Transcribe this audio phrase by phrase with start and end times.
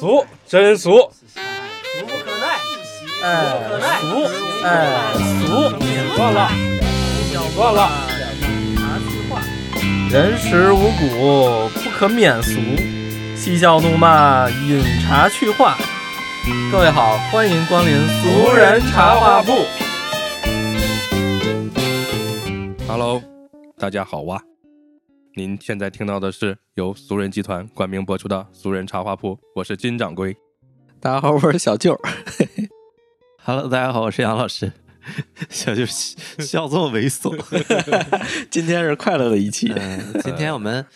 [0.00, 2.56] 俗，真俗，俗不可耐，
[3.22, 4.24] 哎俗不可耐，俗，
[4.64, 4.66] 哎
[5.44, 6.48] 俗，算了，
[7.54, 7.90] 算了。
[10.10, 12.58] 人食五谷，不可免俗，
[13.36, 15.76] 嬉笑怒骂，饮茶去话。
[16.72, 19.66] 各位好，欢迎光临俗人茶话铺。
[22.88, 23.22] Hello，
[23.76, 24.40] 大家好哇！
[25.36, 30.34] 您现在听到的是由俗人集团冠名播出的《俗人茶话铺》，我是金掌柜。
[30.98, 31.94] 大家好，我是小舅。
[33.44, 34.72] Hello，大家好，我是杨老师。
[35.50, 37.36] 小舅笑这么猥琐，
[38.50, 39.70] 今天是快乐的一期。
[39.76, 40.86] 嗯，今天我们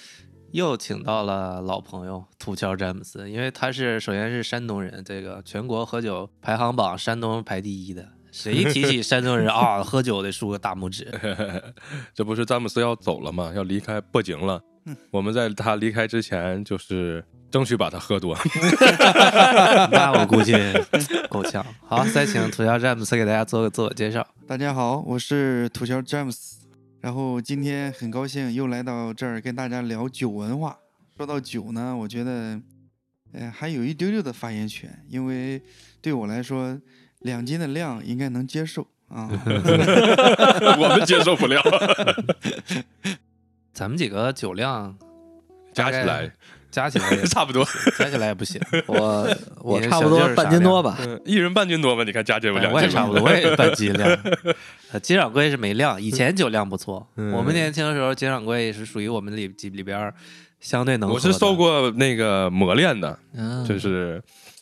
[0.53, 8.09] 又请到了老朋友土桥詹姆斯，因为他是首先是山东人，这个全国喝酒排行榜山东排第一的。
[8.33, 11.07] 谁一提起山东人 啊，喝酒得竖个大拇指。
[12.15, 13.53] 这不是詹姆斯要走了吗？
[13.55, 14.63] 要离开北京了。
[15.11, 18.37] 我们在他离开之前，就是争取把他喝多。
[19.93, 20.53] 那我估计
[21.31, 21.65] 够呛。
[21.87, 24.27] 好，再请土桥詹姆斯给大家做个自我介绍。
[24.47, 26.59] 大家好，我是土桥詹姆斯，
[27.01, 30.79] 然后今天很高兴又来到这儿跟大家聊酒文化。
[31.17, 32.61] 说到酒呢，我觉得，
[33.33, 35.63] 呃，还有一丢丢的发言权，因为
[36.03, 36.79] 对我来说，
[37.21, 39.31] 两斤的量应该能接受啊。
[40.77, 41.63] 我们接受不了，
[43.75, 44.97] 咱们几个酒量
[45.73, 46.31] 加起来
[46.71, 47.65] 加起来也 差不多，
[47.99, 48.61] 加起来也不行。
[48.87, 49.29] 我
[49.61, 50.97] 我差不多半斤多吧。
[51.01, 52.03] 嗯，一人半斤多吧？
[52.05, 54.19] 你看加起来哎两斤吧我也差不多，我也半斤量。
[54.93, 57.07] 呃金掌柜是没量，以前酒量不错。
[57.17, 60.13] 嗯我们年轻的时候，金掌柜是属于我们里里里边
[60.61, 61.15] 相对能喝。
[61.15, 64.21] 我是受过那个磨练的，嗯，就是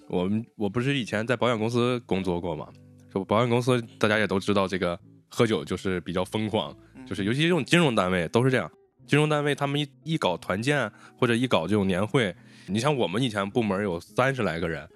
[0.09, 2.67] 我们我不是以前在保险公司工作过嘛，
[3.13, 4.99] 就保险公司大家也都知道，这个
[5.31, 6.75] 喝酒就是比较疯狂，
[7.09, 8.71] 就是尤其这种金融单位都是这样。
[9.13, 14.89] 金融单位他们一一搞团建或者一搞这种年会，你像我们以前部门有三十来个人，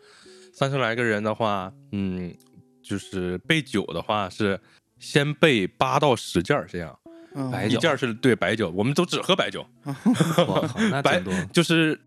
[0.54, 2.34] 三十来个人的话，嗯，
[2.82, 4.58] 就是备酒的话是
[4.98, 6.98] 先备八到十件这样，
[7.34, 11.34] 嗯白酒一件是对白酒，我们都只喝白酒， 我靠，那白挺多。
[11.52, 12.00] 就是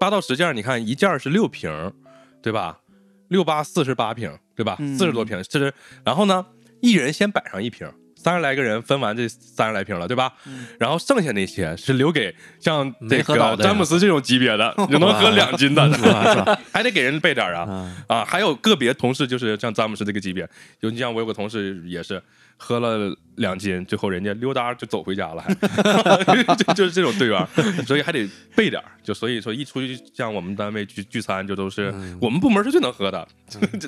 [0.00, 1.70] 八到十件，你看一件是六瓶，
[2.42, 2.80] 对吧？
[3.28, 4.74] 六八四十八瓶，对吧？
[4.80, 5.72] 嗯四十多瓶，是。
[6.04, 6.44] 然后呢，
[6.80, 7.88] 一人先摆上一瓶，
[8.22, 10.32] 三十来个人分完这三十来瓶了，对吧？
[10.46, 16.58] 嗯然后剩下那些是留给像这个詹姆斯这种级别的，就 能喝两斤的，是吧？
[16.72, 17.66] 还得给人备点啊。
[17.68, 20.48] 嗯，啊，还有个别同事就是像詹姆斯这个级别，
[20.80, 22.22] 就你像我有个同事也是
[22.56, 25.42] 喝了两斤，最后人家溜达就走回家了，
[26.26, 27.46] 还 就就是这种队员，
[27.86, 28.80] 所以还得备点。
[29.02, 33.26] 就所以说一出去像我们单位聚聚餐，就都是、嗯我们部门是最能喝的，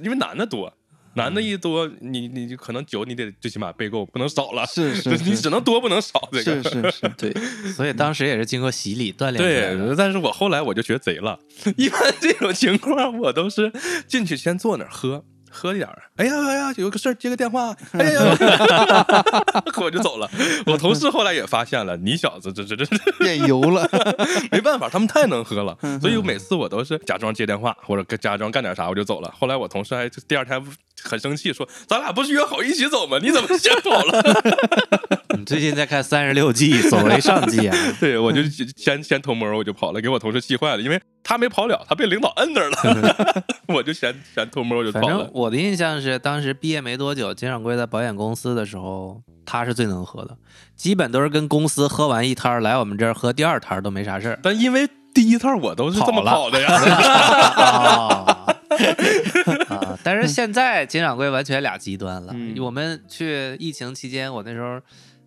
[0.02, 0.72] 因为男的多。
[1.16, 4.66] 男的一多，你你就可能酒你得最起码备够，不能少了。
[4.66, 6.28] 是 是是你只能多不能少。
[6.32, 7.32] 这个是是是， 对，
[7.72, 9.36] 所以当时也是经过洗礼锻炼。
[9.36, 11.38] 对，但是我后来我就学贼了。
[11.76, 13.72] 一般 这种情况，我都是
[14.06, 16.02] 进去先坐那儿喝，喝点儿。
[16.16, 18.20] 哎呀哎呀，有个事儿接个电话，哎呀，
[19.80, 20.30] 我就走了。
[20.66, 23.88] 我同事后来也发现了，你小子这这这这变油了。
[24.50, 29.32] 没办法，他们太能喝了，所以我每次我都是假装接电话或者假装干点啥我就走了。
[29.38, 30.62] 后来我同事还第二天
[31.04, 33.18] 很生气说：“咱俩不是约好一起走吗？
[33.22, 34.22] 你怎么先跑了？”
[35.36, 37.76] 你最近在看三十六计，走为上计啊。
[38.00, 38.40] 对，我就
[38.76, 45.08] 先先偷摸，我就跑了，给我同事气坏了，因为他没跑了，他被领导摁那儿了， 我就先先偷摸我就跑了。
[45.08, 50.36] 正我的印象是，当时毕业没多久，金掌柜在保险公司的时候，他是最能喝的，
[50.76, 54.38] 基本都是跟公司喝完一摊儿来我们这儿喝第二摊儿都没啥事儿。
[54.42, 56.68] 但因为第一趟我都是这么跑的呀，
[59.68, 59.98] 啊 啊！
[60.02, 62.32] 但是现在金掌柜完全俩极端了。
[62.34, 64.80] 嗯我们去疫情期间，我那时候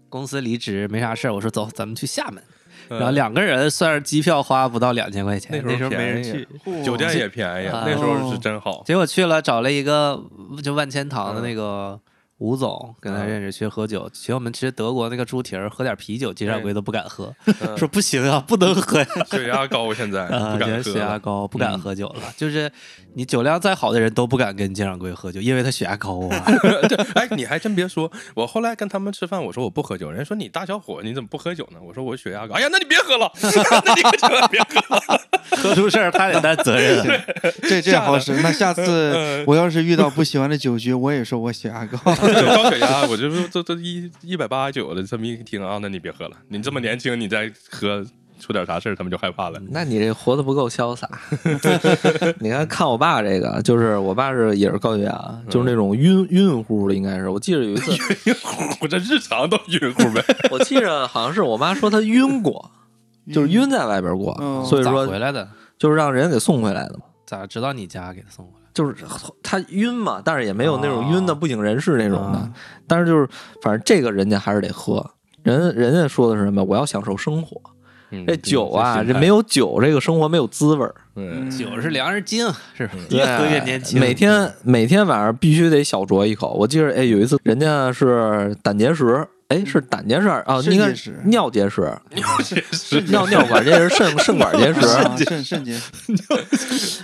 [0.10, 2.42] 公司离职没啥事儿，我说走，咱们去厦门。
[2.90, 6.48] 然后两个人算是机票花不到两千块钱，那时候没人便宜去。
[6.86, 8.82] 酒店也便宜，啊那时候是真好。
[8.86, 10.24] 结果去了，找了一个
[10.64, 12.00] 就万千堂的那个
[12.40, 17.34] 吴总，跟他认识去喝酒，请我们吃德国那个猪蹄儿，喝点啤酒，金掌柜都不敢喝，
[17.76, 19.08] 说不行啊，不能喝呀。
[19.32, 20.84] 血压高，现在 啊，不敢喝了。
[20.84, 22.22] 血压高，不敢喝酒了。
[22.38, 22.72] 就是
[23.16, 26.44] 你酒量再好的人都不敢跟金掌柜喝酒，因为他血压高啊。
[27.16, 31.80] 哎，你还真别说，我后来跟他们吃饭，我说我不喝酒，人家说你大小伙你怎么不喝酒呢？
[31.84, 32.54] 我说我血压高。
[32.54, 35.22] 哎呀，那你别喝了，那你可千万别喝了。
[35.50, 37.04] 喝出事儿他得担责任。
[37.64, 38.34] 这这好使。
[38.44, 41.98] 那下次嗯我要是遇到不喜欢的酒局，我也说我血压高。
[42.34, 48.06] 高血压，我这不这这一一百八九的，这么一听啊，那你别喝了，你这么年轻，你再喝
[48.40, 49.60] 出点啥事儿，他们就害怕了。
[49.70, 51.10] 那你这活得不够潇洒。
[52.40, 57.30] 你看，看我爸这个，就是我爸是也是高血压，就是那种晕晕乎的，应该是。
[57.30, 57.92] 我记得有一次，
[58.26, 60.24] 晕乎， 我这日常都晕乎呗。
[60.52, 62.70] 我记着好像是我妈说她晕过，
[63.34, 65.50] 就是晕在外边过，嗯所以说回来的？
[65.80, 67.06] 就是让人给送回来的嘛。
[67.26, 68.57] 咋知道你家给他送过来？
[68.78, 68.96] 就是
[69.42, 72.38] 他晕嘛，但是也没有那种晕的哦不省人事那种的。
[72.38, 72.48] 啊。
[72.86, 73.28] 但是就是
[73.64, 75.04] 反正这个人家还是得喝，
[75.42, 76.64] 人人家说的是什么？
[76.64, 77.60] 我要享受生活。
[78.10, 80.96] 嗯这酒啊，这没有，酒，这个生活没有滋味儿。
[81.16, 84.00] 嗯，酒是粮食精，是越喝越年轻。
[84.00, 86.54] 每天每天晚上必须得小酌一口。
[86.54, 91.22] 我记得，哎，有一次人家是胆结石，哎，是胆结石啊，应该肾结石。
[91.26, 91.92] 尿结石，
[93.10, 95.92] 尿尿管结石，肾 肾管结石，啊肾肾结石。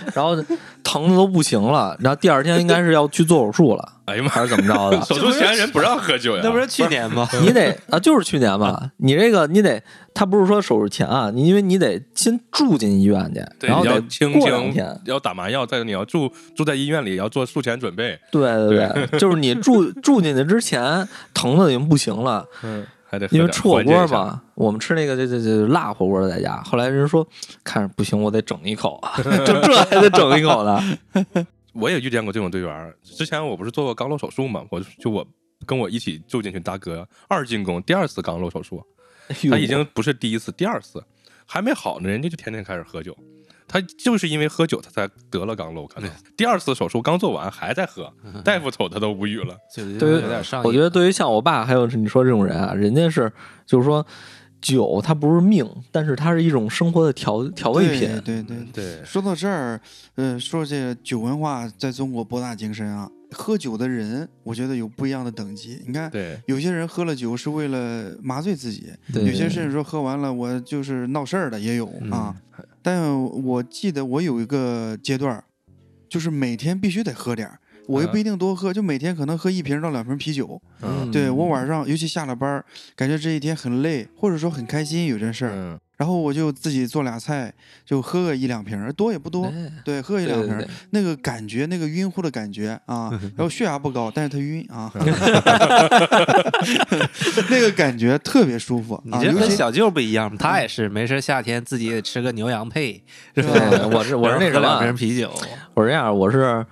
[0.14, 0.42] 然后
[0.84, 1.96] 疼的都不行了。
[1.98, 5.00] 然后第二天应该是要去做手术了， 哎呀妈，还是怎么着的？
[5.06, 7.26] 手术前人不让喝酒呀，那不是去年吗？
[7.42, 9.82] 你得啊，就是去年吧，你这个你得，
[10.12, 27.26] 他不是说手术前啊，你因为你得先住进医院去，然后得清过两天，，要打麻药，再你要住住在医院里，要做术前准备，对对对，就是你住住进去之前疼的已经不行了，嗯，还得因为吃火锅嘛，我们吃那个这这这辣火锅在家，后来人说
[27.62, 30.80] 看着不行，我得整一口， 就这还得整一口呢。
[31.74, 32.94] 我也遇见过这种队员。
[33.02, 35.26] 之前我不是做过肛瘘手术嘛，我就就我
[35.66, 38.82] 跟我一起住进去大哥二进宫，第二次肛瘘手术，
[39.50, 41.02] 他已经不是第一次，第二次
[41.46, 43.16] 还没好呢，人家就天天开始喝酒。
[43.74, 48.08] 他就是因为喝酒，他才得了肛瘘，可能第二次手术刚做完还在喝，
[48.44, 49.56] 大夫瞅他都无语了。
[49.74, 50.68] 就对于有点上瘾。
[50.68, 53.32] 我觉得对于像我爸还有你说这种人啊，人家是
[53.66, 54.06] 就是说
[54.64, 58.08] 酒它不是命，但是它是一种生活的调调味品。
[58.24, 58.72] 对对对。
[58.72, 59.78] 对，说到这儿，
[60.14, 63.08] 呃，说这个酒文化在中国博大精深啊。
[63.36, 65.82] 喝酒的人，我觉得有不一样的等级。
[65.86, 72.34] 你看，对，有些人喝了酒是为了麻醉自己，对有些甚至说喝完了我就是闹事儿的也有啊。
[72.80, 75.42] 但我记得我有一个阶段，
[76.08, 80.60] 就是每天必须得喝点儿，我又不一定多喝，就每天可能喝一瓶到两瓶啤酒。
[80.82, 82.62] 嗯对我晚上尤其下了班，
[82.96, 87.52] 感觉这一天很累，或者说很开心有件事儿，嗯，然后我就自己做俩菜，
[87.84, 89.46] 就喝个一两瓶儿，多也不多。
[89.46, 94.90] 哎对，喝一两瓶儿，对对对那个感觉，那个晕乎的感觉啊， 然后血压不高，但是他晕啊
[97.50, 103.02] 那个感觉特别舒服啊，你这尤其跟小舅不一样，他也是没事夏天自己也吃个牛羊配，
[103.36, 103.88] 是吧？
[103.92, 105.30] 我是我是那什喝两瓶，啤酒，
[105.74, 106.64] 我是这样，我是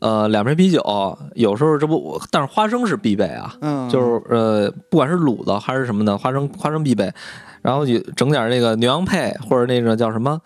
[0.00, 7.12] 呃两瓶啤酒，有时候这不，但是花生是必备啊，嗯，就是呃不管是卤的还是什么的，花生花生必备。
[7.60, 10.40] 然后就整点那个牛羊配，或者那个叫什么，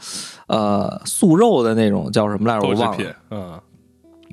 [0.46, 2.62] 呃，素肉的那种叫什么来着？
[2.62, 3.60] 豆制品我忘了。，嗯，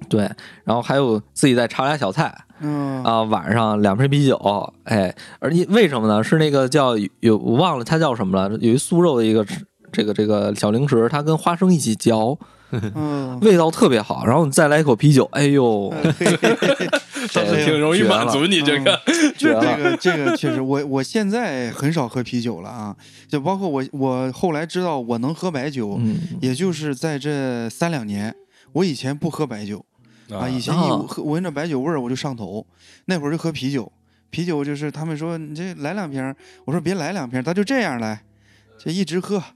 [0.07, 0.21] 对，
[0.63, 6.24] 然后还有自己再炒俩小菜，嗯啊、晚上两瓶啤酒，哎，而且为什么呢？
[6.24, 9.45] 是那个叫有我忘了它叫什么了，有一素肉的一个
[9.92, 12.39] 这个这个小零食，它跟花生一起嚼，
[12.71, 14.25] 嗯， 味道特别好。
[14.25, 15.94] 然后你再来一口啤酒，哎呦，
[17.33, 19.01] 倒是 挺容易满足你 这个！
[19.38, 22.95] 这个这个确实，我我现在很少喝啤酒了啊，
[23.27, 28.36] 就包括我我后来知道我能喝白酒，嗯，也就是在这三两年，
[28.74, 29.83] 我以前不喝白酒
[30.31, 32.66] 啊，以前一啊喝闻着白酒味儿我就上头，
[33.06, 33.92] 那会儿就喝啤酒，
[34.30, 36.36] 啤酒就是他们说你这来两瓶，
[36.66, 38.21] 我说别来两瓶儿，咱就这样来，
[38.80, 39.38] 就一直喝。
[39.38, 39.54] 啊，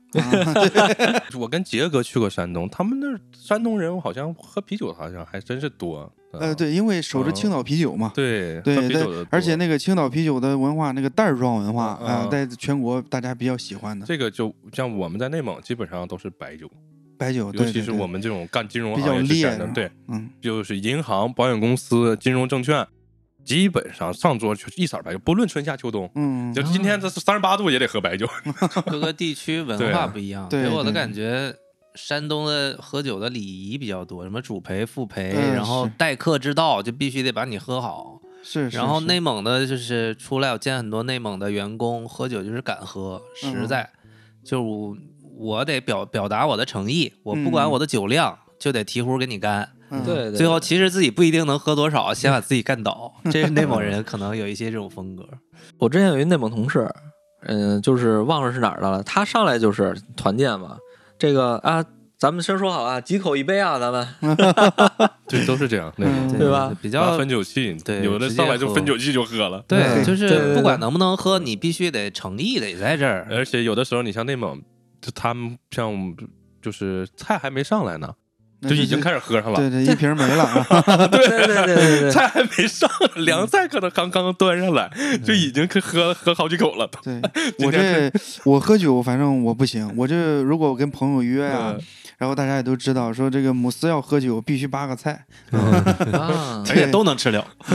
[1.40, 6.12] 我跟杰哥去过山东，他们那山东人好像喝啤酒好像还真是多。
[6.34, 8.12] 呃，对，因为守着青岛啤酒嘛。
[8.14, 12.30] 对对对而且那个青岛啤酒的文化，那个袋儿装文化嗯啊，嗯。
[12.30, 14.06] 在全国大家比较喜欢的。
[14.06, 16.68] 这个就像我们在内蒙基本上都是白酒，
[17.20, 22.86] 白酒，尤其是我们这种干金融行业之前烈，的对，嗯，就是银行、保险公司、金融证券，
[23.44, 26.10] 基本上上桌就是一色白酒，不论春夏秋冬。
[26.16, 28.28] 嗯，就今天这是三十八度也得喝白酒，
[28.88, 31.56] 各个地区文化不一样，对给我的感觉。
[31.96, 38.20] 山东的喝酒的礼仪比较多，什么主陪、副陪，嗯然后待客之道就必须得把你喝好。
[38.42, 43.92] 是，然后内蒙的就是出来，我见很多内蒙的员工喝酒就是敢喝，实嗯在，
[44.44, 44.98] 就我
[45.38, 49.70] 我得表表达我的诚意，我不管嗯我的酒量，就得提壶给你干。
[49.94, 53.14] 嗯对对，最后其实自己不一定能喝多少，先 把自己干倒。
[53.32, 55.24] 这是内蒙人可能有一些这种风格。
[55.78, 56.90] 我之前有一内蒙同事，
[57.46, 60.78] 嗯、就是忘了是哪儿的了，他上来就是团建嘛，
[61.20, 61.86] 这个啊，
[62.18, 64.08] 咱们先说好啊，几口一杯啊，咱们
[65.28, 65.94] 对，都是这样。
[65.96, 69.64] 对吧比较分酒器，对有的上来就分酒器就喝了。
[69.68, 73.28] 对，就是不管能不能喝，你必须得诚意得在这儿。
[73.30, 74.62] 而且有的时候，你像内蒙，
[75.02, 75.94] 就他们像
[76.62, 78.16] 就是菜还没上来呢，那
[78.70, 79.60] 就已经开始喝上了。
[79.60, 84.90] 对对，一瓶没了啊， 对对对对对对，菜还没上，凉菜可能刚刚端上来，
[85.24, 86.90] 就已经喝喝好几口了。
[87.04, 87.22] 对
[87.66, 88.12] 我这
[88.44, 91.82] 我喝酒，反正我不行，我这如果我跟朋友约啊嗯，
[92.18, 97.46] 然后大家也都知道，说这个姆斯要喝酒必须八个菜， 啊， 而且都能吃了，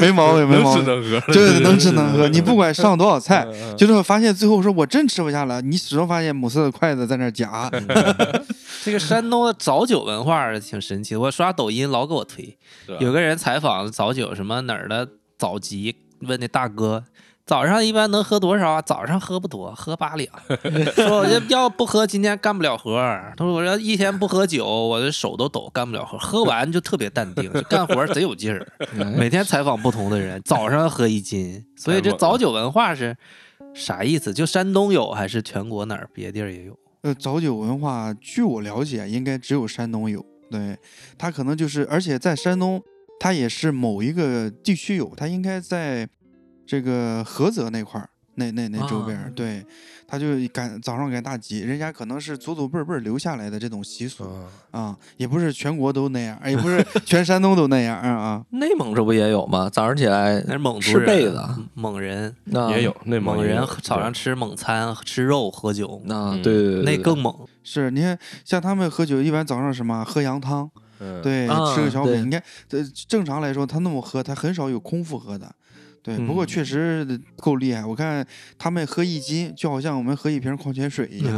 [0.00, 3.76] 没毛病，没毛病，吃能喝，对，能吃能喝，你不管上多少菜，嗯嗯。
[3.76, 7.70] 就是发现最后说我真吃不下了，你始终发现姆斯的筷子在那点假。
[8.84, 12.56] 这个山东的早酒文化挺神奇，我刷抖音老给我推，
[13.00, 15.06] 有个人采访早酒什么哪儿的
[15.38, 17.04] 早集，问那大哥。
[17.48, 18.82] 早上一般能喝多少啊？
[18.82, 20.30] 早上喝不多，喝八两。
[20.94, 23.32] 说我这要不喝，今天干不了活儿。
[23.38, 26.18] 他说我要一天不喝酒，我的手都抖，干不了活。
[26.18, 28.70] 喝完就特别淡定， 就干活贼有劲儿。
[29.16, 31.64] 每天采访不同的人，早上喝一斤。
[31.74, 33.16] 所以这早酒文化是
[33.72, 34.34] 啥意思？
[34.34, 36.78] 就山东有，还是全国哪儿别地儿也有？
[37.00, 40.22] 呃，早酒文化，据我了解，应该只有山东有。
[40.50, 40.76] 对，
[41.16, 42.82] 他可能就是，而且在山东，
[43.18, 46.06] 他也是某一个地区有，他应该在
[46.68, 49.64] 这个菏泽那块儿，那那那周边对，
[50.06, 58.44] 他就赶早上赶大集，人家可能是祖祖辈辈留下来的这种习俗啊啊，也不是全国都那样，也不是全山东都那样啊啊。
[58.52, 59.70] 内蒙这不也有吗？
[59.72, 67.34] 早上起来那是蒙族吃人被子，蒙人，那也有内蒙蒙人早上吃蒙餐，吃肉喝酒，那嗯对对对，对那更猛。
[67.64, 70.70] 是，你看像他们喝酒，一般早上什么喝羊汤，
[71.00, 72.26] 嗯，对，啊吃个小对饼。
[72.26, 75.50] 你看，呃，正常来说，他那么喝，他很少有空腹喝的。
[76.16, 77.84] 对，不过嗯确实够厉害。
[77.84, 81.36] 我看他们喝一斤，就好像我们喝一瓶矿泉水一样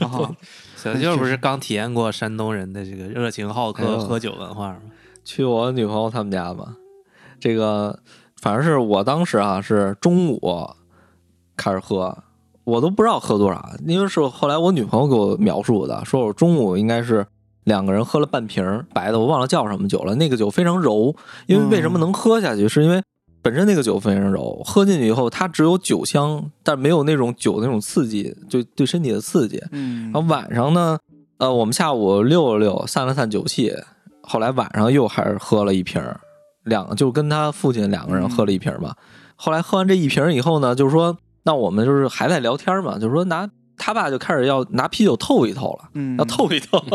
[0.00, 0.30] 啊。
[0.76, 4.80] 小舅不是刚体验过山东人的这个热情好客喝酒文化吗？
[5.24, 6.74] 去我女朋友他们家吧，
[7.38, 7.98] 这个
[8.40, 10.70] 反正是我当时啊是中午
[11.56, 12.24] 开始喝，
[12.64, 17.24] 我都不知道喝多少，因为是后来我女朋友给我描述的，说我中午应该是
[17.64, 21.14] 两个人喝了半瓶白的，我忘了叫什么酒了，那个酒非常柔，
[21.46, 23.00] 因为为什么能喝下去，是因为。
[23.42, 29.60] 本身那个酒非常柔，喝进去以后，它只有酒香，但没有那种酒那种刺激，就对身体的刺激。
[29.72, 30.96] 嗯然后晚上呢，
[31.38, 33.72] 呃，我们下午溜了溜，散了散酒气，
[34.22, 36.20] 后来晚上又还是喝了一瓶儿，
[36.62, 38.94] 两个就跟他父亲两个人喝了一瓶儿嘛。
[39.34, 46.78] 后来喝完这一瓶儿以后呢，就是说，那我们就是还在聊天嘛，就是说拿他爸就开始要拿啤酒透一透了，嗯要透一透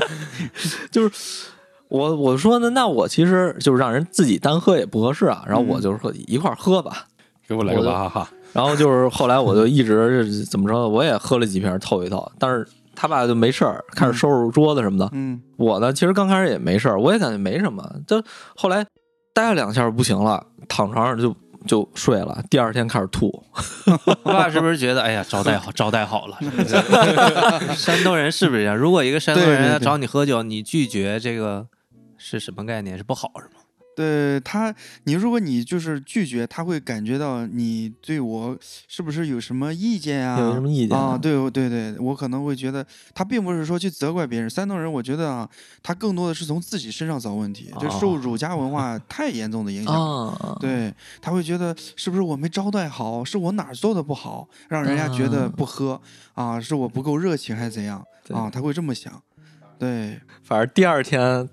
[0.90, 1.50] 就是。
[1.88, 7.06] 我我说呢，那我其实就是让人自己单喝也不合适啊，然后我就是说一块儿喝吧，
[7.46, 15.08] 给我来个哈哈， 然后就是后来我就一直怎么着，我也喝了几瓶透一透，但是他爸就没事儿，开始收拾桌子什么的。
[15.12, 18.22] 嗯我呢，其实刚开始也没事儿，我也感觉没什么，就
[18.56, 18.84] 后来
[19.32, 21.34] 待了两下不行了，躺床上就
[21.66, 23.42] 就睡了，第二天开始吐。
[24.24, 26.38] 我爸是不是觉得，哎呀，招待好，招待好了？
[27.76, 28.76] 山东人是不是这样？
[28.76, 31.66] 如果一个山东人要找你喝酒，你拒绝这个
[32.18, 32.96] 是什么概念？
[32.96, 33.62] 是不好是吗？
[33.96, 40.38] 对他，你如果你就是拒绝，他会感觉到你对我是不是有什么意见啊？
[40.38, 41.16] 有什么意见啊？
[41.16, 44.50] 对对对，我可能会觉得他并不是说去责怪别人。
[44.50, 45.48] 山东人，我觉得啊，
[45.82, 49.94] 他更多的是从自己身上找问题，就受儒家文化太严重的影响。
[49.94, 55.98] 啊，对，他会觉得是不是我没招待好，是我哪儿做的不好，让人家觉得啊不喝
[56.34, 58.04] 啊，是我不够热情还是怎样
[58.34, 58.50] 啊？
[58.50, 59.22] 他会这么想。
[59.78, 61.48] 对，反正第二天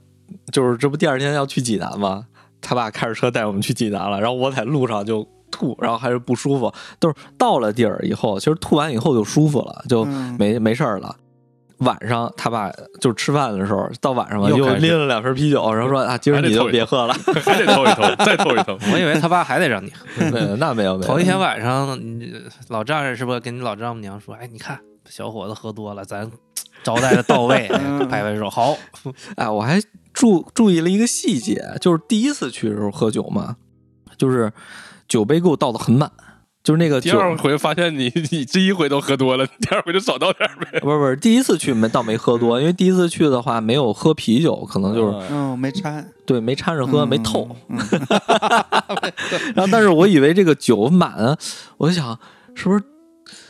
[0.51, 2.25] 就是这不第二天要去济南吗？
[2.61, 11.15] 他爸开着车带我们去济南了，然后我在路上就吐，然后还是不舒服，都是到了地儿以后，其实吐完以后就舒服了，就嗯没、没事儿了。
[11.79, 17.13] 晚上他爸就是吃饭的时候，到晚上吧，又拎了两瓶啤酒，然后说啊，今儿你就别喝了。
[17.43, 18.77] 还得偷一偷，再偷一偷。
[18.93, 20.29] 我以为他爸还得让你喝。
[20.31, 21.07] 对，那没有没有。
[21.11, 22.33] 头一天晚上，你
[22.69, 26.31] 老丈人是不是跟你老丈母娘说，哎，你看小伙子喝多了，咱
[26.83, 28.77] 招待的到位， 嗯拍拍手，好。
[29.35, 29.77] 哎，我还
[30.23, 33.57] 注注意了一个细节，就是第一次去的时候喝酒嘛，
[34.17, 34.53] 就是
[35.05, 36.09] 酒杯给我倒的很满，
[36.63, 40.79] 就是那个第二回发现你你第一回都喝多了，第二回就少倒点呗。
[40.79, 47.53] 不是不是，第一次去没倒没喝多，因为第一次去的话没有喝啤酒，可能就是、嗯，没掺，对没掺着喝，没透。
[47.67, 47.77] 嗯。
[49.55, 51.37] 然后，但是我以为这个酒满，
[51.75, 52.17] 我就想
[52.55, 52.81] 是不是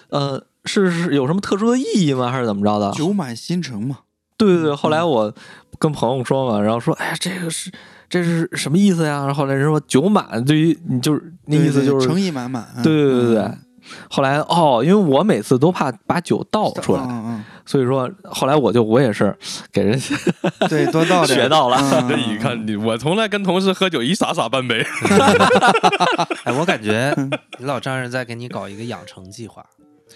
[0.09, 2.31] 呃是是有什么特殊的意义吗？
[2.31, 2.91] 还是怎么着的？
[2.93, 3.99] 酒满心诚嘛。
[4.37, 5.33] 对对对，后来我
[5.79, 7.71] 跟朋友说嘛，然后说，哎呀，这个是
[8.09, 9.19] 这是什么意思呀？
[9.25, 12.67] 然后后来人说酒满，对于你就是那意思对对就是诚意满满。
[12.75, 13.37] 嗯对对对对。
[13.39, 13.59] 嗯
[14.09, 19.35] 后来哦，因为我每次都怕把酒倒出来，嗯所以说后来我就我也是
[19.73, 19.99] 给人
[20.59, 24.81] 嗯，对，多倒 点，学到了嗯 这一看你，我从来跟同事喝酒一洒洒半杯。
[26.45, 27.13] 哎，我感觉
[27.59, 29.65] 你老丈人在给你搞一个养成计划。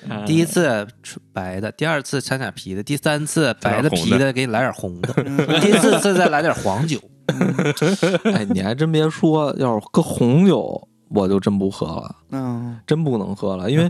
[0.10, 0.26] 嗯。
[0.26, 5.14] 第一次出白的，第二次掺点啤的，第三次白的皮的啤的给你来点红的，
[5.62, 7.00] 第四次再来点黄酒。
[8.34, 12.80] 哎，你还真别说，要是搁红酒，我就真不喝了，嗯。
[12.86, 13.90] 真不能喝了，因为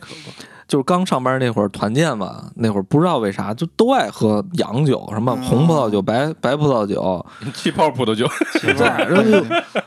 [0.68, 7.24] 就是刚上班那会儿团建嘛，那会儿不知道为啥就都爱喝洋酒，什么红葡萄酒、白白葡萄酒，
[7.54, 8.28] 气泡葡萄酒，
[8.60, 9.46] 对，然后就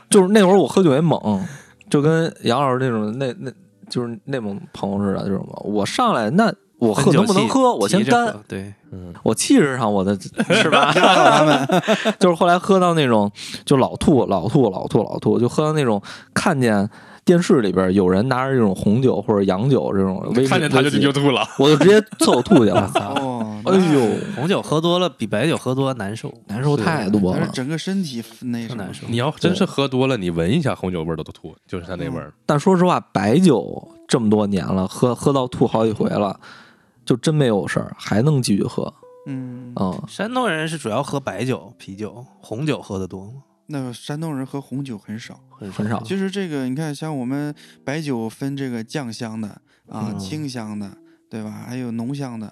[0.09, 1.45] 就是那会儿我喝酒也猛，
[1.89, 3.51] 就跟杨老师那种那那
[3.91, 8.33] 就是内蒙朋友似的，就是我上来那我喝能不能喝，我先干。
[8.47, 10.17] 对，嗯，我气势上我的
[10.49, 10.91] 是吧？
[10.91, 12.15] 他们。
[12.17, 13.31] 就是后来喝到那种
[13.65, 16.01] 就老吐老吐老吐老吐，就喝到那种
[16.33, 16.89] 看见
[17.23, 21.47] 电视里边有人拿着这种红酒或者洋酒这种看见他就就吐了。
[21.59, 22.89] 我就直接凑吐去了。
[22.95, 27.47] 哦，哎呦，红酒喝多了比白酒喝多难受，难受太多了。
[27.53, 29.05] 整个身体那难受。
[29.07, 32.33] 你要真是喝多了，你闻一下红酒味儿都都吐，就是它那味儿。
[32.45, 36.39] 但说实话，白酒这么多年了，喝喝到吐好几回了，
[37.05, 38.91] 就真没有事儿，还能继续喝。
[39.27, 43.33] 嗯，嗯，山东人是主要喝白酒、啤酒，红酒喝的多吗？
[43.71, 45.41] 那山东人喝红酒很少。
[45.71, 46.03] 很少。
[46.03, 49.49] 其实这个你看，像我们白酒分这个酱香的
[49.87, 50.97] 啊、嗯清香的，
[51.29, 51.65] 对吧？
[51.67, 52.51] 还有浓香的。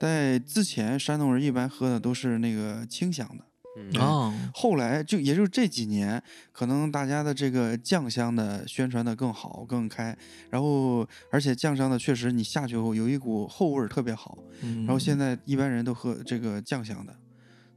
[0.00, 3.44] 在之前，山东人一般喝的都是那个清香的。
[3.78, 10.14] 嗯哦，后来就也就是这几年，可能大家的这个酱香的宣传的更好更开，
[10.50, 17.14] 然后而且酱香的确实你下去后有一股后味儿特别好，嗯然后现在一般人都喝这个酱香的，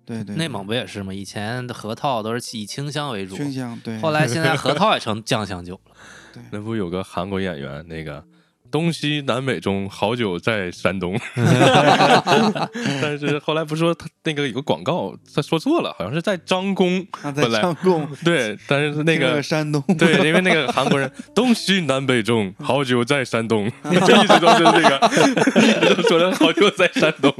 [0.06, 1.14] 对对，内蒙不也是吗？
[1.14, 5.96] 以前的核桃都是以清香为主，清香对，后来现在核桃也成酱香酒了。
[6.52, 8.24] 那不有个韩国演员，那个
[8.74, 11.16] 东西南北中，好酒在山东。
[13.00, 17.00] 但是后来不是说他那个有个广告，他说错了，好像是在张公。
[17.22, 23.92] 啊在本来上贡对，但是那个山东对，因为那个韩国人东西南北中，好酒在山东，就
[24.24, 25.00] 一直都是这个，
[25.62, 27.32] 一直都说的好酒在山东。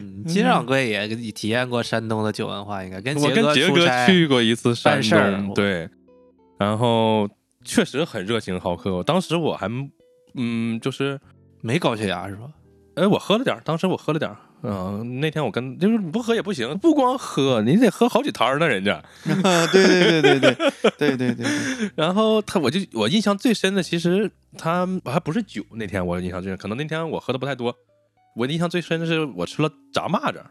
[0.00, 5.90] 嗯，金掌柜也体验过山东的酒文化，应该跟我杰跟杰哥出差去过一次山办事儿东，对，
[6.58, 7.28] 然后
[7.64, 9.02] 确实很热情好客。
[9.02, 9.68] 当时我还
[10.34, 11.20] 嗯，就是
[11.60, 12.48] 没高血压是吧？
[12.96, 14.36] 哎，我喝了点儿，当时我喝了点儿。
[14.62, 18.96] 嗯、那天我跟就是你不喝也不行，不光喝，你得喝好几摊儿呢，人家。
[19.42, 20.54] 啊，对对对对对
[20.98, 25.64] 对对对对， 然后他，我就我印象最深的，其实他还不是酒。
[25.72, 27.74] 那天我印象最深，可能那天我喝的不太多。
[28.36, 30.42] 我印象最深的是我吃了炸蚂蚱，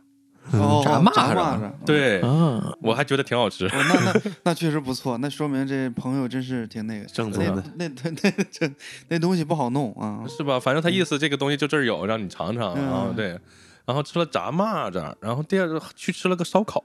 [0.52, 3.66] 哦，炸蚂蚱蚱，对、啊，我还觉得挺好吃。
[3.68, 8.72] 哦，那那那确实不错，那说明这朋友真是挺那个正宗的那那那这
[9.10, 10.26] 那东西不好弄啊。
[10.28, 10.60] 是吧？
[10.60, 12.76] 反正他意思这个东西就这儿有，让你尝尝。
[12.76, 13.40] 然后嗯对，
[13.86, 16.84] 然后吃了炸蚂蚱，然后第二个去吃了个烧烤。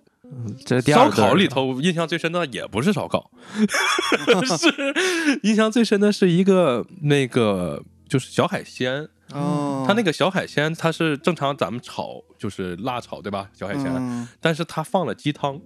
[0.64, 3.30] 这第烧烤里头印象最深的也不是烧烤，
[4.58, 9.08] 是印象最深的是一个那个就是小海鲜。
[9.32, 13.48] 哦，它那个小海鲜，它是正常咱们炒就是辣炒对吧？
[13.52, 14.28] 小海鲜，嗯。
[14.40, 15.60] 但是它放了鸡汤，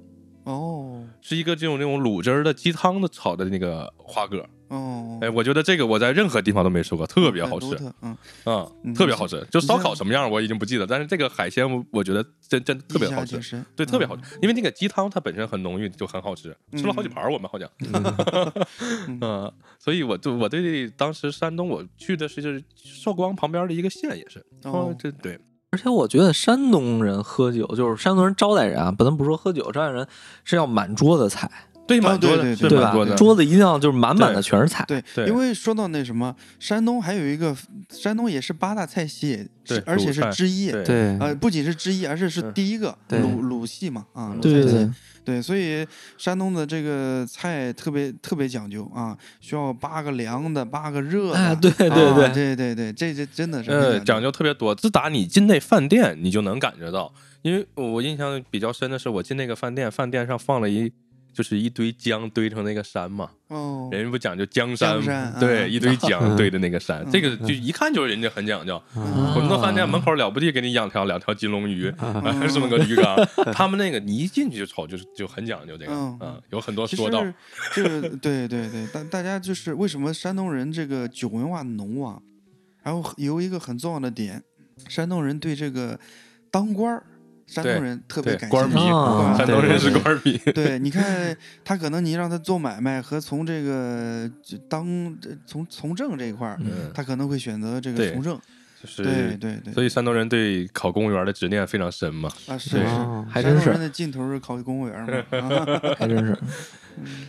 [0.44, 1.05] 哦。
[1.21, 4.49] 是一个这种那种卤汁儿的鸡汤的炒的那个花蛤。
[4.69, 7.67] 哦，哎，我觉得这个我在任何地方都没吃过，特别好吃
[8.03, 8.11] 嗯，
[8.45, 9.45] 啊、嗯特别好吃。
[9.51, 14.23] 就烧烤什么样我已经不记得，但是这个海鲜我我觉得真真特别好吃对，特别好嗯。
[14.23, 17.69] 吃，因为那个鸡汤它本身很浓郁，就很好吃，吃了好几盘儿我们好像，
[19.09, 24.71] 嗯嗯，所以我就我对当时山东我去的是就是寿光旁边的一个县也是，哦。
[24.73, 25.39] 哦，这对，
[25.71, 30.07] 而且我觉得山东人喝酒，就是山东人招待人啊，不能不说喝酒，招待人
[30.45, 31.51] 是要满桌子菜，
[31.88, 33.16] 对蛮多的，对是对吧蛮多的，？
[33.16, 34.85] 桌子一定要就是满满的全是菜。
[34.87, 37.57] 对，对因为说到那什么，山东还有一个，
[37.88, 39.48] 山东也是八大菜系，
[39.87, 40.70] 而且是之一。
[40.70, 44.90] 对对呃，不仅是之一，而且是是第一个对鲁鲁系嘛，啊，鲁对对对菜系，
[45.24, 54.74] 对，所以山东的这个菜特别特别讲究啊，需要八个凉的，八个热的，哎对对啊对对对对，这这真的是呃，讲究特别多。
[54.74, 60.90] 自打你进那饭店，你就能感觉到，因为我印象比较深的是，我进那个饭店，饭店上放了一
[61.33, 67.11] 就是一堆姜堆成那个山嘛，哦，人家不讲究江山，江山对，嗯一堆姜堆的那个山，嗯。
[67.12, 68.81] 这个就一看就是人家很讲究。
[68.97, 69.33] 嗯。
[69.33, 73.17] 很多饭店门口了不地给你养条两条金龙鱼， 还这么个鱼缸，
[73.53, 76.19] 他们那个你一进去就瞅就是就很讲究这个，嗯。
[76.19, 77.35] 啊，有很多说道，实
[77.75, 82.21] 这个对对 对，大大家就是为什么山东人这个酒文化浓啊？
[82.83, 84.43] 然后有一个很重要的点，
[84.88, 85.99] 山东人对这个
[86.51, 87.05] 当官儿，
[87.49, 88.95] 山东人特别对官儿迷感兴趣。
[88.95, 94.31] 啊山东人是对官儿迷，对，你看他可能你让他做买卖和从这个
[94.69, 94.87] 当
[95.47, 98.39] 从从政这一块儿，嗯，他可能会选择这个从政。
[98.81, 102.31] 就是对对对，所以山东人对考公务员的执念非常深嘛。
[102.47, 105.38] 啊是是，哦还真是山东人，的尽头是考公务员嘛。
[105.38, 106.37] 啊还真是。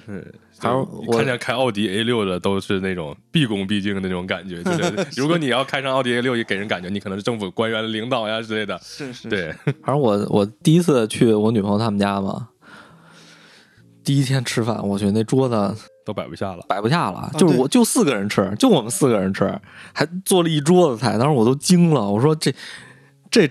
[0.08, 0.26] 嗯，
[0.58, 8.80] 还有我就看见开奥迪 A 六的都是那种毕恭毕敬的那种感觉，就是 如果你要开上奥迪 A 六，也给人感觉你可能是政府官员、领导呀之类的。
[8.84, 9.52] 是是，对，
[9.84, 12.50] 反正我我第一次去我女朋友他们家嘛，
[14.04, 15.56] 第一天吃饭，我去那桌子
[16.10, 16.66] 都摆不下了。
[16.68, 19.46] 摆不下了，就是我就四个人吃，就我们四个人吃，
[19.94, 22.52] 还做了一桌子菜，当时我都惊了，我说这
[23.30, 23.48] 这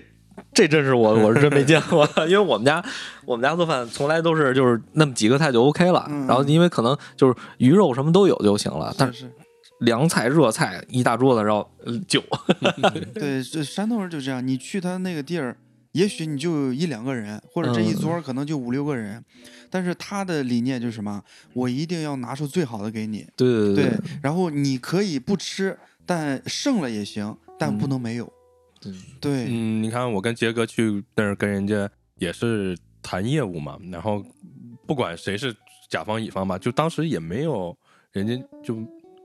[0.53, 2.83] 这真是我我是真没见过， 因为我们家
[3.25, 9.31] 我们家做饭从来都是就是那么几个菜就 OK 了，嗯然后因为可能就是鱼肉什么都有就行了，但是
[9.79, 12.21] 凉菜、热菜一大桌子，然后呃酒。
[13.15, 15.55] 对，这山东人就这样，你去他那个地儿，
[15.93, 19.23] 也许你就一两个人，或者这一桌可能就五六个人，
[19.69, 21.23] 但是他的理念就是什么？
[21.53, 28.31] 我一定要拿出最好的给你，对对对，然后你可以不吃，但剩了也行，但不能没有。
[28.79, 34.23] 对对，嗯，你看我跟杰哥去那儿跟人家也是谈业务嘛，然后
[34.85, 35.55] 不管谁是
[35.89, 37.75] 甲方乙方吧，就当时也没有
[38.11, 38.77] 人家就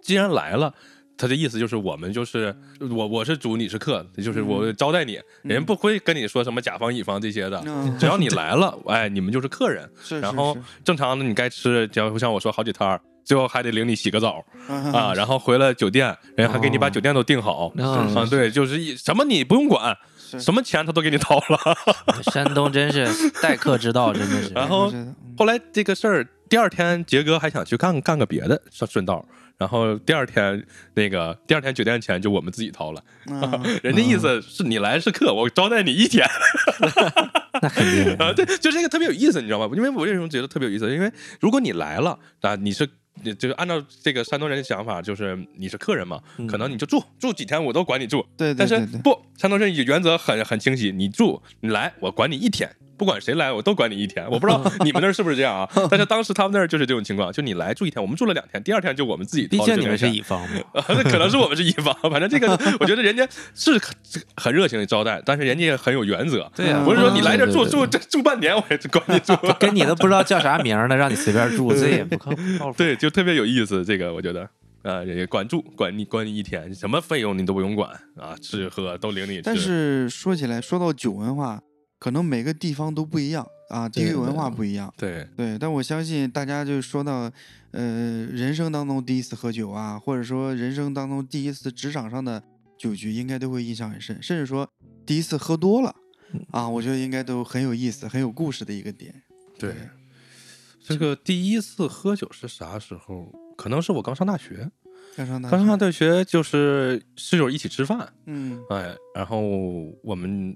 [0.02, 0.74] 既然来了。
[1.16, 9.88] 他的意思就是我们就是我我是主你是客，就是我招待你，人家不会跟你说什么甲方乙方这些的，嗯只要你来了，哎，你们就是客人。
[10.02, 19.96] 是是然后正常的你该吃，就像我说好几摊儿，最后还得领你洗个澡啊，啊然后回了酒店，人家还给你把酒店都订好啊啊，对，就是一什么你不用管，
[20.38, 21.58] 什么钱他都给你掏了。
[22.32, 24.52] 山东真是待客之道，真的是。
[24.52, 24.92] 然后
[25.38, 29.24] 后来这个事儿，第二天杰哥还想去干干个别的，顺顺道。
[29.64, 33.02] 然后第二天那个第二天酒店钱就我们自己掏了，
[33.40, 36.22] 啊人家意思是你来是客，我招待你一天。
[37.62, 39.70] 那肯定啊，对，就这个特别有意思，你知道吗？
[39.74, 40.92] 因为我为什么觉得特别有意思？
[40.92, 42.86] 因为如果你来了啊，你是。
[43.22, 48.26] 你就是按照这个山东人的想法，就是你是客人嘛，可能你就住住几天，我都管你住。
[48.36, 54.24] 对对但是不，山东人原则很很清晰，你住你来，我管你一天，不管谁来，我都管你一天。
[54.30, 55.68] 我不知道 你们那儿是不是这样啊？
[55.90, 60.60] 但是当时他们那儿就是这种情况，就你来住一天，我们住了两天，第二天就我们自己 毕掏竟你们是乙方嘛。
[60.88, 62.48] 那可能是我们是乙方，反正这个
[62.80, 63.94] 我觉得人家是很
[64.36, 66.50] 很热情的招待，但是人家也很有原则。
[66.54, 69.34] 对呀不是说你来这住住这住半年，我也管你住。
[69.58, 72.74] 跟你都不知道叫啥名儿呢，让你随便住，这也不靠靠谱。
[72.76, 73.84] 对，就特别有意思。
[73.84, 74.48] 这个我觉得，
[74.82, 79.42] 呃，人家管住，管你管你一天，什么费用你都不用管啊，吃喝都领你吃。
[79.42, 81.60] 但是说起来，说到酒文化，
[82.04, 84.92] 可能每个地方都不一样啊，地域文化不一样。
[84.94, 87.32] 对，对，但我相信大家就说到，
[87.70, 92.42] 呃，人生当中第一次喝酒啊，或者说人生当中第一次职场上的
[92.76, 94.68] 酒局，应该都会印象很深，甚至说
[95.06, 95.96] 第一次喝多了
[96.50, 99.22] 啊，我觉得应该都很有意思、很有故事的一个点。
[99.58, 99.74] 对，
[100.82, 103.32] 这个第一次喝酒是啥时候？
[103.56, 104.70] 可能是我刚上大学，
[105.16, 109.40] 刚上大学刚上，大学就是室友一起吃饭，嗯哎，然后
[110.02, 110.54] 我们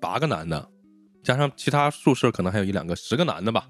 [0.00, 0.68] 八个男的，
[1.22, 3.66] 加上其他宿舍可能还有一两个，十个男的吧，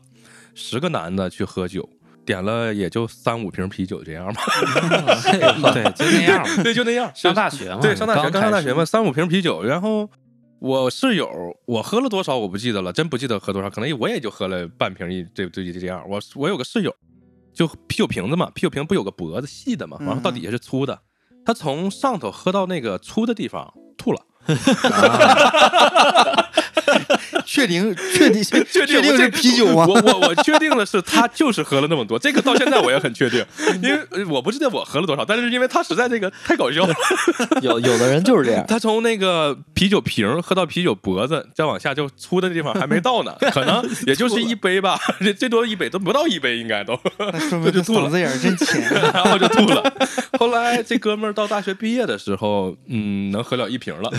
[0.54, 1.88] 十个男的去喝酒，
[2.24, 4.42] 点了也就三五瓶啤酒这样吧，
[5.72, 6.62] 对，就那样。
[6.62, 7.10] 对，就那样。
[7.14, 10.08] 上大学嘛，对，上大学刚上大学嘛，三五瓶啤酒，然后
[10.58, 11.30] 我室友
[11.66, 16.04] 我喝了多少我不记得了，真不记得喝多少，可能我也就喝了半瓶一这这这样。
[16.08, 16.94] 我我有个室友，
[17.54, 21.00] 就啤酒瓶子嘛，啤酒瓶不有个脖子细的嘛，然后到底下是粗的，
[21.44, 24.20] 他从上头喝到那个粗的地方吐了。
[24.46, 26.30] 哈哈哈哈哈哈哈
[26.86, 29.86] 哈哈哈确定确定确 确定这啤酒吗？
[29.88, 33.42] 我我我确定的是他就是喝了那么多，这个到现在我也很确定，
[33.82, 36.94] 因为呃我不知道我喝了多少，但是因为他实在这个太搞笑了，
[37.62, 48.82] 有有的人就是这样，他从那个啤酒瓶喝到啤酒脖子，再往下就粗的地方还没到呢，可能也就是一杯吧，这最多一杯都不到一杯应该都，那说明就吐了嗓子眼真浅。
[49.12, 49.92] 然后就吐了。
[50.38, 54.10] 后来这哥们儿到大学毕业的时候，嗯，能喝了一瓶了。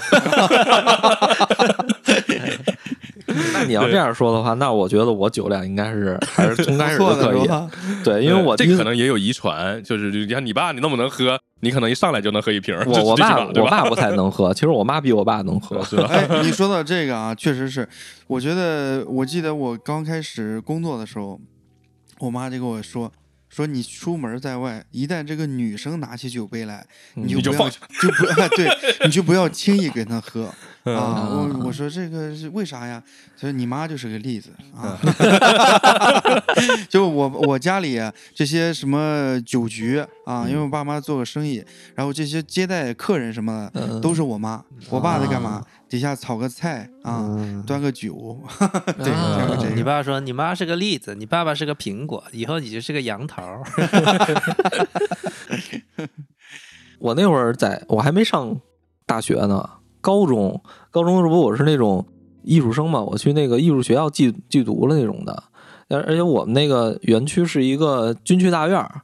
[3.53, 7.47] 那你要这样说的话，那我觉得我酒量应该是还是从开始可以。
[8.03, 12.75] 对，因为我这可能也有遗传，就是你看你爸你那么能喝，你可能一上来就能喝一瓶。
[12.87, 15.83] 我我爸我爸不太能喝，其实我妈比我爸能喝。
[15.83, 16.07] 是吧？
[16.09, 17.87] 哎，你说到这个啊，确实是，
[18.27, 21.39] 我觉得，我记得我刚开始工作的时候，
[22.19, 23.11] 我妈就跟我说，
[23.49, 26.85] 说你出门在外，一旦这个女生拿起酒杯来，
[27.15, 28.69] 你就不要你就放下就不对，
[29.05, 30.49] 你就不要轻易给她喝
[30.93, 31.27] 啊。
[31.29, 33.01] 嗯我我说这个是为啥呀？
[33.35, 34.97] 他说你妈就是个例子啊。
[36.89, 41.63] 就我我家里啊这些什么酒局啊，因为我爸妈做个生意，
[41.95, 44.63] 然后这些接待客人什么的嗯都是我妈。
[44.89, 45.63] 我爸在干嘛？
[45.89, 48.37] 底下炒个菜啊，嗯端个酒。
[48.99, 53.63] 对你爸说你妈是个例子，你爸爸是个苹果， 以后你就是个杨桃。
[56.99, 58.59] 我那会儿在我还没上
[59.05, 59.69] 大学呢，
[60.07, 62.05] 高中高中时候我是那种
[62.43, 65.43] 艺术生嘛，我去那个艺术学校寄寄读了那种的，
[65.89, 69.01] 而而且我们那个园区是一个军区大院儿，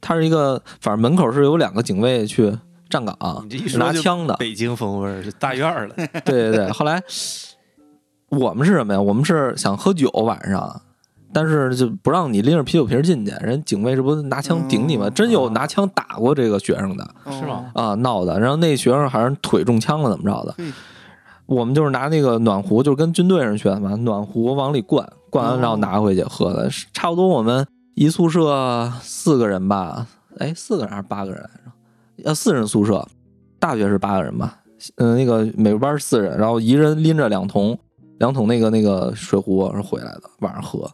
[0.00, 2.58] 它是一个反正门口是有两个警卫去
[2.90, 3.16] 站岗
[3.78, 5.94] 拿枪的，北京风味儿是大院儿了，
[6.26, 7.00] 对对对，后来
[8.30, 9.00] 我们是什么呀？
[9.00, 10.82] 我们是想喝酒晚上，
[11.32, 15.06] 但是就不让你拎着啤酒瓶进去，人警卫这不拿枪顶你吗？
[15.06, 18.38] 哦真有拿枪打过这个学生的是吗啊，闹的。
[18.38, 20.64] 然后那学生好像腿中枪了，怎么着的嘿？
[21.46, 26.70] 我们就是拿那个暖壶，就是跟军队上学的嘛，暖壶往里灌，灌完然后拿回去喝的。
[26.70, 30.06] 是差不多我们一宿舍四个人吧，
[30.38, 31.72] 哎，四个人还是八个人来着？
[32.24, 33.06] 呃四人宿舍，
[33.58, 34.58] 大学是八个人吧，
[34.96, 37.76] 嗯、那个每个班是四人，然后一人拎着两桶
[38.18, 40.88] 两桶那个那个水壶是回来的，晚上喝，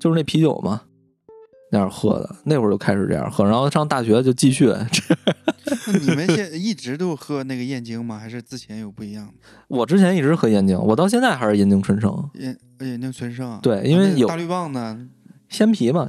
[0.00, 0.82] 就是那啤酒嘛。
[1.72, 4.66] 那样喝的，那会儿就开始这样喝，然后上大学就继续。
[5.62, 8.18] 这你们现一直都喝那个燕京吗？
[8.18, 9.34] 还是之前有不一样的？
[9.68, 13.60] 我之前一直喝燕京，我到现在还是燕京纯生，燕燕京纯生啊？
[13.62, 15.08] 对啊因为有那大绿棒呢？
[15.48, 16.08] 鲜啤嘛，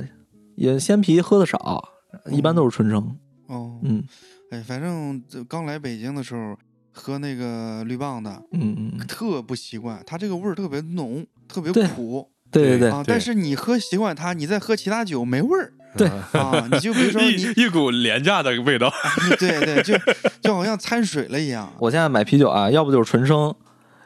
[0.55, 1.83] 也鲜啤喝的少，
[2.31, 3.15] 一般都是纯生。
[3.47, 4.03] 哦，嗯
[4.49, 6.57] 哎，反正这刚来北京的时候
[6.91, 13.03] 喝那个绿棒的，嗯嗯，嗯特不习惯，它这个味儿特别浓，特别苦对对对，啊。
[13.05, 16.67] 但是你喝习惯它，你再喝其他酒没味儿对啊。
[16.71, 18.91] 你就比如说 你，一一股廉价的味道。
[19.39, 19.93] 对对，就
[20.41, 21.71] 就好像掺水了一样。
[21.79, 23.53] 我现在买啤酒啊，要不就是纯生，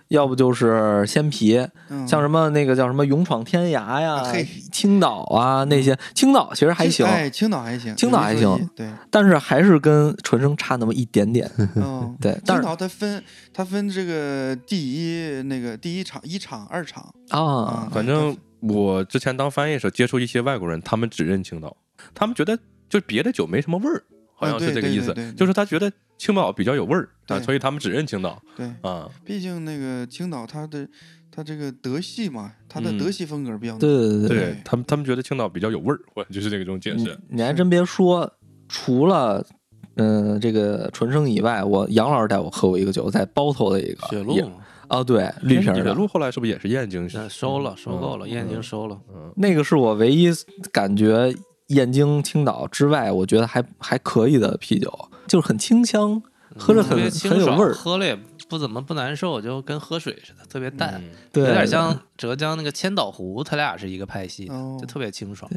[0.10, 11.50] 要不就是鲜啤，嗯，像什么那个叫什么勇闯天涯呀嘿、青岛啊那些，青岛其实还行，哎，青岛还行，青岛还行对，但是还是跟纯生差那么一点点。
[11.76, 21.76] 嗯，对，但是青岛它分它分这个第一那个第一场、一场、二场啊啊，反正我之前当翻译的时候接触一些外国人，他们只认青岛，
[22.14, 24.04] 他们觉得就别的酒没什么味儿，
[24.36, 29.10] 好像是这个意思，就是他觉得青岛比较有味儿啊，所以他们只认青岛对，啊。
[29.24, 30.88] 毕竟那个青岛它的
[31.32, 33.80] 它这个德系嘛，它的嗯德系风格比较浓。
[33.80, 37.38] 对对对对他们，他们觉得青岛比较有味儿，或者就是这个种解释你。
[37.38, 38.32] 你还真别说，
[38.68, 39.46] 除了
[39.96, 44.58] 嗯、呃这个纯生以外，我杨老师带我喝过一个酒，在包头的一个雪鹿嘛，
[44.90, 47.10] 啊，对，绿瓶儿的，雪鹿后来是不是也是燕京？
[47.14, 49.00] 那收了，收购了，嗯燕京收了。
[49.14, 50.30] 嗯，那个是我唯一
[50.72, 51.34] 感觉
[51.68, 56.22] 燕京、青岛之外，我觉得还还可以的啤酒，就是很清香，
[56.56, 57.74] 喝着特很别清爽，很有味儿。
[57.74, 58.16] 喝了也
[58.48, 64.78] 不怎么不难受，就跟喝水似的，特别淡，嗯对，有点像浙江那个千岛湖，它俩是一个派系的，哦。
[64.80, 65.50] 就特别清爽。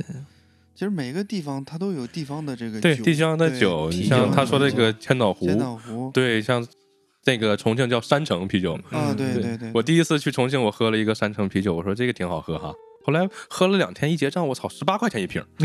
[0.74, 6.10] 其实每个地方它都有地方的这个对，地方的酒，你像他说这个千岛湖，千岛湖。
[6.14, 6.64] 对，像
[7.24, 12.72] 那个重庆叫山城啤酒，啊，嗯对对对，我第一次去重庆，我喝了一个山城啤酒，我说这个挺好喝哈。
[13.08, 15.42] 后来喝了两天，一结账，我操，十八块钱一瓶。
[15.58, 15.64] 我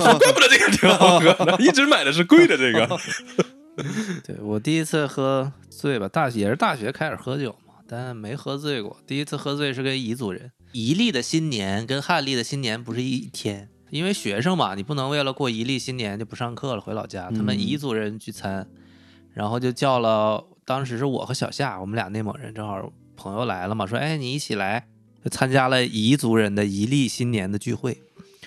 [0.00, 2.88] 说怪不得这个挺好喝的，一直买的是贵的这个。
[4.24, 8.96] 对我第一次喝醉吧，大也是大学开始喝酒嘛，但没喝醉过。
[9.08, 17.28] 第一次喝醉是跟彝族人，彝历的新年跟汉历的新年不是一天，因为学生嘛，你不能为了过彝历新年就不上课了，回老家。
[17.32, 18.68] 他们嗯彝族人聚餐，
[19.32, 24.93] 然后就叫了，当时是我和小夏，我们俩内蒙人，正好朋友来了嘛，说哎你一起来，就
[25.30, 28.02] 参加了彝族人的彝历新年的聚会。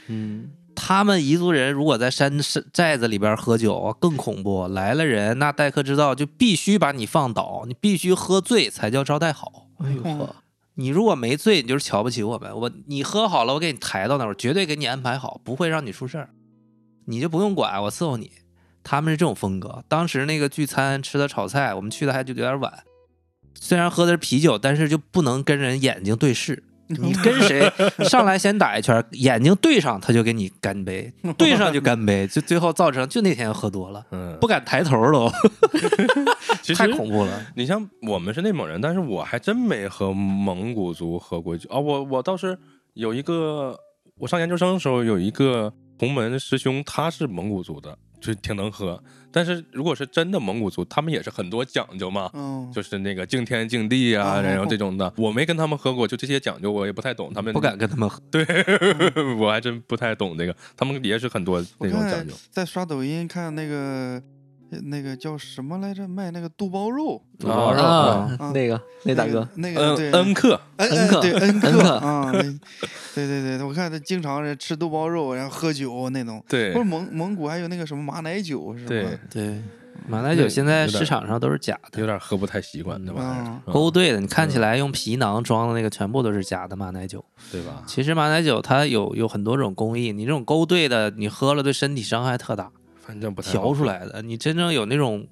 [0.07, 9.67] 嗯，他们彝族人如果在山山寨子里边喝酒啊更恐怖，来了人那待客之道就必须把你放倒，你必须喝醉才叫招待好。
[9.79, 10.35] 哎呦呵，
[10.75, 12.55] 你如果没醉，你就是瞧不起我们。
[12.55, 16.29] 我你喝好了，我给你抬到那儿，我绝对给你安排好，不会让你出事儿，
[17.05, 18.31] 你就不用管我伺候你。
[18.83, 19.83] 他们是这种风格。
[19.89, 22.83] 当时那个聚餐吃的炒菜，我们去的还就有点晚，
[23.60, 26.63] 虽然喝的是啤酒，但是就不能跟人眼睛对视。
[26.89, 27.70] 你跟谁
[28.06, 35.30] 上来先打一圈，眼睛对上他就给你干杯，对上就干杯，就最后造成就那天喝多了，嗯，不敢抬头都，
[36.63, 37.46] 其实太恐怖了。
[37.58, 41.78] 你像我们是内蒙人，但是我还真没和蒙古族喝过酒啊。
[41.78, 42.58] 我我倒是
[42.93, 43.78] 有一个，
[44.20, 49.01] 我上研究生的时候有一个同门师兄，他是蒙古族的，就挺能喝。
[49.30, 57.32] 但是如果是真的蒙古族，他们也是很多讲究嘛，嗯，就是那个敬天敬地啊，哦然后这种的，我没跟他们喝过，就这些讲究我也不太懂。
[57.34, 58.45] 他们不敢跟他们喝， 对，
[59.38, 62.34] 我还真不太懂这个，他们也是很多那种讲究。
[62.49, 64.19] 在刷抖音看那个
[64.84, 67.82] 那个叫什么来着，卖那个肚包肉，肚包肉
[68.53, 72.41] 那个那大哥，那个那个对恩恩客，恩恩客对恩恩客啊，那
[73.13, 76.43] 对对对，我看他经常是吃肚包肉，然后喝酒那种。
[76.47, 78.89] 对或者蒙蒙古还有那个什么马奶酒是吧？
[78.89, 79.62] 对，对，
[80.08, 84.19] 马奶酒现在市场上都是假的有，点喝不太习惯那玩意儿嗯，嗯勾兑的。
[84.19, 87.23] 你看起来用皮囊装的那个全部都是假的马奶酒。
[87.51, 87.84] 对吧？
[87.86, 92.71] 其实马奶酒它有有很多种工艺，你这种勾兑的，你喝了对身体伤害特大，
[93.08, 94.22] 反正不太调出来的。
[94.22, 95.26] 你真正有那种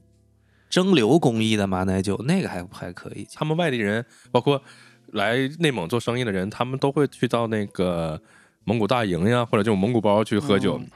[0.70, 3.28] 蒸馏工艺的马奶酒，那个还还可以。
[3.34, 4.62] 他们外地人，包括
[5.08, 8.20] 来内蒙做生意的人，他们都会去到那个
[8.64, 10.88] 蒙古大营呀，或者这种蒙古包去喝酒，嗯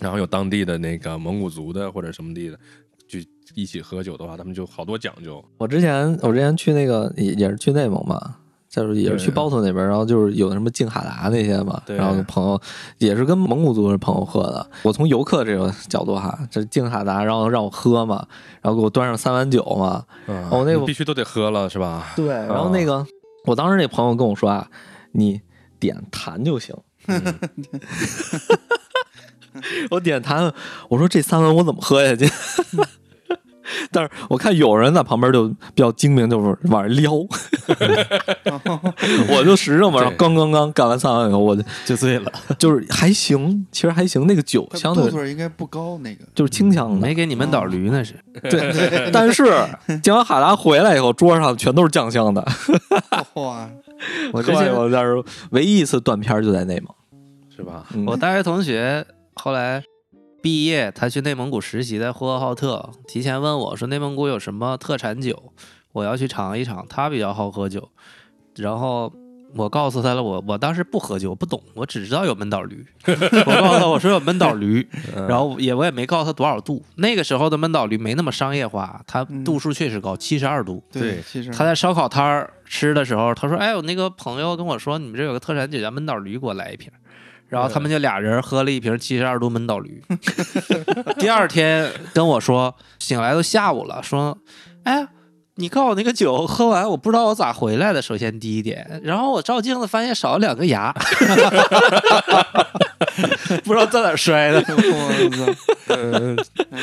[0.00, 2.58] 然后有当地的那个蒙古族的或者什么地的，
[3.06, 3.20] 就
[3.54, 5.42] 一起喝酒的话，他们就好多讲究。
[5.56, 8.36] 我之前我之前去那个也也是去内蒙嘛，
[8.74, 12.60] 就是也是去包头那边，然后就是有什么静哈达那些嘛，然后朋友
[12.98, 14.66] 也是跟蒙古族的朋友喝的。
[14.82, 18.26] 我从游客这个角度哈，这静哈达，然后让我喝嘛，
[18.60, 22.12] 然后给我端上三碗酒嘛，嗯，哦那个必须都得喝了是吧？
[22.16, 23.06] 对，然后那个
[23.46, 24.68] 我当时那朋友跟我说啊，
[25.12, 25.40] 你
[25.78, 26.74] 点坛就行。
[27.06, 27.22] 嗯
[29.90, 30.52] 我点坛，
[30.88, 32.26] 我说这三碗我怎么喝下去？
[33.90, 37.12] 但是我看有人在旁边就比较精明，就是往上撩，
[39.30, 48.14] 我就使劲往上对刚刚刚干完三碗以后，我就就醉了，就是还行，其实还行，那个酒它相对度数应该不高，那个就是清香的，没给你们倒驴那是。
[48.50, 49.44] 对，但是
[50.02, 52.44] 健完哈达回来以后，桌上全都是酱香的。
[53.34, 53.68] 哇，
[54.32, 56.94] 我之前之前我那是唯一一次断片就在内蒙，
[57.54, 57.84] 是吧？
[57.94, 59.82] 嗯我大学同学后来
[60.44, 65.54] 毕业，他去内蒙古实习，在呼和浩特，提前问我说内蒙古有什么特产酒，
[65.92, 66.84] 我要去尝一尝。
[66.86, 67.88] 他比较好喝酒，
[68.56, 69.10] 然后
[69.56, 72.84] 我告诉他了，我我当时不喝酒，不懂，我只知道有闷倒驴。
[73.06, 76.84] 我告诉他我说有闷倒驴，嗯然后也我也没告诉他多少度。
[76.96, 80.84] 那个时候的闷倒驴没那么商业化，它嗯度数确实高，七十二度。
[80.92, 86.92] 对其实他在烧烤摊儿吃的时候，他说：“哎，我那个朋友跟我说，你们这有个特产酒叫闷倒驴，给我来一瓶。”
[87.54, 90.02] 然后他们就俩人喝了一瓶七十二度闷倒驴。
[91.18, 94.36] 第二天跟我说，醒来都下午了，说
[94.82, 95.06] ：“哎，
[95.54, 98.02] 你告诉我那个酒喝完，我不知道我咋回来的。
[98.02, 100.92] 首先第一点，然后我照镜子发现少了两个牙，
[103.62, 104.58] 不知道在哪儿摔的。
[104.66, 105.46] 我操，
[105.94, 106.36] 嗯，
[106.72, 106.78] 哎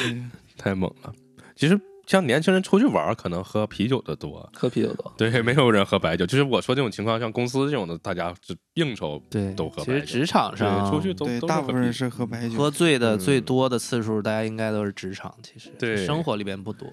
[0.58, 1.12] 太猛了。
[1.56, 1.78] 其实
[2.12, 5.14] 像年轻人出去玩儿，可能喝啤酒的多，喝啤酒多。
[5.18, 6.26] 对，没有人喝白酒。
[6.26, 16.86] 就是我说这种情况，像公司这种的，大家是应酬，对都喝其实职场，上出去都大部分人是喝白酒，喝醉的嗯最多的次数，大家应该都是职场，其实对生活里边不多。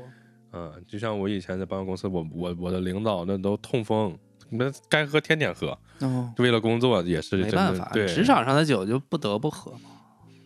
[0.52, 4.16] 嗯，就像我以前在办公司，我我我的领导那都痛风，
[4.50, 9.98] 那该喝天天喝，哦，为了工作也是没办法，对，职场上的酒就不得不喝嘛。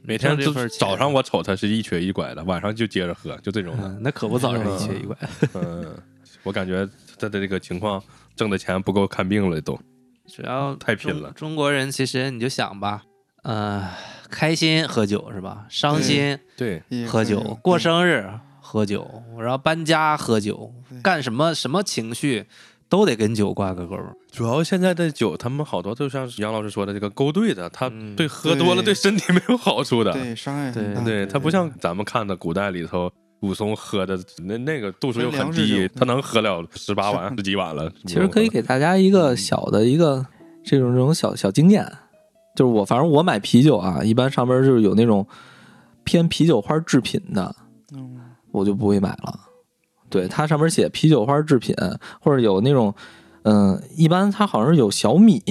[0.03, 3.85] 每天都挣这份钱早上我瞅他是一瘸一拐的，晚上就接着喝，就这种的。
[3.85, 5.17] 嗯，那可不早上一瘸一拐。
[5.55, 5.97] 嗯，
[6.43, 6.89] 我感觉
[7.19, 8.03] 他的这个情况，
[8.35, 9.79] 挣的钱不够看病了都。
[10.27, 13.03] 主要太拼了中中国人其实你就想吧，
[13.43, 13.91] 呃，
[14.31, 15.67] 开心喝酒是吧？
[15.69, 18.29] 伤心对，也喝酒，过生日
[18.61, 22.47] 喝酒，然后搬家喝酒，干什么什么情绪
[22.93, 23.97] 都得跟酒挂个钩。
[24.31, 30.13] 主要现在的酒，他们好多就像杨老师说的这个勾兑的，他嗯对喝多了对对身体没有好处的。
[30.13, 33.11] 对伤害很对大，对，他不像咱们看的古代里头。
[33.41, 37.91] 武松喝的那那个度数又很低，他能喝了十八碗、十几碗了。
[38.07, 40.25] 其实可以给大家一个小的一个
[40.65, 41.85] 这种这种小小经验，
[42.55, 45.27] 就是我反正我买啤酒啊，一般上边就是有那种
[46.05, 47.53] 偏啤酒花制品的，
[47.97, 48.17] 嗯，
[48.53, 49.37] 我就不会买了。
[50.13, 51.75] 对，它上面写啤酒花制品，
[52.21, 52.95] 或者有那种，
[53.43, 55.43] 嗯，一般它好像是有小米，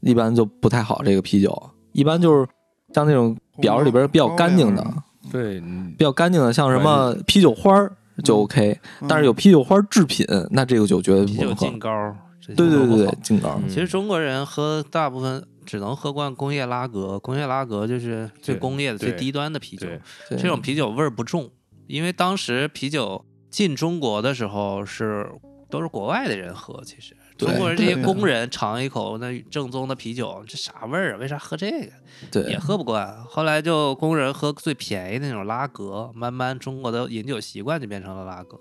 [0.00, 1.02] 一般就不太好。
[1.04, 2.48] 这个啤酒一般就是
[2.94, 4.86] 像那种表里边比较干净的，
[5.30, 11.66] 对，嗯比较干净的，像什么啤酒花儿就 OK，嗯但是有啤酒花制品，那这个酒绝对不能喝。
[11.66, 13.60] 劲高，这些对对对对都不好，劲高。
[13.62, 19.86] 嗯其实中国人喝大部分只能喝惯工业拉格，工业拉格就是最工业的、最低端的啤酒。
[20.30, 21.50] 这种啤酒味儿不重，
[21.86, 25.28] 因为当时啤酒进中国的时候是
[25.68, 31.18] 都是国外的人喝，其实中国人这些工人尝一口那正宗的啤酒，这啥味儿啊？
[31.18, 31.92] 为啥喝这个？
[32.30, 33.22] 对也喝不惯。
[33.24, 38.58] 后来就工人喝最便宜的那种拉格，慢慢中国的饮酒习惯就变成了拉格。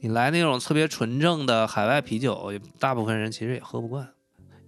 [0.00, 4.08] 你来那种特别纯正的海外啤酒，大部分人其实也喝不惯。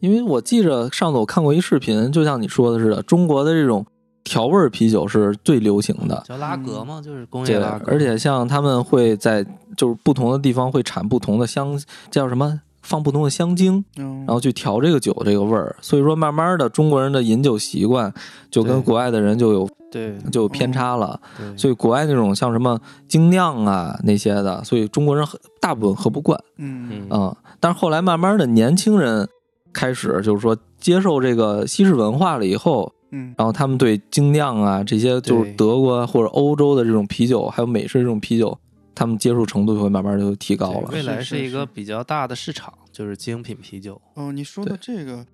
[0.01, 3.87] 因为我记着上次我看过一视频，就像你说的似的，中国的这种
[4.25, 6.23] 调味儿啤酒是最流行的。
[6.27, 7.91] 叫拉格嘛，就是工业对，拉格。
[7.91, 9.45] 而且像他们会在
[9.77, 11.79] 就是不同的地方会产不同的香，
[12.11, 15.75] 叫什么放不同的香精，然然后去调这个酒这个味儿。
[15.81, 18.13] 所以说，慢慢的中国人的饮酒习惯
[18.51, 21.21] 就跟国外的人就有对就有偏差了。
[21.37, 26.39] 对，所以国外那种像什么精酿啊那些的，所以中国人喝大部分喝不惯。
[26.59, 29.29] 嗯嗯，但是后来慢慢的年轻人
[29.73, 33.35] 开始就是说接受这个西式文化了以后，嗯。
[33.39, 38.59] 然后他们对精酿啊这些就是德国或者欧洲的这种啤酒，还有美式这种啤酒，
[38.95, 40.91] 他们接受程度就会慢慢就提高了。
[40.91, 44.01] 未来是一个比较大的市场，就是精品啤酒。
[44.15, 45.25] 哦，你说的这个，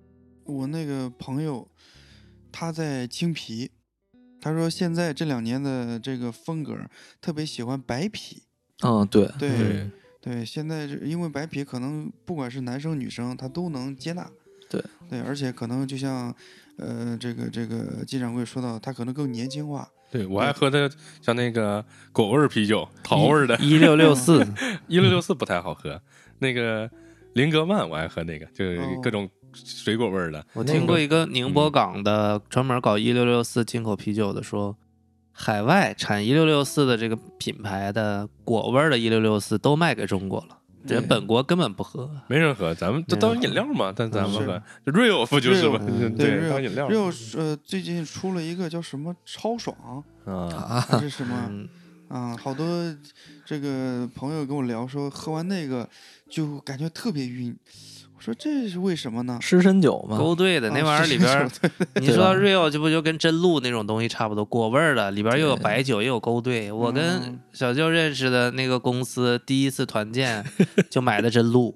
[0.45, 1.67] 我那个朋友
[2.51, 3.71] 他在青啤，
[4.39, 6.77] 他说现在这两年的这个风格
[7.19, 8.43] 特别喜欢白啤，
[8.83, 14.29] 嗯，对，对对对，现在是因为白啤可能不管是男生女生他都能接纳，
[14.69, 14.83] 对。
[15.09, 16.35] 对，而且可能就像
[16.79, 20.89] 呃这个这个金掌柜说到，他可能更年轻化，对我爱喝的
[21.21, 24.45] 像那个果味儿啤酒，桃味儿的，一六六四，
[24.87, 26.01] 一六六四不太好喝。
[26.39, 26.89] 那个
[27.33, 30.45] 林格曼我爱喝那个，就是哦各种水果味儿的。
[30.53, 34.75] 我听过一个宁波港的专门搞一六六四进口啤酒的说，
[35.31, 42.09] 海外产一六六四的这个品牌的果味儿的一六六四都卖给中国了，人对本国根本不喝。
[42.27, 49.75] 没人喝，咱们就当饮料嘛，但咱们是喝 real 不就是吗？Real，嗯对，当饮料 real 呃最近出了一个叫什么超爽
[50.25, 51.47] 啊，啊，还是什么？
[51.49, 51.69] 嗯，
[52.07, 52.65] 啊，好多
[53.45, 55.87] 这个朋友跟我聊说，喝完那个
[56.29, 57.55] 就感觉特别晕。
[58.19, 59.39] 我说这是为什么呢？
[59.41, 61.49] 湿身酒嘛，勾兑的那啊玩意儿里边
[62.01, 66.69] 你说到对吧？real 这不就跟真露那种东西差不多，果味儿的，里边又有白酒，又有勾兑。
[66.69, 67.39] 我跟嗯。
[67.53, 70.43] 小舅认识的那个公司第一次团建
[70.91, 71.73] 就买的真露，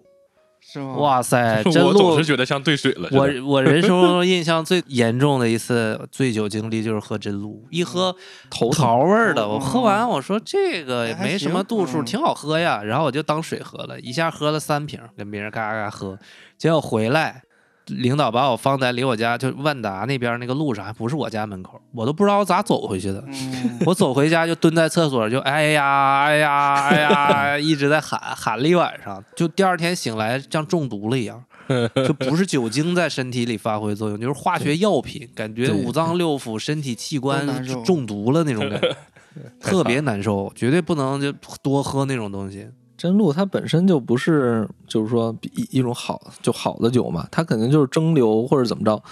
[0.73, 0.95] 是吗？
[0.95, 3.07] 哇塞， 真我总是觉得像兑水了。
[3.11, 8.15] 我 我人生中印象最严重的一次醉酒经历就是喝真露，一喝
[8.49, 16.17] 头桃味儿的，哦我喝完我说这个也没什么度数，嗯挺好喝呀，然后我就当水喝了，一下喝了三瓶，跟别人嘎嘎嘎喝，
[16.57, 17.43] 结果回来。
[17.87, 23.23] 领导把我放在离我家就万达那边那个路上，还不是我家门口，我都不知道我咋走回去的。
[23.27, 31.43] 嗯， 我走回家就蹲在厕所，就哎呀哎呀哎呀，一直在喊喊了一晚上，就第二天醒来像中毒了一样，
[32.07, 37.45] 就不是酒精在身体里发挥作用，就是化学药品，感觉五脏六腑、身体器官
[37.83, 38.95] 中毒了那种感觉，
[39.59, 41.31] 特别难受，绝对不能就
[41.61, 42.67] 多喝那种东西。
[43.03, 49.03] 真露它本身就不是，就是说比一一种好就好的酒嘛，它肯定就是蒸馏或者怎么着，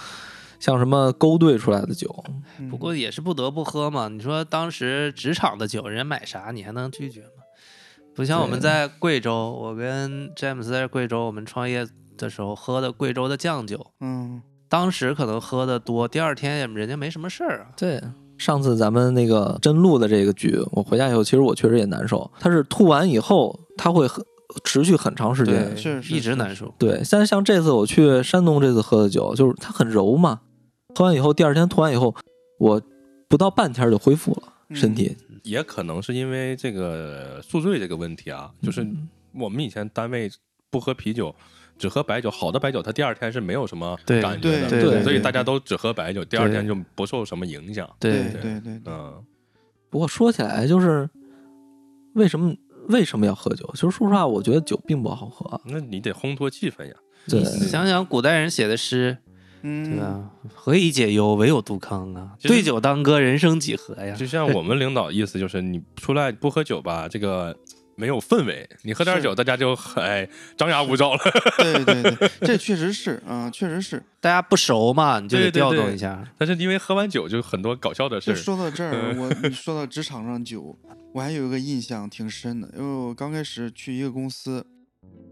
[0.58, 2.24] 像什么勾兑出来的酒，
[2.58, 4.08] 嗯不过也是不得不喝嘛。
[4.08, 7.44] 你说当时职场的酒，人家买啥你还能拒绝吗？
[8.14, 11.86] 不像我们在贵州，我跟詹姆斯在贵州，我们创业
[12.16, 14.40] 的时候喝的贵州的酱酒，嗯
[14.70, 17.66] 当时可能喝的多，第二天人家没什么事儿啊。
[17.76, 18.02] 对，
[18.38, 22.30] 上次咱们那个真露的这个局，我回家以后，其实我确实也难受。
[22.40, 24.24] 他是吐完以后，它会很
[24.64, 25.76] 持续很长时间。
[25.76, 26.74] 是是一直难受。
[26.78, 30.40] 对，像像这次我去山东这次喝的酒，就是它很柔嘛，
[30.94, 32.14] 喝完以后，第二天吐完以后，
[32.58, 32.80] 我
[33.28, 35.16] 不到半天就恢复了，身体。
[35.42, 40.30] 也可能是因为这个宿醉这个问题啊，就是嗯我们以前单位
[40.70, 41.34] 不喝啤酒，
[41.78, 42.30] 只喝白酒。
[42.30, 47.88] 好的白酒，它第二天是没有什么感觉的，对对对所以大家都只喝白酒，第二天就不受什么影响。
[47.98, 49.24] 对对对对对，嗯，
[49.90, 51.10] 不过说起来，就是
[52.14, 52.54] 为什么
[52.88, 53.68] 为什么要喝酒？
[53.74, 55.60] 其实说实话，我觉得酒并不好喝。
[55.66, 56.94] 那你得烘托气氛呀。
[57.28, 59.16] 对你想想古代人写的诗，
[59.62, 60.30] 对嗯，吧？
[60.52, 62.32] 何以解忧，唯有杜康啊！
[62.42, 64.14] 对酒当歌，人生几何呀？
[64.16, 67.56] 就像我们领导意思就是，你出来不喝酒吧，这个
[67.96, 71.20] 没有氛围；你喝点酒，大家就哎张牙舞爪了。
[71.58, 74.02] 对对对，这确实是啊，确实是。
[74.20, 76.26] 大家不熟嘛，你就调动对一下。
[76.38, 78.34] 但是因为喝完酒，就很多搞笑的事。
[78.34, 80.76] 说到这儿， 我你说到职场上酒，
[81.12, 84.64] 我还有一个印象挺深的，因为我刚开始去一个公司，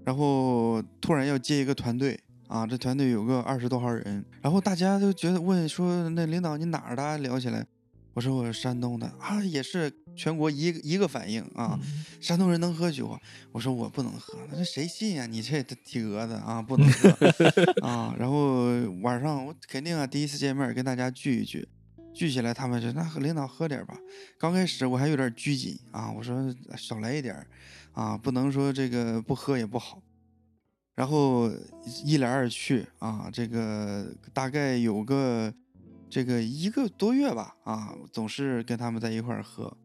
[0.04, 7.18] 然后突然要接一个团队啊，这团队有个二十多号人，然后大家都觉得问说那领导你哪儿的？
[7.18, 7.64] 聊起来，
[8.12, 11.78] 我说我是山东的啊，也是全国一个一个反应啊，
[12.20, 13.20] 山东人能喝酒啊？
[13.52, 17.08] 我说我不能喝，那谁信呀、你这体格子啊，不能喝
[17.86, 18.14] 啊。
[18.18, 18.64] 然后
[19.02, 21.68] 晚上我肯定啊，第一次见面跟大家聚一聚，
[22.12, 23.96] 聚起来他们就那领导喝点吧。
[24.38, 27.46] 刚开始我还有点拘谨啊，我说少来一点儿
[27.92, 30.02] 啊，不能说这个不喝也不好。
[30.96, 31.50] 然后
[32.04, 35.54] 一来二去啊，这个大概有个
[36.10, 39.76] 这个一个多月吧啊，总是跟他们在一块儿喝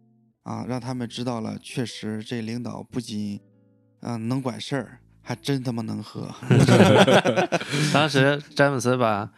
[0.44, 3.40] 啊，让他们知道了，确实这领导不仅
[4.02, 6.30] 啊能管事儿，还真他妈能喝。
[7.94, 9.32] 当时詹姆斯把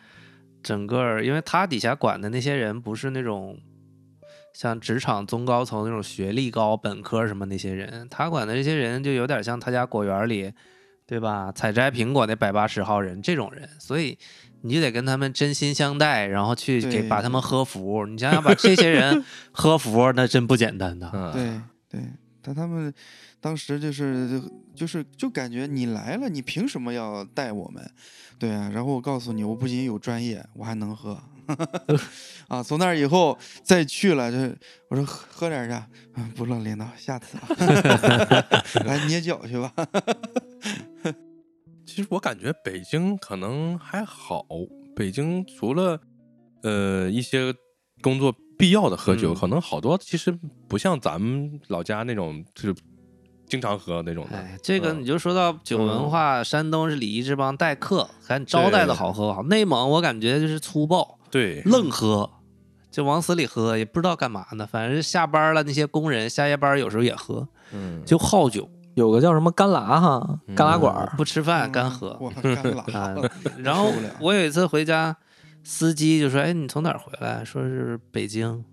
[0.63, 3.59] 整个儿，因为他底下管的那些人不是那种
[4.53, 10.51] 像职场中高层那种学历高、本科什么那些人，他管的这些人就有点像他家果园里，
[11.07, 11.51] 对吧？
[11.53, 14.17] 采摘苹果那百八十号人这种人，所以
[14.61, 18.05] 你就得跟他们真心相待，然后去给把他们喝服。
[18.05, 21.09] 你想想，把这些人 喝服，那真不简单呐。
[21.13, 21.31] 嗯，
[21.89, 22.07] 对对，
[22.41, 22.93] 但他们
[23.39, 24.41] 当时就是
[24.75, 27.89] 就是就感觉你来了，你凭什么要带我们？
[28.37, 31.17] 对啊，然后我告诉你，我不仅有专业，我还能喝。
[32.49, 34.53] 啊，从那儿以后再去了，就是
[34.89, 35.81] 我说喝喝点儿去，
[36.15, 37.47] 嗯，不了，领导，下次吧，
[38.83, 39.71] 来捏脚去吧。
[41.97, 44.45] 其实我感觉北京可能还好，
[44.95, 45.99] 北京除了
[46.61, 47.51] 呃一些
[48.03, 50.31] 工作必要的喝酒，嗯可能好多其实
[50.67, 52.75] 不像咱们老家那种就是
[53.47, 54.37] 经常喝那种的。
[54.37, 59.41] 哎，这个嗯你就说到酒文嗯化，山东是礼仪之邦，待客还招待的好喝好。
[59.41, 62.29] 内蒙我感觉就是粗暴，对，愣喝，
[62.91, 64.67] 就往死里喝，也不知道干嘛呢。
[64.67, 72.17] 反正下班了，那些工人下夜班有时候也喝，嗯，就好酒，有个叫什么干拉哈，干拉馆儿，不吃饭干嗯喝。
[72.19, 73.31] 我干 拉啊了，
[73.63, 75.15] 然后我有一次回家，
[75.63, 78.65] 司机就说：“哎，你从哪儿回来？”说是北京。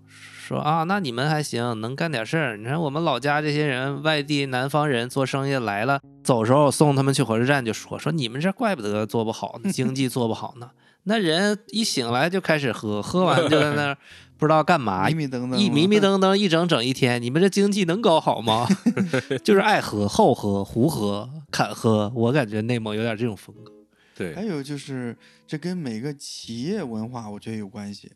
[0.47, 2.57] 说啊，那你们还行，能干点事儿。
[2.57, 10.71] 你看我们老家这些人，外地南方人做生意来了，走时候送他们去火车站，就说说你们这怪不得做不好，经济做不好呢。
[11.07, 13.97] 那人一醒来就开始喝，喝完就在那儿
[14.37, 18.67] 不知道干嘛，迷迷瞪瞪，一迷迷瞪瞪一整整一天，你们这经济能搞好吗？
[19.43, 23.71] 就是爱喝、好喝、胡喝、侃喝，我感觉内蒙有点这种风格。
[24.15, 25.15] 对还，有就是，
[25.45, 28.11] 这跟每个企业文化我觉得有关系。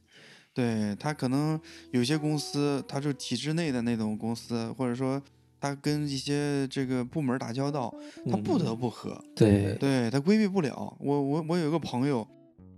[0.54, 1.60] 对他可能
[1.92, 5.22] 有些公司，他就体制内的那种公司，或者说
[5.60, 7.94] 他跟一些这个部门打交道，
[8.30, 10.98] 他不得不喝，对对他规避不了。
[11.00, 12.28] 我我我有一个朋友，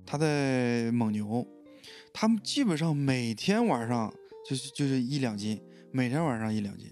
[0.06, 1.46] 他在蒙牛，
[2.14, 4.14] 他们基本上每天晚上
[4.48, 5.60] 就是就是一两斤，
[5.92, 6.88] 每天晚上一两斤，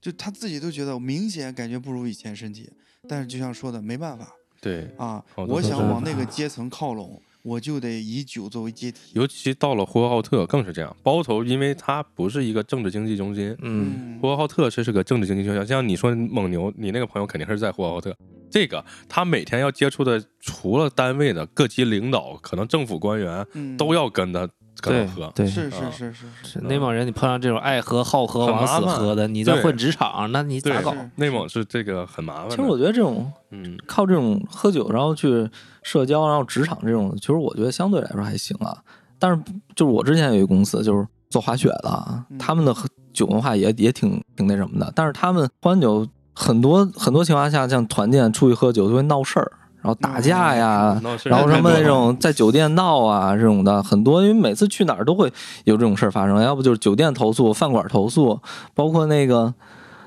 [0.00, 2.70] 就他自己都觉得明显感觉不如以前身体，
[3.08, 4.28] 但是就像说的，没办法。
[4.60, 9.12] 对，啊，我想往那个阶层靠拢，我就得以酒作为阶梯。
[9.12, 10.96] 尤其到了呼和浩特更是这样。
[11.02, 15.66] 包头，因为它不是一个政治经济中心，嗯，呼和浩特这是个政治经济中心。
[15.66, 18.16] 像你说蒙牛，你那个朋友肯定是在呼和浩特。
[18.50, 24.48] 这个他每天要接触的，除了单位的各级领导，可能政府官员嗯，都要跟他
[24.80, 25.32] 跟对他喝。
[25.34, 30.94] 对，是啊是是是是，内蒙人，你碰上这种爱喝好喝往死喝的，你在混职场，那你咋搞？
[31.16, 32.50] 内蒙是这个很麻烦。
[32.50, 35.48] 其实我觉得这种嗯，靠这种喝酒，然后去
[35.82, 38.76] 社交，然后职场这种，其实我觉得相对来说还行啊。
[39.18, 39.42] 但是
[39.74, 44.92] 就是我之前有一个公司，就是做滑雪的他们的喝酒文化也也挺挺那什么的。
[44.94, 49.50] 但是他们喝完酒，很多很多情况下，像团建出去喝酒就会闹事儿，
[49.84, 55.30] 然后打架呀，然后什么那种在酒店闹啊这种的很多，因为每次去哪儿都会
[55.64, 58.40] 有这种事儿发生，要不就是酒店投诉、饭馆投诉，
[58.72, 59.52] 包括那个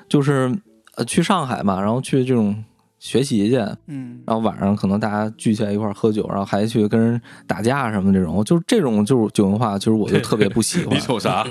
[0.09, 0.51] 就是
[0.95, 2.63] 呃去上海嘛，然后去这种
[2.99, 10.99] 学习去，嗯，然后晚上可能大家聚起来一块儿喝酒，然后还去跟人打架什么这种，就是这种就是酒文化，其实我就特别不喜欢 你。
[10.99, 11.45] 瞅啥？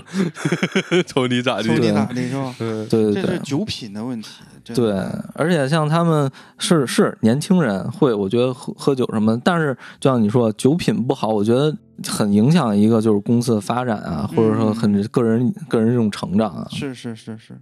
[1.06, 1.68] 瞅你咋地？
[1.68, 2.54] 瞅你咋的是吧？
[2.60, 4.28] 嗯，对对对这是酒品的问题。
[4.74, 4.92] 对，
[5.34, 6.28] 而且像他们
[6.58, 11.72] 是是年轻人会，我觉得喝喝酒什么，但是就像你说酒品不好，我觉得
[12.08, 16.66] 很影响一个就是公司的发展啊，或者说很个人个人这种成长啊。
[16.72, 17.56] 是是是是，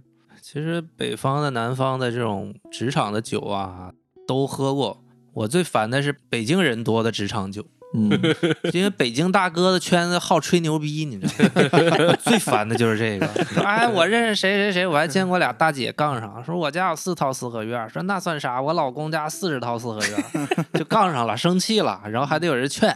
[0.47, 3.91] 其实北方的、南方的这种职场的酒啊，
[4.27, 5.03] 都喝过。
[5.33, 7.65] 我最烦的是北京人多的职场酒，
[7.95, 8.11] 嗯，
[8.71, 11.97] 因为北京大哥的圈子好吹牛逼，你知道吗？
[12.09, 13.25] 我最烦的就是这个。
[13.45, 18.61] 说哎，我认识谁谁谁，我还见过俩大姐杠上，说我家有四套四合院，说那算啥？
[18.61, 22.95] 我老公家四十套四合院， 就杠上了，生气了，然后还得有人劝。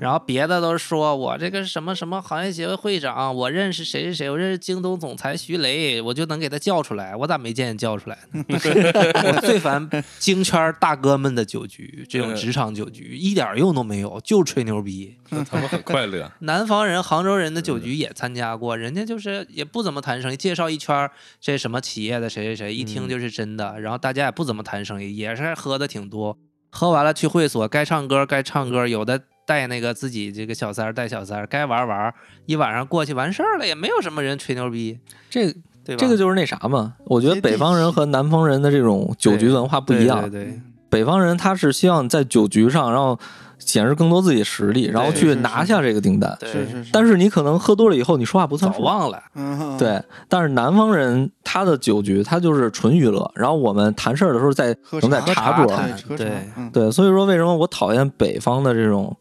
[0.00, 8.44] 然后别的都说我这个什么什么行业协会会长，我认识谁谁谁，我认识京东总裁徐雷，我就能给他叫出来，我咋没见你叫出来呢？
[8.48, 15.16] 我最烦京圈大哥们的酒局，这种职场酒局一点用都没有，就吹牛逼。
[15.48, 16.30] 他们很快乐。
[16.40, 21.10] 南方人、杭州人的酒局也参加过，人家就是也不怎么谈生意，介绍一圈
[21.40, 23.80] 这什么企业的谁谁谁，一听就是真的。
[23.80, 26.38] 然后大家也不怎么谈生意，也是喝的挺多。
[26.70, 32.12] 喝完了去会所，该唱歌该唱歌，有的带那个自己这个小三儿带小三儿，该玩玩，
[32.44, 34.98] 一晚上过去完事儿了，也没有什么人吹牛逼，
[35.30, 35.50] 这
[35.84, 36.00] 对吧？
[36.00, 40.20] 这个就是那啥嘛，我觉得北方人和南方人的这种酒局文化不一样。
[40.22, 43.18] 对对对北方人他是希望在酒局上，然后
[43.66, 46.34] 显示更多自己实力，然后去拿下这个订单。
[46.40, 48.78] 对是是是，但是你可能喝多了以后，你说话不算数。
[48.78, 49.22] 早忘了。
[49.34, 59.14] 嗯，对，但是南方人他的酒局他就是纯娱乐，然后我们谈事儿的时候在喝能在茶茶桌谈对对嗯，对，所以说为什么我讨厌北方的这种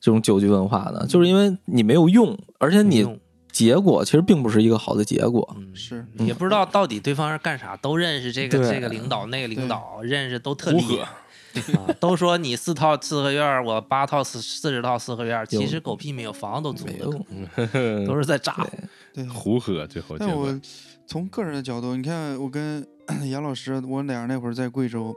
[0.00, 1.04] 这种酒局文化呢？
[1.08, 3.18] 就是因为你没有用，而且你
[3.52, 5.56] 结果其实并不是一个好的结果。
[5.58, 11.08] 嗯是也不知道到底对方是干啥，都认识这个这个领导那个领导，认识都特厉害。
[11.76, 18.66] 啊，都说你四套四合院儿，我八套四四十套四合院儿，其实狗屁没有，房子都租没的，都是在炸。
[19.12, 19.24] 对。
[19.26, 20.58] 胡喝，最后但我
[21.06, 22.86] 从个人的角度，你看我跟
[23.30, 25.14] 杨老师，我俩那会儿在贵州，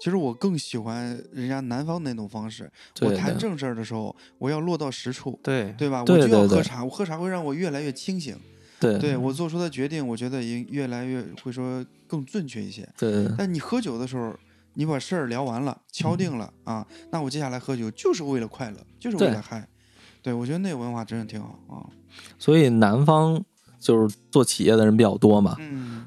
[0.00, 2.70] 其实我更喜欢人家南方那种方式。
[3.02, 6.00] 我谈正事儿的时候，我要落到实处，对对吧？
[6.00, 8.36] 我就要喝茶，我喝茶会让我越来越清醒。
[8.80, 12.88] 对对我做出的决定，我觉得也越来越会说更准确一些。
[12.96, 14.32] 对对但你喝酒的时候，
[14.78, 19.68] 你把事儿聊完了，敲定了啊，那我接下来喝酒就是为了快乐，就是为了嗨。
[20.22, 21.82] 对，我觉得那个文化真的挺好啊。
[22.38, 23.42] 所以南方
[23.80, 25.56] 就是做企业的人比较多嘛。
[25.58, 26.06] 嗯，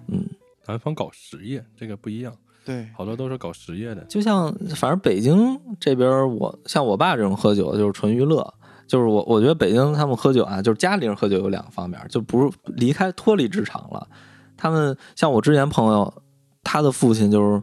[0.65, 4.05] 南方搞实业，这个不一样，对，好多都是搞实业的。
[4.05, 8.53] 就像反正北京这边儿，我像我爸这种喝酒就是纯娱乐，
[8.87, 14.07] 就是我我觉得北京他们喝酒啊，就是家里人喝酒有两个方面，就不是离开脱离职场了。
[14.55, 16.23] 他们像我之前朋友，
[16.63, 17.61] 他的父亲就是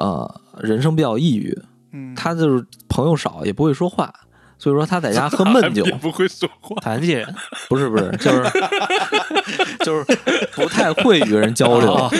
[0.00, 1.56] 呃人生比较抑郁，
[1.92, 4.12] 嗯，他就是朋友少，也不会说话，
[4.58, 5.84] 所以说他在家喝闷酒。
[6.00, 7.34] 不会说话，残疾人，
[7.68, 8.42] 不是不是，就是
[9.84, 10.04] 就是
[10.54, 11.94] 不太会与人交流。
[11.94, 12.10] 哦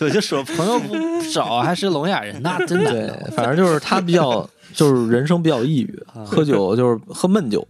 [0.00, 2.90] 我就说朋友不少，还是聋哑人， 那真的。
[2.90, 7.66] 对，反正就是他比较，就是人生比较抑郁，喝酒就是喝闷酒。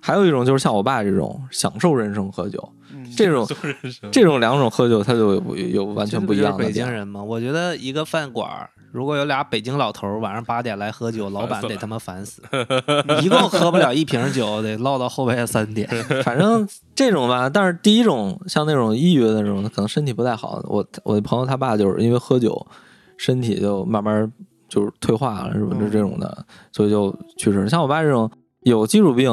[0.00, 2.68] 还有一种就是像我爸这种享受人生喝酒，
[3.16, 3.48] 这种
[4.12, 6.90] 这种两种喝酒，他就有有完全不一样的就是北京。
[6.90, 7.22] 人嘛？
[7.22, 8.48] 我觉得一个饭馆
[8.92, 12.40] 如果有俩北京老头儿晚上八点来喝酒，老板 得他妈烦死，
[13.22, 15.88] 一共喝不了一瓶酒，得唠到后半夜三点。
[16.22, 20.62] 反正这种吧，但是第一种像那种抑郁的那种，可能身体不太好。
[20.64, 22.66] 我我的朋友他爸就是因为喝酒，
[23.18, 24.32] 身体就慢慢
[24.68, 27.68] 就是退化了，什么这这种的，所以就去世。
[27.68, 28.30] 像我爸这种
[28.62, 29.30] 有基础病，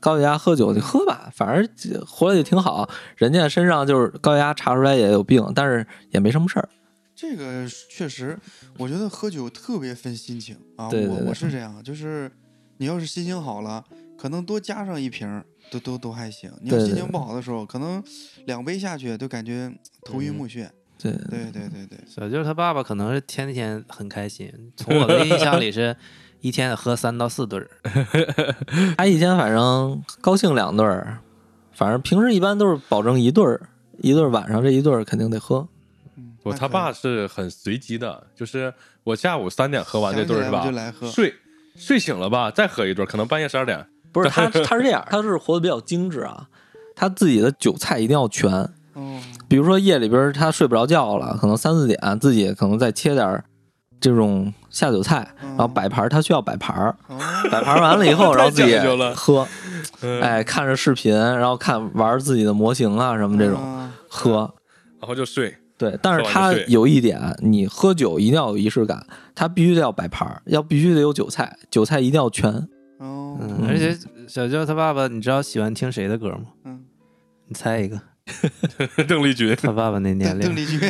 [0.00, 2.88] 高血压喝酒就喝吧，反正活得也挺好。
[3.16, 6.68] 人家身上就是高血压查出来也有病，但是也没什么事儿。
[7.14, 8.38] 这个确实，
[8.78, 10.88] 我觉得喝酒特别分心情啊。
[10.88, 12.30] 对对对我我是这样，就是
[12.76, 13.84] 你要是心情好了，
[14.16, 16.52] 可能多加上一瓶儿都都都还行。
[16.62, 18.02] 你要心情不好的时候，可能
[18.46, 19.72] 两杯下去都感觉
[20.04, 20.68] 头晕目眩。
[21.00, 25.96] 对，对对对对，小舅他爸爸可能是天天很开心，从我的 印象里是
[26.40, 27.68] 一天得喝三到四顿儿。
[28.96, 31.18] 他一天反正高兴两顿儿，
[31.72, 33.60] 反正平时一般都是保证一顿儿，
[33.98, 35.66] 一顿儿晚上这一顿儿肯定得喝。
[36.16, 38.72] 嗯，我他爸是很随机的，就是
[39.04, 41.08] 我下午三点喝完这顿儿是吧就来喝？
[41.08, 41.34] 睡
[41.76, 43.86] 睡醒了吧，再喝一顿，可能半夜十二点。
[44.10, 46.48] 不是他，他是这样， 他是活得比较精致啊。
[46.96, 48.50] 他自己的酒菜一定要全，
[48.94, 53.44] 哦，比如说夜里边他睡不着觉了，可能三四点，自己可能再切点儿
[54.00, 57.18] 这种下酒菜，然后摆盘儿，他需要摆盘儿，哦，
[57.50, 58.76] 摆盘儿完了以后， 然后自己
[59.14, 59.46] 喝，
[60.02, 64.52] 嗯，哎，看着视频，然后看玩自己的模型啊什么这种啊喝。
[65.00, 65.54] 然后就睡。
[65.76, 72.50] 对，但是他有一点，你喝酒一定要有仪式感，他必须得要摆盘儿，要必须得有酒菜，酒菜一定要全。
[72.98, 73.96] 哦，嗯，而且
[74.26, 76.46] 小舅他爸爸，你知道喜欢听谁的歌吗？
[76.64, 76.82] 嗯，
[77.46, 78.00] 你猜一个，
[79.06, 80.44] 邓丽君，他爸爸那年龄。
[80.44, 80.80] 邓丽君，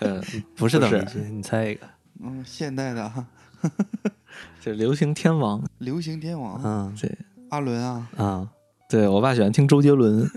[0.00, 0.20] 嗯，
[0.56, 1.86] 不是邓丽君，你猜一个。
[2.22, 3.08] 嗯，现代的。
[3.08, 3.24] 哈，
[4.62, 6.60] 这流行天王，流行天王。
[6.64, 7.10] 嗯对。
[7.50, 8.46] 阿伦啊，啊，
[8.90, 10.28] 对我爸喜欢听周杰伦，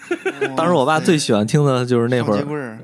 [0.55, 2.37] 当时我爸最喜欢听的就是那会儿。
[2.37, 2.77] 双截，棍儿，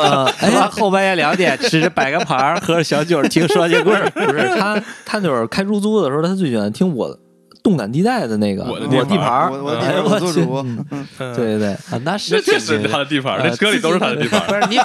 [0.24, 4.08] 呃他妈 后半夜两点吃着摆个盘儿，喝着小酒，听双截棍儿。
[4.14, 7.18] 不是他，他就是开出租的时候，他最喜欢听我
[7.62, 10.86] 动感地带的那个我的地地盘儿，我我的地哎盘我做主嗯
[11.18, 11.34] 嗯。
[11.34, 11.58] 对对。
[11.58, 14.40] 对，啊，那是这确实挺牛是他的地盘，儿那车里都是他的地盘。
[14.46, 14.76] 不是你，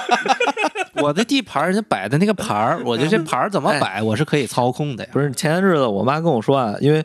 [1.02, 5.10] 我的地盘，人家摆的那个盘儿，我觉得这盘儿怎么摆，我是可以操控的呀。
[5.12, 7.04] 不是前些日子我妈跟我说啊，因为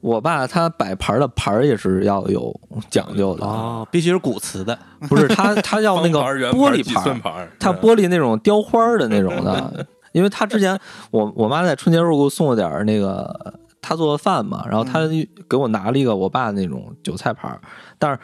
[0.00, 2.54] 我爸他摆盘儿的盘儿也是要有
[2.88, 4.78] 讲究的，哦，必须是古瓷的。
[5.08, 6.20] 不是他他要那个
[6.52, 10.78] 玻璃盘，他玻璃那种雕花的那种的，因为他之前
[11.10, 15.00] 我我妈在春节时候给我送了点那个他做的饭嘛，然后他
[15.48, 17.60] 给我拿了一个我爸那种韭菜盘儿，
[17.98, 18.18] 但是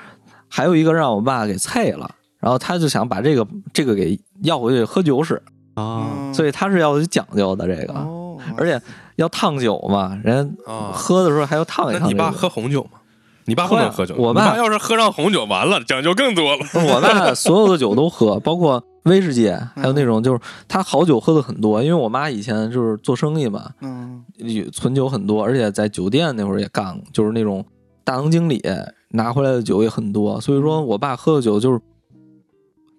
[0.48, 2.08] 还有一个让我爸给菜了，
[2.44, 5.34] 然后他就想把这个这个给要回去喝酒使，
[5.72, 8.78] 啊，嗯所以他是要有讲究的这个，哦，而且
[9.16, 12.04] 要烫酒嘛，人啊喝的时候还要烫一烫、这个。
[12.04, 12.98] 那你爸喝红酒吗？
[13.46, 16.66] 你爸不能喝酒，我爸爸要是喝上红酒，完了讲究更多了。
[16.74, 21.82] 我爸 所有的酒都喝，包括威士忌，还有那种就是他好酒喝的很多。
[21.82, 24.24] 因为我妈以前就是做生意嘛，嗯，
[24.70, 27.64] 存酒很多，而且在酒店那会儿也干过，就是那种
[28.02, 28.62] 大堂经理
[29.10, 30.40] 拿回来的酒也很多。
[30.40, 31.78] 所以说我爸喝的酒就是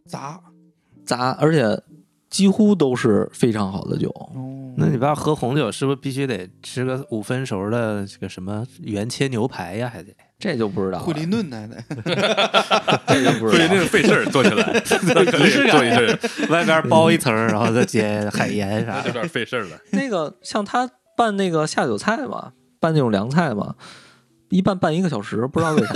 [0.09, 0.39] 砸，
[1.05, 1.81] 杂，而且
[2.29, 4.09] 几乎都是非常好的酒。
[4.09, 9.89] 哦，那你爸喝红酒是不是必须得吃个五分熟的这个什么原切牛排呀？
[9.91, 11.81] 还得这就不知道了惠灵顿来的，
[13.07, 14.73] 这就不知道对，那个费事儿做起来，
[15.07, 19.13] 那可得做一阵，外边包一层，然后再接海盐啥的有。
[19.15, 19.79] 点费事儿了。
[19.91, 22.51] 那个像他拌那个下酒菜嘛，
[22.81, 23.75] 拌那种凉菜嘛，
[24.49, 25.95] 一拌拌一个小时，不知道为啥，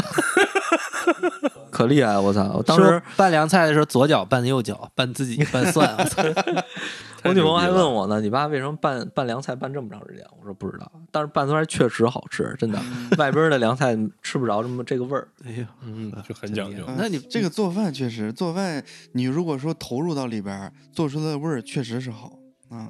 [1.72, 2.22] 可厉害了！
[2.22, 2.51] 我操！
[2.57, 5.95] 我当时拌凉菜的时候，左脚拌右脚，拌自己拌蒜。
[5.97, 6.24] 我操
[7.26, 10.26] 我女朋友还问我呢，你爸为什么拌拌凉菜拌这么长时间？
[10.39, 12.80] 我说不知道，但是拌出来确实好吃，真的。
[13.18, 15.28] 外边的凉菜吃不着这么这个味儿。
[15.45, 16.84] 哎呀，嗯，就很讲究。
[16.97, 22.32] 那你这个做饭确实，做饭你如果说投入到里边儿，做出来的味儿确实是好
[22.70, 22.89] 啊。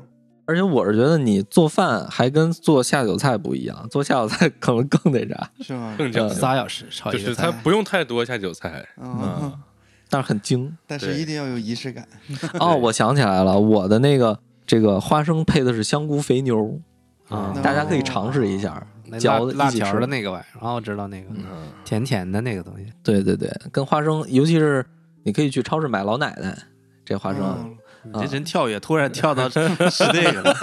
[0.50, 5.94] 而且我是觉得你做饭还跟做下酒菜不一样，做下酒菜可能更那啥，是吗？
[5.96, 9.60] 更讲究，仨小时炒就是一个菜，他不用太多下酒菜嗯啊，，
[10.10, 10.76] 但是很精。
[10.88, 12.08] 但是一定要有仪式感。
[12.60, 16.80] 哦，我想起来了，我的那个这个花生配的是香菇肥牛，
[17.28, 21.44] 啊嗯大家可以尝试一下，那嚼辣辣条的那个玩意儿，啊，我知道那个嗯，
[21.86, 22.92] 甜甜的那个东西。
[23.04, 24.84] 对对对，跟花生，尤其是
[25.22, 26.58] 你可以去超市买老奶奶
[27.06, 29.60] 这花生，嗯你这真跳跃，突然跳到是
[30.14, 30.56] 那个了。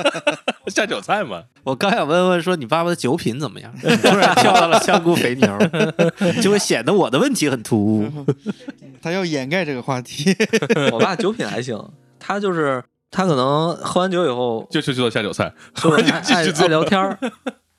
[0.69, 1.43] 下酒菜嘛。
[1.65, 5.59] 我刚想问问说你爸爸的酒品怎么样，突然跳到了香菇肥牛，
[6.43, 8.27] 就会显得我的问题很突兀。
[9.03, 10.35] 他要掩盖这个话题。
[10.93, 11.79] 我爸酒品还行，
[12.19, 17.19] 他就是他可能喝完酒以后就是知道下酒菜，就是爱爱聊天儿，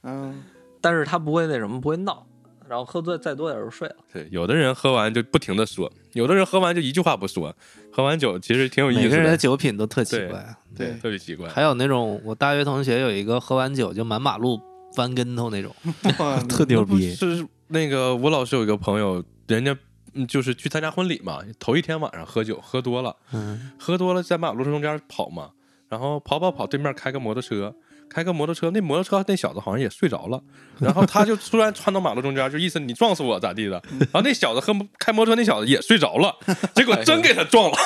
[0.04, 0.44] 嗯，
[0.80, 2.26] 但是他不会那什么，不会闹，
[2.70, 3.96] 然后喝醉再多点就睡了。
[4.12, 7.56] 对，有的人喝完就不停的说，有的人喝完就一句话不说。
[7.92, 10.56] 喝完酒其实挺有意思的，每个人的酒品都特奇对怪。
[10.76, 11.50] 对特别奇怪。
[11.50, 14.60] 还有那种我大学同学有一个喝完酒就满马路
[14.94, 15.76] 翻跟头那种，
[16.20, 17.14] 哇 特牛逼。
[17.14, 19.76] 是那个吴老师有一个朋友，人家
[20.14, 25.52] 嗯就是去参加婚礼嘛，头一天晚上喝酒喝多了，嗯，喝多了在马路中间跑嘛，
[25.90, 27.76] 然后跑跑跑，对面开个摩托车，
[28.10, 30.42] 开个摩托车，那摩托车那小子好像也睡着了，
[30.80, 36.36] 然后他就突然窜到马路中间，就意思你撞死我咋地的，然后那小子和开摩托车那小子也睡着了，
[36.74, 37.78] 结果真给他撞了，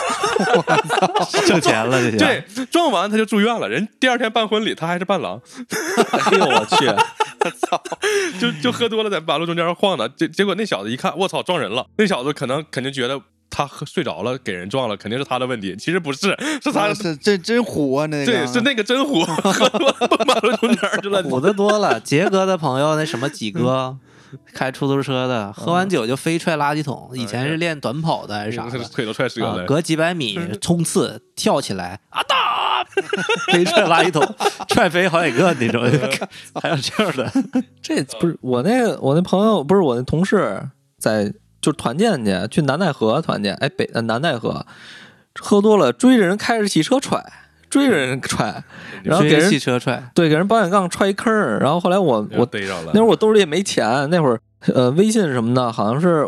[1.48, 2.18] 挣钱了这就。
[2.18, 5.42] 对，撞完他就住院了，人第二天办婚礼他还是伴郎，
[6.12, 6.86] 哎呦我去！
[7.68, 7.82] 操
[8.40, 13.20] 就就喝多了在马路中间晃的，结结果那小子一看，我操，撞人了，那小子可能肯定觉得。
[13.52, 15.76] 他喝睡着了，给人撞了，肯定是他的问题。
[15.76, 21.22] 其实不是，是他啊，是这真虎啊，那个对，是那个真虎，喝多了奔马路中间去了。
[21.22, 23.97] 虎的多了，杰哥的朋友那什么几哥，
[24.54, 27.12] 开出租车的，喝完酒就飞踹垃圾桶。
[27.14, 29.62] 以前是练短跑的还是啥的， 腿都踹折了。
[29.64, 32.84] 啊隔几百米冲刺跳起来， 啊哒，
[33.52, 34.24] 飞踹垃圾桶，
[34.70, 35.84] 踹飞好几个那种，
[36.62, 37.32] 还有这样的。
[37.82, 44.66] 这不是我那我那朋友，不是我那同事，在就是团建去，去南戴河团建，哎北呃南戴河，
[45.39, 47.24] 喝多了追着人开着汽车踹，
[47.70, 48.64] 追着人踹，
[49.03, 52.91] 然后给人汽车踹，对给人保险杠踹一坑儿，然后后来我我逮着了。
[52.93, 54.39] 那会儿我兜里也没钱，那会儿
[54.74, 56.28] 呃微信什么的，好像是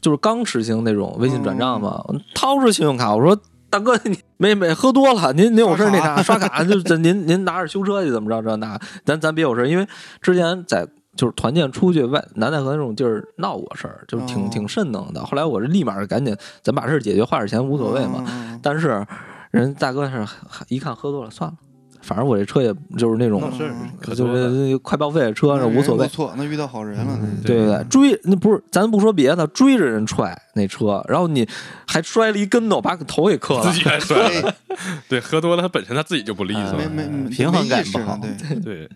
[0.00, 9.86] 就是刚实行那种微信转账嘛，我掏出信用卡，我说大哥你没没喝多了，您您有事那啥刷卡 就这您您拿着修车去怎么着这那，咱咱别有事，因为
[10.22, 10.88] 之前在。
[11.20, 15.22] 就是团建出去外南戴河那种地儿闹过事儿，就是挺、哦挺慎能的。
[15.22, 18.24] 后来我是立马赶紧，咱把事儿解决，花点钱无所谓嘛。
[18.62, 19.06] 但是
[19.50, 20.26] 人大哥是
[20.68, 21.56] 一看喝多了，算了，
[22.00, 24.26] 反正我这车也就是那种就。
[24.26, 26.10] 是快报废的车，无所谓不。
[26.10, 27.18] 错，那遇到好人了。
[27.20, 31.46] 嗯对对对，追那不是咱不说别的，追着人踹那车，然后你
[31.86, 33.72] 还摔了一跟头，把头给磕了自。
[33.72, 34.54] 己还摔了，
[35.06, 38.90] 对，喝多了他本身他自己就不利索没，没没平衡感不好了对，对，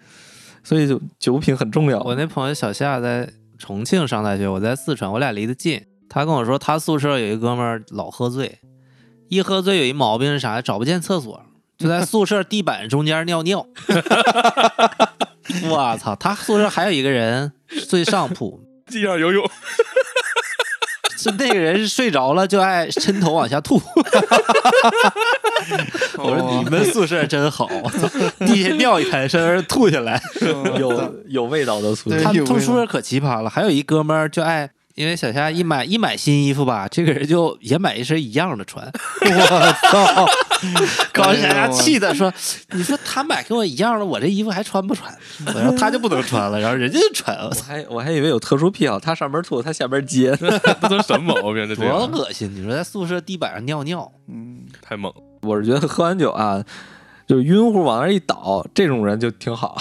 [0.65, 2.01] 所以就酒品很重要。
[2.01, 5.85] 我那朋友小夏在重庆上大学，我在四川，我俩离得近。
[6.09, 8.59] 他跟我说，他宿舍有一哥们儿老喝醉，
[9.29, 10.61] 一喝醉有一毛病是啥？
[10.63, 11.45] 找不见厕所，
[11.77, 13.67] 就在宿舍地板中间尿尿。
[15.69, 16.17] 我操！
[16.17, 19.45] 他宿舍还有一个人睡上铺， 地上游泳，
[21.31, 23.81] 是那个人是睡着了就爱抻头往下吐。
[26.19, 27.69] 我说你们宿舍真好，
[28.41, 30.21] 地下尿一滩，身上吐下来。
[30.79, 38.87] 有 有味道的宿舍，他们宿舍可奇葩了，还有一哥们儿就爱，因为小夏一买一买新衣服吧，这个人就也买一身一样的穿。
[39.21, 40.27] 我操！
[41.13, 42.33] 搞得小夏气的说
[42.73, 45.13] ：“你说他买跟我一样的，我这衣服还穿不穿？”
[45.55, 50.35] 然后他就不能穿了，然后人家就穿，了我，还我还以为有特殊癖好，他上边吐，他下边接。
[50.37, 51.67] 这都什么毛病？
[51.69, 52.51] 这这多恶心！
[52.55, 55.21] 你说在宿舍地板上尿尿，嗯，太猛了。
[55.43, 56.65] 我是觉得喝完酒啊，
[57.27, 59.77] 就晕乎往那一倒，这种人就挺好。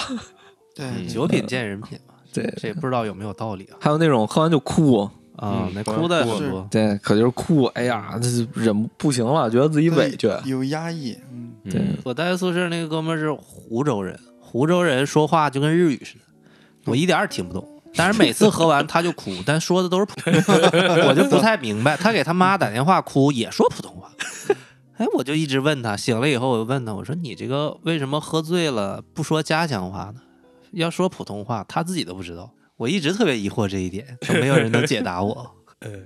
[0.75, 3.77] 对，嗯酒品见人品嘛，对，这也不知道有没有道理啊。
[3.79, 6.67] 还有那种喝完就哭，啊嗯，那哭的是很多。
[6.71, 10.29] 对，可就是哭，哎呀，这是忍不行了，觉得自己委屈。
[10.45, 16.21] 有压抑，嗯，对嗯我待宿舍那个哥们是湖州人，湖州人说话就跟日语似的，
[16.85, 17.67] 我一点儿也听不懂。
[17.95, 20.53] 但是每次喝完他就哭，但说的都是普通话，
[21.07, 21.95] 我就不太明白。
[21.95, 24.09] 他给他妈打电话哭也说普通话，
[24.97, 30.21] 哎，我就一直问他，醒了以后我就问他，我说你这个为什么喝醉了不说家乡话呢？
[30.73, 32.53] 要说普通话，他自己都不知道。
[32.75, 35.55] 我一直特别疑惑这一点，都没有人能解答我。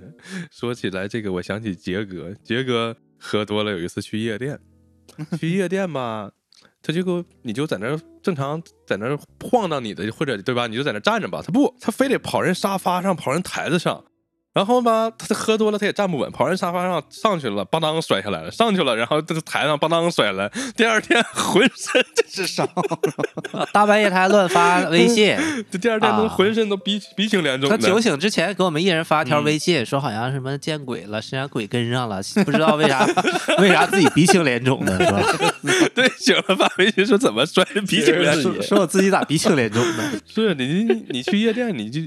[0.50, 4.58] 说起来这个，我想起杰哥，杰哥喝多了，有一次去夜店，
[5.38, 6.30] 去夜店吧，
[6.82, 10.66] 他就给我你就在那儿正常在那儿晃荡你的，或者对吧？
[10.66, 14.04] 你就在那儿站着吧，他不，他非得跑人沙发上，跑人台子上。
[14.58, 20.50] 然后吧，他喝多了，他也站不稳，跑人沙发上上去了，邦当摔下来了，上去了，然后在台上邦当摔了。
[20.76, 22.68] 第二天浑身这是伤，
[23.72, 25.36] 大半夜他还乱发微信，
[25.70, 27.78] 这 第二天都啊浑身都鼻鼻青脸肿的。
[27.78, 33.06] 他酒醒之前给我们一人发条嗯微信，说好像什么见鬼了，身上鬼跟上了， 不知道为啥
[33.58, 35.22] 为啥自己鼻青脸肿的，是吧？
[35.94, 40.02] 对醒了发微信说怎么摔鼻青脸肿说说我自己咋鼻青脸肿的？
[40.26, 42.00] 是你你你去夜店，你就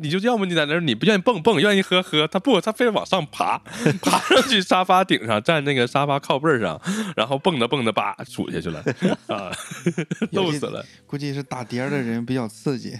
[0.00, 3.58] 你就要么你在那儿你不愿意蹦蹦，愿意喝喝，他不，他非得往上爬，
[4.02, 6.80] 爬上去沙发顶上，站那个沙发靠背上，
[7.16, 8.82] 然后蹦着蹦着吧杵下去了
[9.28, 9.52] 啊，
[10.32, 12.96] 逗死了，估计是打碟儿的人比较刺激。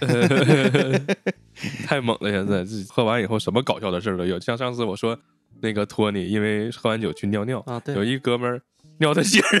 [1.85, 2.31] 太猛了！
[2.31, 5.17] 现在这喝完以后什么搞笑的事都有，像上次我说
[5.61, 8.61] 那个托尼，因为喝完酒去尿尿，啊，对有，一哥们儿
[8.99, 9.59] 尿他鞋上，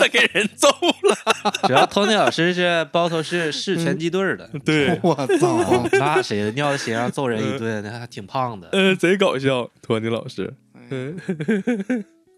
[0.00, 1.34] 他给人揍了，
[1.68, 5.86] 主要托尼老师是包头市市拳击队儿的， 对， 我操！
[5.92, 8.68] 那谁尿在鞋上揍人一顿，那还挺胖的。
[8.72, 10.52] 呃，贼搞笑，托尼老师，
[10.88, 11.16] 嗯，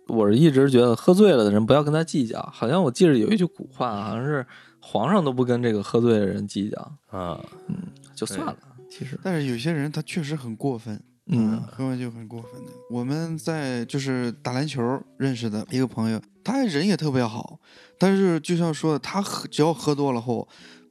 [0.09, 4.45] 我是一直觉得喝醉了的人不要跟他计较，好像我记得有一句古话，好像是
[4.81, 6.79] 皇上都不跟这个喝醉的人计较，
[7.17, 7.77] 啊，嗯
[8.15, 8.57] 就算了。
[8.91, 12.73] 其实，但是有些人他确实很过分，嗯喝完酒很过分的。
[12.91, 17.59] 我们在就是打篮球认识的一个朋友，他人也特别好，
[17.99, 20.49] 但是就像说的，他喝只要喝多了后，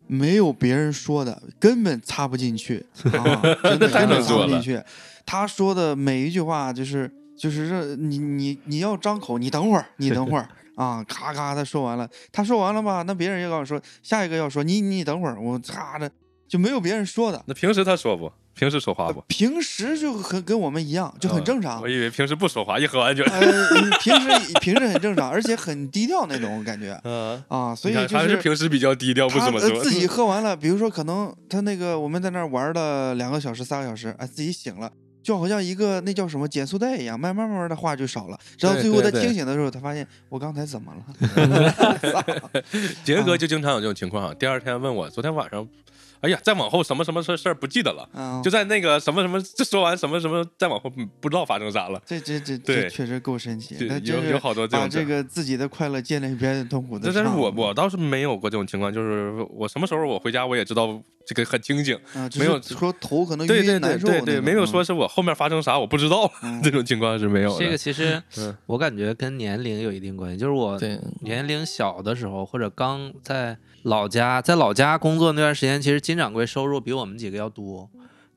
[0.07, 4.81] 没有别人说的，根本插不进去啊，真的 根本插不进去。
[5.25, 10.47] 他说的每一句话就是就是这你你你要张口，你等会儿，你等会儿。
[10.75, 13.03] 啊，咔咔，他说完了，他说完了吧？
[13.05, 16.09] 那别人也告诉说，下一个要说你你等会儿，我擦的
[16.51, 18.29] 就没有别人说的，那平时他说不？
[18.53, 19.21] 平时说话不？
[19.29, 21.87] 平时就很跟我们一样，就很正常我。
[21.87, 23.23] 以为平时不说话，一喝完就，
[24.01, 29.69] 平时平时很正常，而且很低调那种感觉啊，啊，所以就是平时比较低调，不他怎么说。
[29.69, 34.91] 呃自己喝完了，比如说可能他那个我们在那儿玩了两个小时、三个小时，哎，自己醒了。
[35.23, 42.61] 就好像一个那叫什么减速带一样，慢慢慢慢的话就少了，直到最后他清醒的时候，他发现我刚才怎么了？
[43.05, 45.65] 杰哥就经常有这种情况，第二天问我昨天晚上，
[46.21, 52.01] 哎呀，再往后什么什么事事儿不记得了，啊，就在那个什么什么，这说完什么什么，再往后嗯不知道发生啥了。
[52.05, 52.83] 这这这对。
[52.83, 53.75] 这确实够神奇。
[54.03, 61.97] 有有好多这把种事儿这个自己的快乐建立别人痛苦的但是我我倒是没有过这种情况，就是我什么时候我回家我也知道这个很清醒，
[62.37, 66.61] 没有是说头可能对对对晕难受对对，没有说是我后面发生啥我不知道，嗯。
[66.63, 67.63] 这种情况是没有的。
[67.65, 68.55] 这个其实嗯。
[68.67, 77.89] 我感觉跟年龄有一定关系，就是我对，年龄小的时候，或者刚在老家，在老家工作那段时间，其实金掌柜收入比我们几个要多。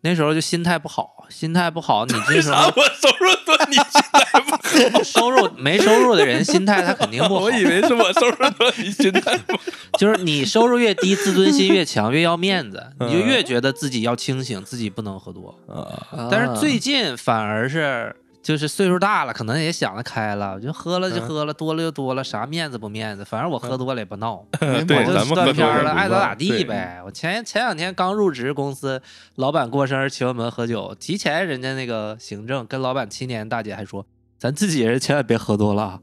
[0.02, 5.02] 那时候就心态不好，心态不好，你这时候 啥我收入多，你心态不好？
[5.02, 7.40] 收入没收入的人心态他肯定不好。
[7.44, 9.62] 我以为是我收入多，你心态不好。
[9.98, 15.58] 就是你收入越低，自尊心越强，越要面子，你就嗯越觉得自己要清醒，自己不能喝多。
[15.66, 18.14] 啊，但是最近反而是
[18.44, 24.44] 就是岁数大了，可能也想得开了，就喝了就嗯喝了，多了就多了，啥面子不面子，反正我喝多了也不闹。
[24.60, 27.00] 对，我就断片了，爱咋咋地呗。
[27.06, 29.00] 我前前两天刚入职公司，
[29.36, 34.04] 老板过生日请我们喝酒，提前人家那个行政跟老板七年大姐还说，
[34.38, 36.00] 咱自己人千万别喝多了啊。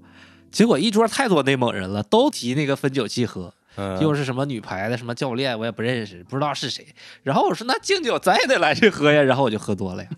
[0.52, 3.54] 结果一桌太多内蒙人了，都提那个分酒器喝，嗯
[4.00, 6.86] 又是什么女排的什么教练，我也不认识，不知道是谁。
[7.24, 10.10] 然后我说那敬酒咱也得来这喝呀， 然后我就喝多了呀，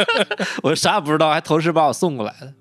[0.62, 2.52] 我啥也不知道，还同时把我送过来了。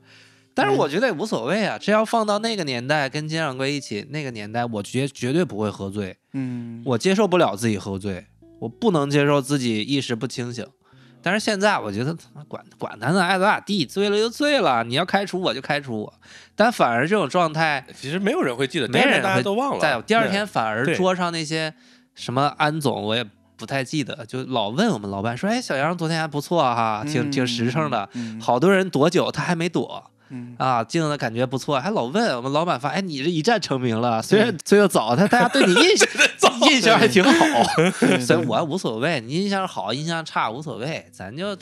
[0.53, 8.25] 但是我觉得也无所谓啊，这要放到那个年代，跟金掌柜一起那个年代，我绝绝对不会喝醉，嗯，我接受不了自己喝醉，
[8.59, 10.65] 我不能接受自己意识不清醒。
[11.21, 12.15] 但是现在我觉得
[12.47, 16.13] 管管他呢，爱咋咋地，醉了就醉了，你要开除我就开除我。
[16.55, 19.79] 但反而这种状态，其实没有人会记得，没人大家都忘了。
[19.79, 21.73] 在第二天反而桌上那些
[22.15, 28.09] 什么安总，我也不太记得，就老问我们老板说：“哎，小杨昨天还不错哈，挺挺实诚的。
[28.13, 36.07] 嗯，好多人躲酒，他还没躲嗯，啊，敬的感觉不错，还老问我们老板发：“哎，你这一战成名了，虽然 醉得早，但大家对你印象
[36.69, 37.31] 印象还挺好。
[38.19, 41.55] ”所以我无所谓，你印象好，印象差无所谓，咱就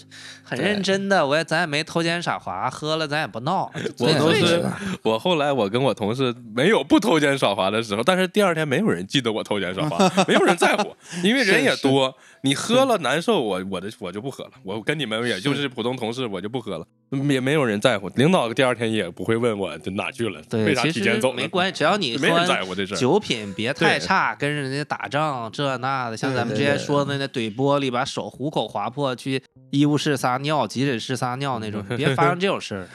[0.43, 4.63] 很认真的，我也咱也没偷奸耍滑，喝了咱也不闹，我都是
[5.03, 12.15] 我后来我跟我同事没有不偷奸耍滑的时候，但是第二天没有人记得我偷奸耍滑， 没有人在乎，因为人也多。
[12.47, 16.87] 你喝了难受，我我的我就不喝了，我跟你们也就是普通同事，我就不喝了，
[17.29, 18.07] 也没有人在乎。
[18.15, 21.33] 领导第二天也不会问我这哪去了，对，为啥提前走？
[21.33, 22.95] 没关系，只要你没人在乎这事。
[22.95, 32.87] 酒品别太差，跟人家打仗这那的，像咱们之前说的那怼玻璃，把手虎口划破，去医务室撒尿、急诊室撒尿那种，别发生这种事儿。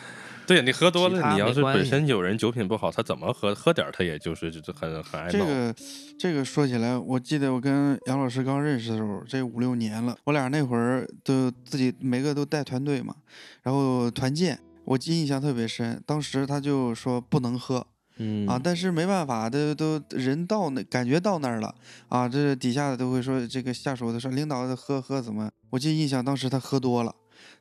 [0.47, 5.33] 对你喝多了，你要是本身有人酒品不好，他怎么喝喝点儿他也就是就很很爱闹。
[5.33, 5.75] 这个
[6.19, 13.15] 这个说起来，我记得我跟杨老师刚认识的时候，这五六年了，我俩那会儿都自己每个都带团队嘛，
[13.63, 16.03] 然后团建，我记印象特别深。
[16.05, 17.87] 当时他就说不能喝
[18.19, 21.75] 嗯啊，但是没办法，都都人到那感觉到那儿了
[22.09, 25.51] 啊，这底下的都会说这个下属的说领导喝喝怎么？
[25.71, 27.15] 我记得印象当时他喝多了，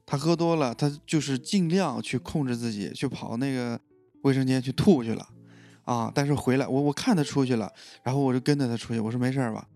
[0.05, 3.79] 他喝多了，他就是尽量去控制自己，去跑那个
[4.23, 5.27] 卫生间去吐去了。
[5.83, 6.11] 啊！
[6.13, 7.69] 但是回来，我我看他出去了，
[8.03, 9.67] 然后我就跟着他出去，我说没事吧？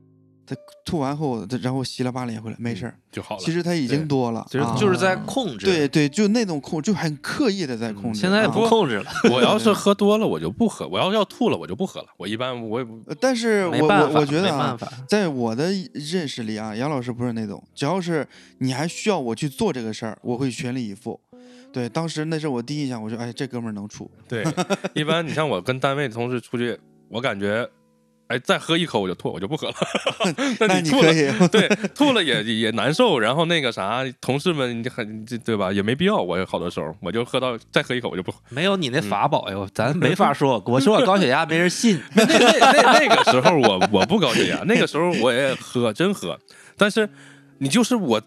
[0.46, 2.96] 他吐完后，他然后洗了把脸回来，没事儿。
[3.12, 3.42] 就好了。
[3.42, 5.66] 其实他已经多了，就是啊就是在控制。
[5.66, 8.20] 对对，就那种控，就很刻意的在控制。
[8.20, 12.08] 现在不控制了， 我要 是喝多了，我就不喝；我要要吐了，我就不喝了。
[12.18, 14.78] 我一般我也不呃但是我我我觉得啊。
[15.08, 18.28] 在我的认识里啊，杨老师不是那种，只要是
[18.60, 21.20] 你还需要我去做这个事儿，我会全力以赴。
[21.72, 24.10] 对，当时那是我第一印象，我说，哎，这哥们儿能处。
[24.30, 24.46] 对。
[24.94, 26.80] 一般你像我跟单位同事出去，
[27.10, 27.68] 我感觉，
[28.28, 29.74] 哎，再喝一口我就吐，我就不喝了。
[30.60, 33.20] 那你吐了，你可以，对，吐了也也难受。
[33.20, 35.72] 然后那个啥，同事们你很对吧？
[35.72, 36.16] 也没必要。
[36.18, 38.40] 我好多时候我就喝到再喝一口我就不喝。
[38.50, 40.62] 没有你那法宝哟，咱没法说。
[40.66, 46.40] 我说我高血压没人信， 那那那那个时候我我不高血压，那个时候我也喝，真喝。
[46.78, 47.08] 但是
[47.60, 48.20] 你就是我，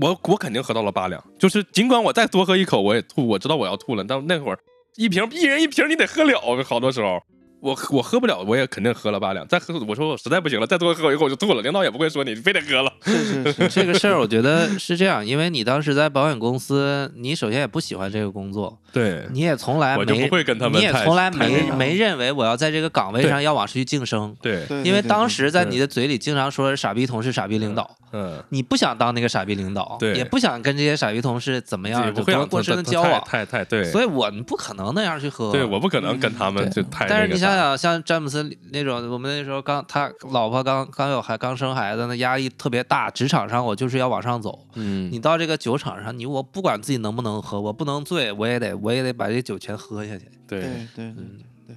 [0.00, 4.58] 我我肯定喝到了八两，就是尽管我再多喝一口我也吐，我知道我要吐了，但那会儿
[4.96, 7.22] 一瓶一人一瓶你得喝了，好多时候。
[7.66, 9.46] 我我喝不了，我也肯定喝了八两。
[9.48, 11.60] 再喝，我说我实在不行了，再多喝一口我就吐了。
[11.62, 12.92] 领导也不会说你非得喝了。
[13.02, 35.50] 是是是，这个事儿我觉得是这样，因为你当时在保险公司，你首先也不喜欢这个工作，对，你也从来我就没不会跟他们你也从来没没认为我要在这个岗位上要往出去晋升，对，因为当时在你的嘴里经常说傻逼同事、傻逼领导，嗯，你不想当那个傻逼领导，对也不想跟这些傻逼同事怎么样，不会过深的交往，太太对，所以我们不可能那样去喝。
[35.50, 37.08] 对我不可能跟他们就太那个啥。
[37.08, 38.42] 但是你想想，像詹姆斯
[38.72, 43.10] 那种，我们那时候刚他老婆刚刚有孩刚生孩子，那压力特别大。
[43.10, 50.26] 职场上我就是要往上走，嗯，你到这个酒场上，你我不管自己能不能喝，我不能醉，我也得我也得把这酒全喝下去。
[50.46, 51.76] 对对对对嗯，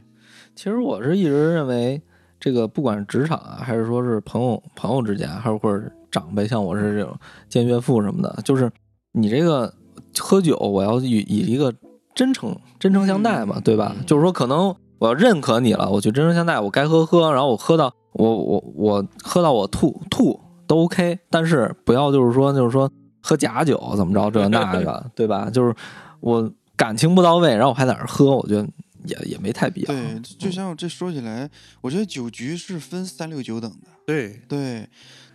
[0.55, 2.01] 其实我是一直认为，
[2.39, 7.17] 这个不管是职场啊，还是说是朋友朋友之间，还是或者长辈，像我是这种
[7.47, 8.71] 见岳父什么的，就是
[9.13, 9.73] 你这个
[10.17, 11.73] 喝酒，我要以以一个
[12.13, 13.95] 真诚真诚相待嘛，对吧？
[14.05, 22.91] 就是说，可能我要认可你了，我去真诚相待，我该喝喝，然后我喝到我我我喝到我吐吐都 OK，但是不要就是说就是说
[23.21, 25.49] 喝假酒怎么着这那个， 对吧？
[25.49, 25.73] 就是
[26.19, 28.67] 我感情不到位，然后我还在那儿喝，我觉得
[29.05, 29.87] 也也没太必要。
[29.87, 31.49] 对，就像这说起来，
[31.81, 33.87] 我觉得酒局是分三六九等的。
[34.05, 34.89] 对，对，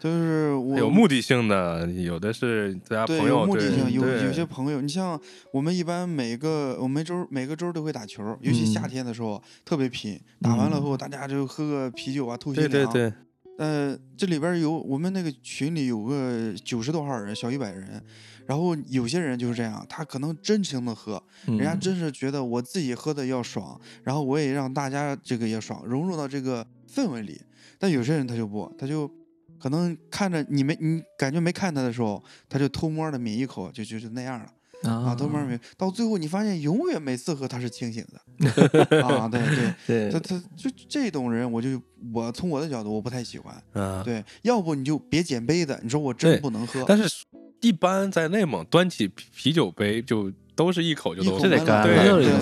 [0.05, 5.19] 就是我有目的性的，有的是大家对朋友对有目的性，有有些朋友，你像
[5.51, 12.93] 我们一般每个我们周每个周都会打球，尤其夏嗯天的时候特别拼，打完了嗯后大家就喝个啤酒啊，吐对心凉。
[12.93, 13.13] 对对，
[13.57, 17.99] 呃，这里边有我们那个群里有个九十多号人，小一百人，
[18.45, 27.41] 然后有些人就是这样，他可能真情的喝，嗯人家真是觉得我自己喝的要爽，然后我也让大家这个也爽，融入到这个氛围里。
[27.79, 29.11] 但有些人他就不，他就
[29.59, 34.47] 可能看着你没你感觉没看他的时候，他就偷摸的抿一口，就就就那样了
[34.83, 39.75] 啊，啊偷摸抿，到最后你发现永远每次喝他是清醒的 啊，对对。
[39.87, 41.81] 对他他就这种人，我就
[42.13, 43.55] 我从我的角度我不太喜欢。
[43.73, 46.85] 嗯，对，要不你就别捡杯子，你说我真不能喝。
[46.87, 47.25] 但是
[47.61, 51.95] 一般在内蒙端起啤啤酒杯就都是一口就一口都这得干对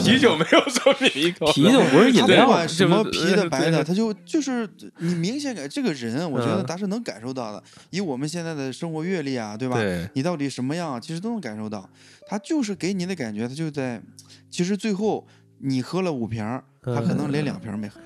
[0.03, 7.63] 啤酒没有说抿一口，啤酒不是饮料，管什么啤的白的，他就就是你明显感这个人，我觉得嗯他是能感受到的。
[7.91, 9.79] 以我们现在的生活阅历啊，对吧？
[10.13, 11.89] 你到底什么样，其实都能感受到。
[12.27, 14.01] 他就是给你的感觉，他就在，
[14.51, 15.27] 其实最后
[15.59, 16.45] 你喝了五瓶，
[16.83, 18.01] 他可能连两瓶没喝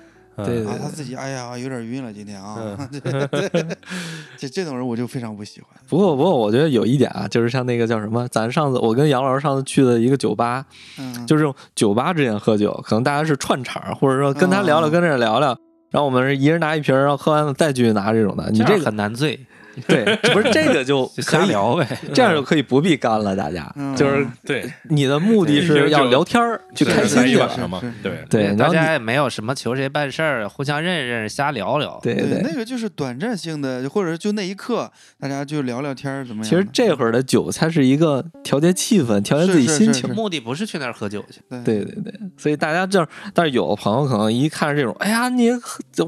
[0.45, 2.89] 对他自己哎呀有点晕了今天啊嗯，
[4.37, 5.69] 这这种人我就非常不喜欢。
[5.89, 10.65] 不过，不过，我觉得有一点啊，就是像那个叫什么，咱上次我跟杨老师上次去的一个酒吧，
[10.99, 14.91] 嗯，就是这种酒吧之间喝酒，可能大家是串场，或者说跟他聊聊，嗯。
[14.91, 15.57] 跟这儿聊聊，
[15.89, 18.49] 然后我们是一人拿一瓶，然后喝完了再继续拿这种的。
[18.51, 19.39] 你这样这个很难醉，
[19.87, 20.03] 对，
[20.33, 21.87] 不是这个就 就瞎可以，聊呗。
[22.13, 27.35] 这样就可以不必干了，大家嗯就是对，你的目的是要聊天儿，去开心一。
[27.37, 31.97] 晚上嘛对对，大家也没有什么求谁办事儿，互相认识认识，瞎聊聊。
[32.03, 32.57] 对对，那。
[32.57, 36.49] 个就是短暂性的，或者就那一刻，大家就聊聊天儿怎么样？
[36.49, 40.09] 其实这会儿的酒才是一个调节气氛、调节自己心情。
[40.15, 45.51] 目的不是去那儿喝酒去，对对对对，所以大家就是，但是有的朋友可能一看这种，哎呀，你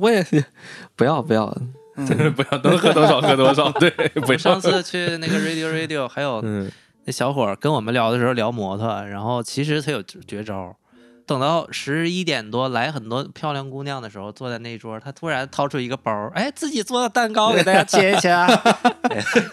[0.02, 0.26] 我也
[0.96, 1.72] 不要不要，嗯
[2.36, 3.90] 不要能喝多少喝多少， 对，
[4.22, 4.38] 不要。
[4.38, 6.72] 上次去那个 Radio Radio，还有嗯。
[7.06, 10.76] 那小伙跟我们聊的时候聊摩托，然后其实他有绝招。
[11.26, 18.48] 等到十一点多来很多漂亮姑娘的时候，坐在那一桌，他突然掏出一个包，哎，自己做的蛋糕给大家切一切啊，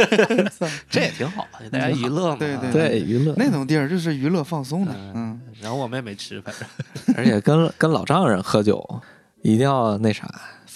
[0.89, 2.37] 这也挺好，给大家娱乐嘛。
[2.39, 3.01] 对对对。
[3.01, 7.15] 娱乐，那种地儿就是娱乐放松的，嗯，然后我们也没吃，反正。
[7.15, 9.03] 而且跟跟老丈人喝酒
[9.43, 10.27] 一定要那啥，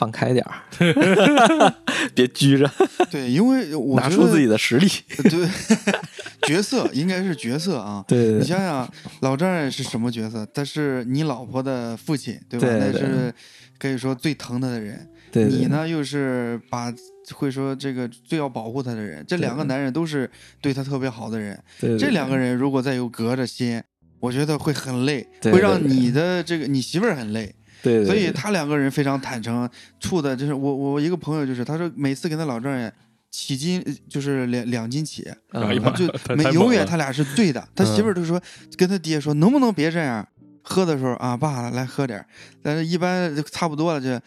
[0.01, 1.75] 放开点儿，
[2.17, 2.71] 别拘着，
[3.13, 4.89] 对，因为我拿出自己的实力。
[5.25, 5.47] 对
[6.49, 8.03] 角色应该是角色啊。
[8.09, 8.91] 你对对你，想想，
[9.21, 10.47] 老丈人是什么角色？
[10.55, 12.67] 他是你老婆的父亲，对吧？
[12.71, 13.31] 那是
[13.79, 16.91] 可以说最疼他的人，你呢又是把
[17.35, 20.31] 会说这个最要保护他的人，这两个男人都是
[20.63, 21.63] 对他特别好的人，
[21.99, 23.83] 这两个人如果再有隔着心，
[24.19, 27.55] 我觉得会很累，对会让你的这个你媳妇儿很累。
[27.83, 29.69] 对对，所以他两个人非常坦诚，
[30.01, 32.93] 处的就是我我一个朋友就是他说每次跟他老丈人
[33.31, 35.63] 起斤呃就是两两斤起，嗯。
[35.65, 36.07] 哎呀妈就
[36.53, 37.67] 永远他俩是对的。
[37.75, 38.41] 他媳妇儿就说
[38.77, 40.27] 跟他爹说能不能别这样，
[40.63, 42.25] 喝的时候啊爸来喝点，
[42.63, 44.21] 但是一般就差不多了就。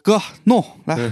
[0.00, 0.96] 哥，弄来，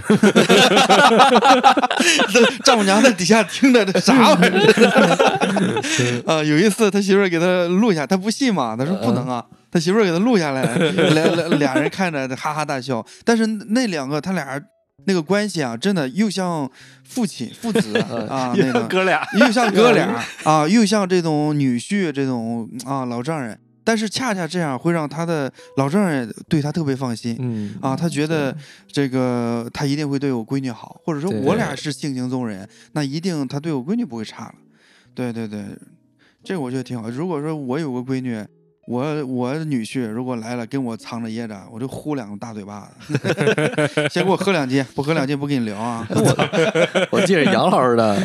[2.33, 6.23] 这丈母娘在底下听着，这啥玩意儿？
[6.25, 10.63] 啊，有一次他媳妇儿给他录下，他不信嘛，他说不能啊，他媳妇儿给他录下来，
[11.13, 13.05] 俩俩俩人看着哈哈大笑。
[13.23, 14.61] 但是那两个他俩
[15.05, 16.69] 那个关系啊，真的又像
[17.03, 17.97] 父亲父子
[18.29, 23.57] 啊， 那个哥俩，又像哥俩 啊，又像这种女婿这种啊老丈人。
[23.83, 27.37] 但是恰恰这样会让他的老丈人对他特别放心。
[27.39, 28.53] 嗯啊，他觉得
[28.91, 34.55] 这个他一定会对我闺女好，或者说我俩是性情中人，那一定他对我闺女不会差了。
[35.15, 35.63] 对对对，
[36.43, 37.09] 这个我觉得挺好。
[37.09, 38.45] 如果说我有个闺女，
[38.87, 43.19] 我我女婿如果来了跟我藏着掖着，我就呼两个大嘴巴子，
[44.09, 46.07] 先给我喝两斤，不喝两斤不跟你聊啊。
[47.11, 48.17] 我记得杨老师的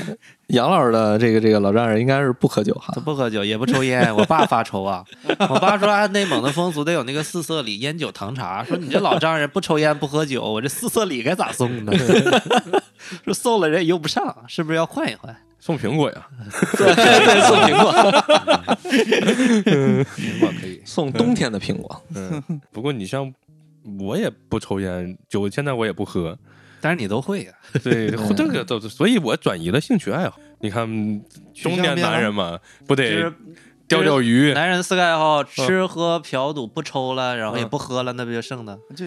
[0.47, 5.05] 杨老师的这个这个老丈人应该是不喝酒哈他，不喝酒也不抽烟，我爸发愁啊。
[5.51, 8.63] 我爸说按内蒙的风俗得有那个四色礼，烟酒糖茶。
[8.63, 11.93] 说你这老丈人不抽烟不喝酒，我这四色礼该咋送呢？
[13.25, 15.37] 说送了人也用不上，是不是要换一换？
[15.63, 16.27] 送苹果呀，
[16.77, 17.93] 对对，送苹果，
[20.17, 20.83] 苹果可以。
[20.85, 22.43] 送冬天的苹果，嗯，
[22.73, 23.33] 不过你像
[24.01, 26.37] 我也不抽烟，酒现在我也不喝，
[26.81, 30.37] 但是你都会呀、对，这个都是，所以我转移了兴趣爱好。
[30.59, 30.85] 你看，
[31.55, 32.59] 中年男人嘛，
[32.89, 33.33] 不得就是
[33.93, 38.79] 钓钓鱼，男人四个爱好：吃喝嫖赌，不抽了，然后也不喝了，那不就剩的？
[38.97, 39.05] 就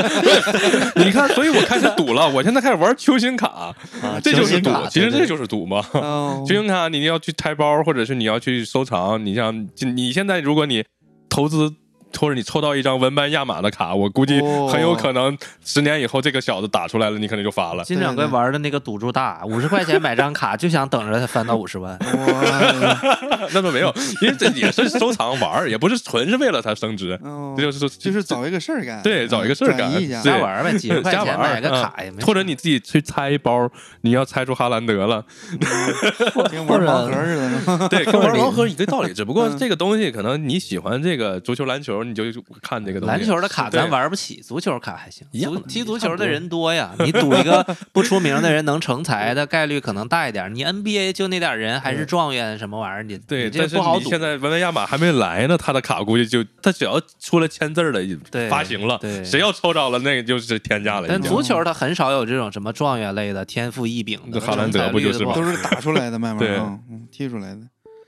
[0.96, 2.28] 你看，所以我开始赌了。
[2.28, 5.84] 我现在开始玩球星卡，啊，这就是赌其实这就是赌嘛。
[5.92, 9.24] 哦球星卡你要去拆包，或者是你要去收藏。
[9.24, 10.84] 你像你现在，如果你
[11.28, 11.74] 投资。
[12.18, 17.84] 或者你抽到一张文班亚马的卡，我估计哦很有可能十年以后这个小子打出来了，你可能就发了。
[17.84, 21.98] 金掌柜玩的那个赌注大， 五十块钱买张卡，就想等着他翻到五十万。
[21.98, 29.90] 哇， 那倒没有，因为这也是收藏玩，也不是纯是为了它升值，哦这就是就是找一个事儿干，对找一个事儿干
[30.22, 32.22] 瞎玩呗，几十块瞎玩儿钱买个嗯卡也没。
[32.22, 33.68] 或者你自己去猜一包，
[34.02, 35.24] 你要猜出哈兰德了，
[36.50, 37.36] 跟玩盲盒似
[37.78, 37.88] 的？
[37.88, 39.12] 对，跟玩盲盒一个道理。
[39.12, 42.24] 只不过嗯这个东西可能你喜欢这个足球、篮球，你就
[42.62, 43.14] 看这个东西。
[43.14, 45.26] 篮球的卡咱玩不起，足球卡还行。
[45.32, 50.54] 足踢足球的人多呀，你赌一个不出名的人能成才的概率可能大一点。
[50.54, 54.08] 你 NBA 就那点人，还是状元什么玩意儿，你对，这不好赌。
[54.08, 58.00] 现在文莱亚马还没来呢，他的卡估计就他只要出来签字了
[58.30, 61.06] 对发行了，对谁要抽着了，那个就是天价了。
[61.08, 67.60] 但足球他很少有这种什么状元类的天赋异禀的，那哈兰德不就是吗都是打出来的，慢慢嗯踢出来的。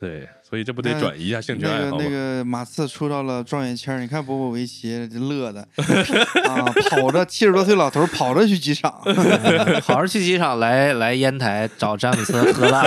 [0.04, 2.04] 对，所以这不得转移一下兴趣那爱好那？
[2.04, 5.66] 个那个马刺出到了状元签儿，你看波波维奇乐的
[6.46, 12.82] 啊，跑着七十多岁老头儿跑着去机场，嗯好好去机场来来烟台找詹姆斯喝 了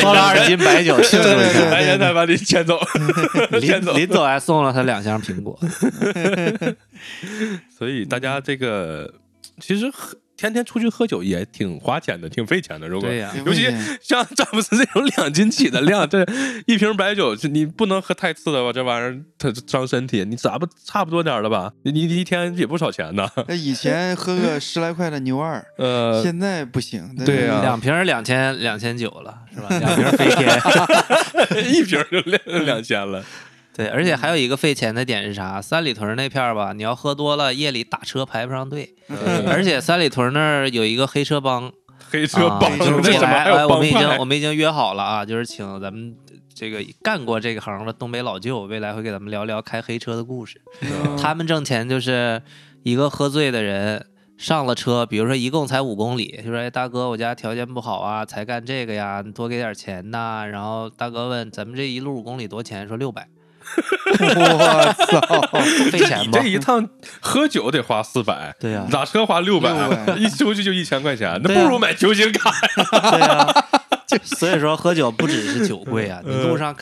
[0.00, 2.78] 喝了二斤白酒庆祝一对下，来烟台把你牵走，
[3.60, 4.02] 临走临。
[4.02, 5.58] 临走还送了他两箱苹果。
[7.76, 9.12] 所以大家这个
[9.58, 12.88] 其实喝天天出去喝酒也挺花钱的，挺费钱的。
[12.88, 13.70] 如果对呀，尤其
[14.00, 16.26] 像詹姆斯这种两斤起的量，这
[16.66, 18.72] 一瓶白酒，这你不能喝太次的吧？
[18.72, 20.24] 这玩意儿它伤身体。
[20.24, 21.70] 你咋不差不多点儿了吧？
[21.82, 23.28] 你你一天也不少钱呢。
[23.46, 27.14] 那以前喝个十来块的牛二， 呃，现在不行。
[27.26, 29.68] 对呀两瓶两千两千九了，是吧？
[29.78, 30.58] 两瓶飞天。
[31.70, 33.22] 一瓶就两两千了。
[33.74, 35.62] 对，而且还有一个费钱的点是啥？
[35.62, 38.94] 三里屯那片儿吧，你要喝多了，夜里打车排不上队。
[39.46, 41.72] 而且三里屯那儿有一个黑车帮，
[42.10, 44.24] 黑车啊帮，就是未来哎，我们已经我？
[44.24, 46.14] 们已经约好了啊，就是请咱们
[46.52, 50.60] 这个干过这个行的东北老舅，未来会给咱们聊聊开黑车的故事。
[50.82, 52.42] 嗯他们挣钱就是
[52.82, 54.04] 一个喝醉的人
[54.36, 63.28] 上了车，比如说一共才五公里，就说：“哎，大哥，我家条件不好啊，才干这个呀，你多给点钱呐。”然后大哥问：“咱们这一路五公里多钱？”说六百，
[64.18, 65.90] 我操！
[65.90, 66.42] 费钱吗这？
[66.48, 66.88] 一趟
[67.20, 72.50] 喝酒得花四百，对呀、打车花六百，600一出去就一千块钱，那不如买球星卡。
[73.10, 73.46] 对呀、
[74.24, 76.74] 所以说喝酒不只是酒贵啊，你路上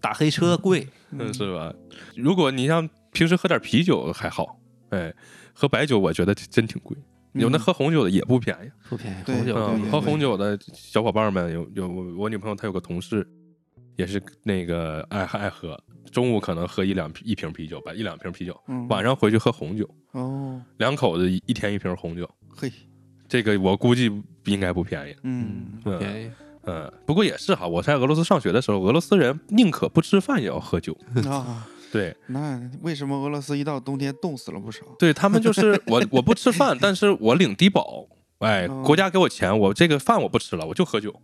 [0.00, 0.88] 打黑车贵。
[1.12, 1.72] 嗯，是吧？
[2.16, 4.56] 如果你像平时喝点啤酒还好，
[4.90, 5.12] 哎，
[5.52, 6.96] 喝白酒我觉得真挺贵。
[7.32, 13.24] 有那嗯喝红酒的也不便宜，不便宜，红酒嗯，喝红酒的小伙伴们有有我我女朋友她有个同事，
[13.96, 15.78] 也是那个爱爱喝，
[16.10, 22.70] 中午可能喝一两一瓶啤酒吧，一两瓶啤酒，嗯晚上回去喝红酒，哦，两口子一一天一瓶红酒，嘿，
[23.28, 24.10] 这个我估计
[24.44, 25.14] 应该不便宜。
[25.22, 26.30] 嗯，嗯便宜
[26.64, 30.96] 嗯，不过也是哈，我在俄罗斯上学的时候，俄罗斯人宁可不吃饭也要喝酒。
[31.26, 34.84] 啊， 对，那为什么俄罗斯一到冬天冻死了不少？
[34.98, 38.06] 对他们就是 我我不吃饭， 但是我领低保，
[38.40, 41.14] 哎，哦国家给我钱，我这个饭我不吃了，我就喝酒。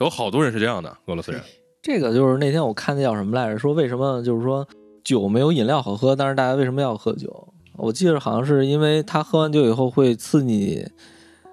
[0.00, 1.42] 有好多人是这样的，俄罗斯人。
[1.86, 3.56] 这个就是那天我看那叫什么来着？
[3.56, 4.66] 说为什么就是说
[5.04, 7.46] 酒没有饮料好喝，但是大家为什么要喝酒？
[7.76, 10.84] 我记得好像是因为他喝完酒以后会刺激你，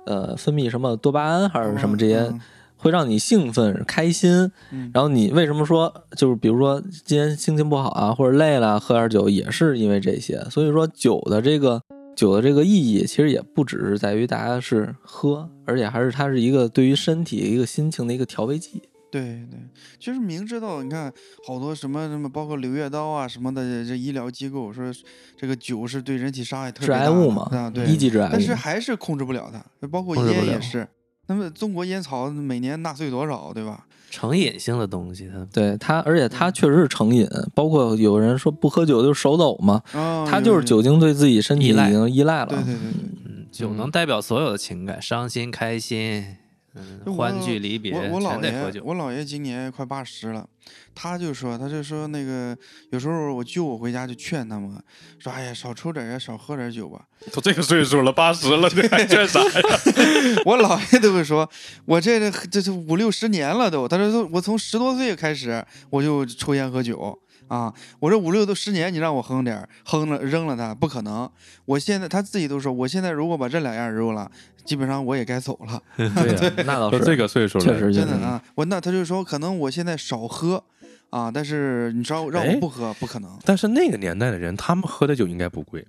[0.07, 2.41] 呃，分泌什么多巴胺还是什么这些，嗯
[2.77, 4.51] 会让你兴奋开心。
[4.71, 10.43] 嗯然后你为什么说就是比如说今天心情不好啊，或者累了，喝点酒也是因为这些。
[10.49, 11.79] 所以说酒的这个
[12.15, 18.81] 酒的这个意义，其实也不只是在于大家是喝，而且还是它是一个对于身体一个心情的一个调味剂。
[19.13, 19.59] 对对，
[19.99, 21.13] 其实明知道，你看
[21.45, 24.91] 好多什么什么，包括柳叶刀啊什么的，这医疗机构说
[25.37, 28.29] 这个酒是对人体伤害特别致大的癌物嘛，啊，对，一级致癌物。
[28.31, 30.87] 但是还是控制不了它，包括烟也是。
[31.27, 33.85] 那么中国烟草每年纳税多少，对吧？
[34.09, 42.47] 成瘾性的东西，它对它，而且嗯它确实是成瘾，包括有人说不喝酒就是手抖嘛，啊，它就是酒精对自己身体已经依赖了。
[42.47, 42.91] 对对对对。
[43.25, 46.37] 嗯，酒能代表所有的情感，伤心、开心，
[46.75, 48.81] 嗯，就欢聚离别，我我姥爷，全得喝酒。
[48.83, 50.47] 我姥爷今年快八十了，
[50.95, 52.57] 他就说，他就说那个
[52.89, 54.81] 有时候我舅我回家就劝他们，
[55.19, 57.05] 说哎呀少抽点烟，少喝点酒吧。
[57.31, 59.51] 都这个岁数了，八十了，这还劝啥呀？
[60.45, 61.49] 我姥爷都会说，
[61.85, 67.19] 我这这这这五六十年了都，他说我从十多岁开始我就抽烟喝酒。
[67.53, 67.71] 啊！
[67.99, 71.29] 我这五六都十年，你让我哼点儿，哼了扔了它，不可能。
[71.65, 74.31] 我现在他自己都说，我现在如果把这两样扔了，
[74.65, 75.79] 基本上我也该走了。
[75.95, 77.93] 对呀，那倒是这个岁数了，确实。
[77.93, 80.63] 真的啊，我那他就说，可能我现在少喝
[81.11, 83.37] 啊，但是你知道让哎我不喝不可能。
[83.45, 85.85] 但是那个年代的人，他们喝的酒应该不贵，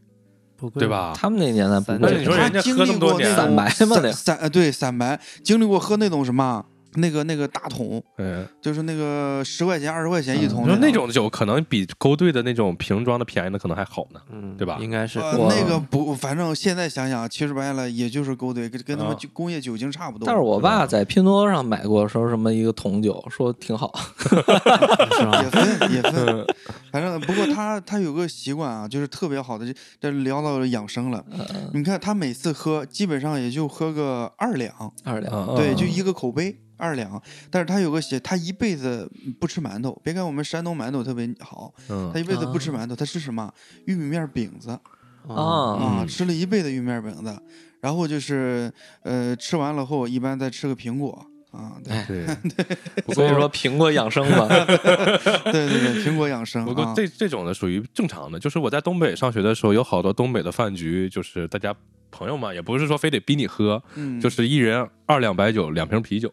[0.58, 0.86] 不贵对？
[0.86, 1.14] 吧？
[1.16, 14.20] 他们那年代不反那贵他你说人家经历喝那么多年过那种散白嘛那散散呃对散白，经历过喝那种什么那个那个大桶，嗯，就是那个十块钱二十块钱一桶你说的那种酒可能比勾兑的那种瓶装的便宜的可能还好呢。
[14.30, 20.26] 嗯，对吧应该是那个不，反正现在想想，其实白了，也就是勾兑，跟跟他们工业酒精差不多。
[20.26, 23.92] 但是我爸在拼多多上买过说什么一个桶酒，说挺好。
[25.42, 25.50] 也？
[25.50, 26.44] 分也分，
[26.90, 31.24] 反正不过他他有个习惯啊，就是特别好的，这这聊到养生了。
[31.30, 34.72] 嗯你看他每次喝，基本上也就喝个二两，
[35.04, 37.20] 二两，嗯对，嗯就一个口杯二两。
[37.50, 39.10] 但是他有个写，他一辈子
[39.40, 40.00] 不吃馒头。
[40.02, 43.52] 别看我们山东馒头特别好，嗯他一辈子不吃馒头，他吃什么？
[43.86, 44.80] 玉米面饼子啊，
[45.28, 47.36] 啊，啊，嗯吃了一辈子玉米面饼子。
[47.80, 48.72] 然后就是
[49.02, 51.72] 呃，吃完了后，一般再吃个苹果啊。
[51.84, 52.64] 对哎，对，
[53.14, 54.48] 所以说苹果养生嘛，
[55.52, 56.64] 对对对，苹果养生。
[56.64, 61.74] 不过啊这这种的属于正常的，就是我在东北上学的时候，有好多东北的饭局，就是大家
[62.10, 66.32] 朋友嘛，也不是说非得逼你喝，嗯，就是一人二两白酒，两瓶啤酒，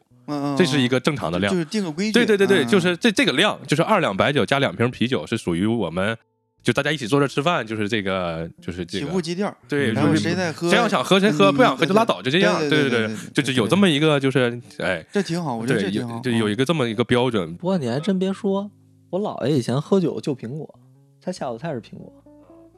[0.58, 1.60] 这是一嗯个正常的量就。
[1.60, 2.12] 是定个规矩。
[2.12, 6.18] 对对对对，嗯就是这这个量，就是二两白酒加两瓶啤酒，是属于我们
[6.64, 9.52] 就大家一起坐这吃饭，就是这个就是这个起步基调。
[9.68, 12.60] 对，然后就是谁在喝，谁要想喝谁喝，嗯不想喝就拉倒，就这样。
[12.60, 16.16] 对对对对，就是有这么一个就是哎，这挺好，我觉得对，这挺好。
[16.16, 17.56] 有就有一个个这么一个标准。
[17.56, 18.70] 不过你还真别说，
[19.10, 20.80] 我姥爷以前喝酒就苹果，
[21.20, 22.24] 他下午菜是苹果，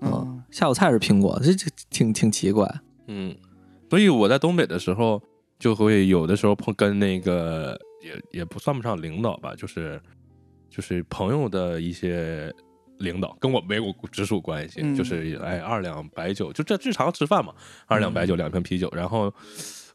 [0.02, 2.70] 嗯下午菜是苹果，这这挺挺奇怪。
[3.08, 3.36] 嗯，
[3.90, 5.22] 所以我在东北的时候，
[5.60, 10.02] 就会有的时候碰跟那个也也不算不上领导吧，就是
[10.70, 12.54] 就是朋友的一些
[13.00, 17.54] 领导，跟我没有直属关系，嗯就是哎二两白酒，就这日常吃饭嘛，
[17.88, 18.90] 二两白酒，两瓶啤酒。
[18.94, 19.34] 然后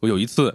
[0.01, 0.55] 我有一次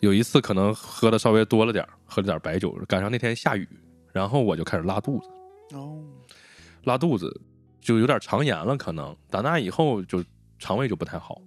[0.00, 3.68] 有一次可能喝的稍微多了点儿，喝了点儿白酒，赶上那天下雨，
[4.12, 6.02] 然后我就开始拉肚子，哦，
[6.84, 7.40] 拉肚子
[7.80, 10.24] 就有点肠炎了，可能打那以后就
[10.58, 11.40] 肠胃就不太好。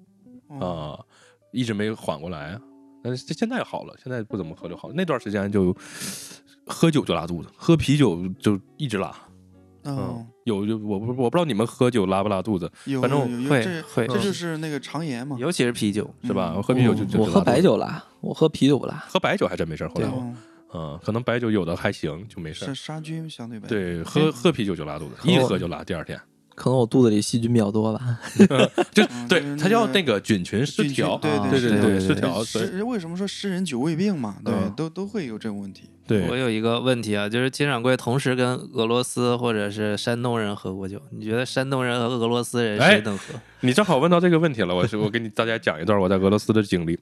[0.50, 1.06] 啊、哦
[1.52, 2.60] 一直没缓过来。
[3.04, 4.94] 但是现在好了，现在不怎么喝就好了。
[4.96, 5.76] 那段时间就
[6.66, 9.14] 喝酒就拉肚子，喝啤酒就一直拉。
[9.86, 12.72] 嗯哦，，有就我不我不知道你们喝酒拉不拉肚子，
[13.02, 15.36] 反正会会这就是那个肠炎嘛。
[15.38, 16.58] 尤其是啤酒，是吧？
[16.64, 18.96] 喝啤酒就就我喝白酒拉，我喝啤酒不拉。
[19.10, 19.86] 喝白酒还真没事。
[19.90, 20.38] 后来我嗯
[20.76, 23.68] 嗯，可能白酒有的还行，就没事杀菌相对白。
[23.68, 26.18] 对，喝喝啤酒就拉肚子，一喝就拉，第二天
[26.56, 28.20] 可能我肚子里细菌比较多吧。
[28.94, 34.38] 就嗯对就是那个它叫那个菌群失调，对对对失调，所以为什么说诗人酒胃病嘛？
[34.44, 35.90] 对，嗯都都会有这种问题。
[36.06, 43.34] 对我有一个问题啊，就是金掌柜同时跟俄罗斯或者是山东人喝过酒，你觉得山东人和俄罗斯人哎谁能喝？
[43.64, 47.00] 你正好问到这个问题了，我是我给你大家讲一段我在俄罗斯的经历。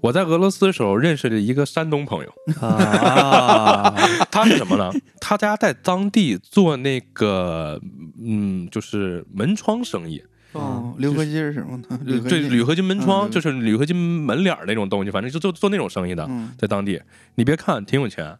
[0.00, 3.90] 我在俄罗斯的时候认识了一个山东朋友，啊，
[4.30, 4.92] 他是什么呢？
[5.20, 7.80] 他家在当地做那个，
[8.24, 10.22] 嗯，就是门窗生意，
[10.52, 17.02] 哦，铝合金是什么的，铝对，铝合金门窗，嗯就是铝合金门脸儿那种东西，反正就做做那种生意的，嗯在当地。
[17.34, 18.38] 你别看挺有钱，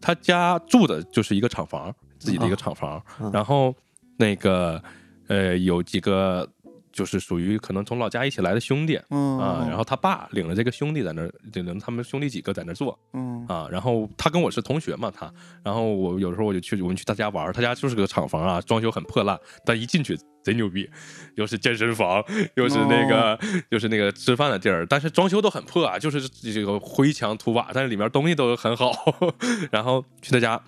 [0.00, 3.72] 他家住的就是一个厂房，自己的一个厂房，嗯然后
[4.16, 4.82] 那个
[5.28, 6.48] 呃有几个
[6.96, 8.98] 就是属于可能从老家一起来的兄弟。
[9.10, 15.30] 嗯啊，然后他爸领着这个兄弟在那儿，领他们兄弟几个在那儿做嗯啊，然后他跟我是同学嘛，他，
[15.62, 20.88] 然后我有时候我就去，我们去他家玩，他家就是个厂房啊，装修很破烂，但一进去贼牛逼，
[21.34, 22.24] 又是健身房，
[22.54, 28.92] 又是那个、又是那个吃饭的地儿，但是装修都很破啊，就是这个灰墙土瓦，但是里面东西都很好。
[29.70, 30.60] 然后去他家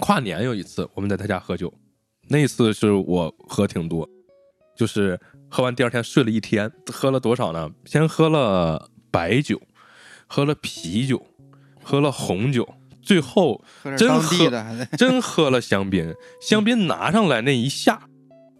[0.00, 1.72] 跨年有一次，我们在他家喝酒，
[2.28, 4.08] 那一次是我喝挺多，
[4.76, 5.18] 就是
[5.52, 7.68] 喝完第二天睡了一天，喝了多少呢？
[7.84, 9.60] 先喝了白酒，
[10.26, 11.26] 喝了啤酒，
[11.84, 12.66] 喝了红酒，
[13.02, 13.62] 最后
[13.98, 14.10] 真
[14.96, 18.08] 真喝了香槟，香槟拿上来那一下，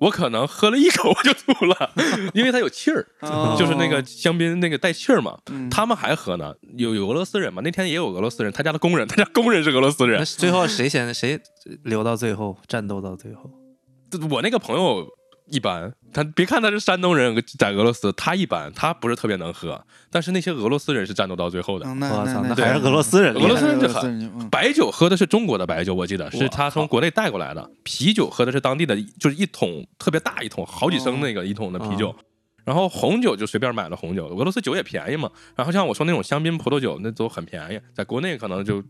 [0.01, 1.93] 我可能喝了一口我就吐了，
[2.35, 5.39] 因为它有气儿，哦就是那个香槟那个带气儿嘛。
[5.51, 7.63] 嗯他们还喝呢，有有俄罗斯人嘛？
[7.65, 10.23] 那天也有俄罗斯人，他家的工人，他家工人是俄罗斯人。
[10.27, 11.41] 最后谁先谁
[11.85, 13.51] 留到最后，战斗到最后？
[14.31, 15.07] 我那个朋友
[15.53, 19.79] 一般，他别看他是山东人，在俄罗斯，他一般，他不是特别能喝，
[20.11, 21.87] 但是那些俄罗斯人是战斗到最后的。
[21.87, 23.35] 我操，那那还是俄罗斯人。
[23.35, 27.71] 俄罗斯人白酒喝的是中国的白酒，我记得是他从国内带过来的。
[27.83, 32.15] 啤酒喝的是当地的，就是一桶特别大一桶，好几升那个一桶的啤酒。
[32.65, 35.31] 然后红酒就随便买了红酒，俄罗斯酒也便宜嘛。
[35.55, 38.83] 然后像我说那种香槟、葡萄酒，那都很便宜，在国内可能就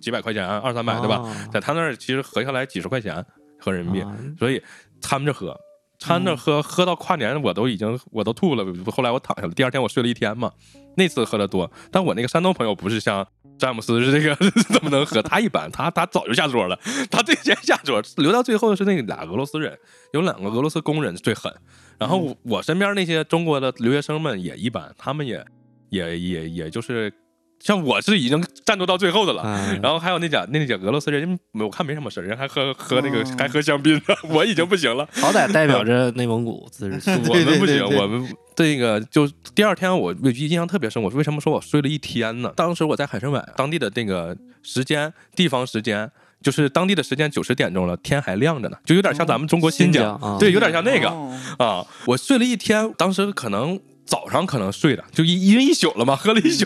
[0.00, 1.16] 几百块钱、二三百对吧？
[1.16, 3.22] 哦在他那儿其实合下来几十块钱
[3.58, 4.62] 合人民币，啊所以
[5.00, 5.58] 掺着喝，
[5.98, 8.64] 掺着喝，喝到跨年我都已经我都吐了。
[8.90, 10.52] 后来我躺下了，第二天我睡了一天嘛。
[10.98, 13.26] 那次喝的多，但我那个山东朋友不是像
[13.58, 14.34] 詹姆斯是这个
[14.72, 16.78] 怎么能喝，他一般，他他早就下桌了，
[17.10, 19.78] 他最先下桌，留到最后的是那俩俄罗斯人，
[20.12, 21.54] 有两个俄罗斯工人最狠。
[21.98, 25.44] 然后我我身边那些中国的留学生们也一般，他们也
[25.90, 27.12] 也也也就是
[27.60, 29.42] 像我是已经战斗到最后的了。
[29.44, 35.08] 嗯然后还有那俩那俩俄罗斯人，我看没什么事儿，人还喝喝那个、哦还喝香槟呢， 我已经不行了。
[35.12, 37.10] 好歹代表着内蒙古自治区。
[37.28, 41.02] 我们不行，我们这个就第二天我印象特别深。
[41.02, 42.52] 我为什么说我睡了一天呢？
[42.56, 46.10] 当时我在海参崴，当地的那个时间地方时间。
[46.42, 51.86] 就是当地的时间九十点钟了，天还亮着呢，就有点像咱们中国新疆，新疆啊对，有点像那个、哦啊。
[52.04, 56.64] 我睡了一天，当时可能早上可能睡的，就一一人一宿了嘛，喝了一宿，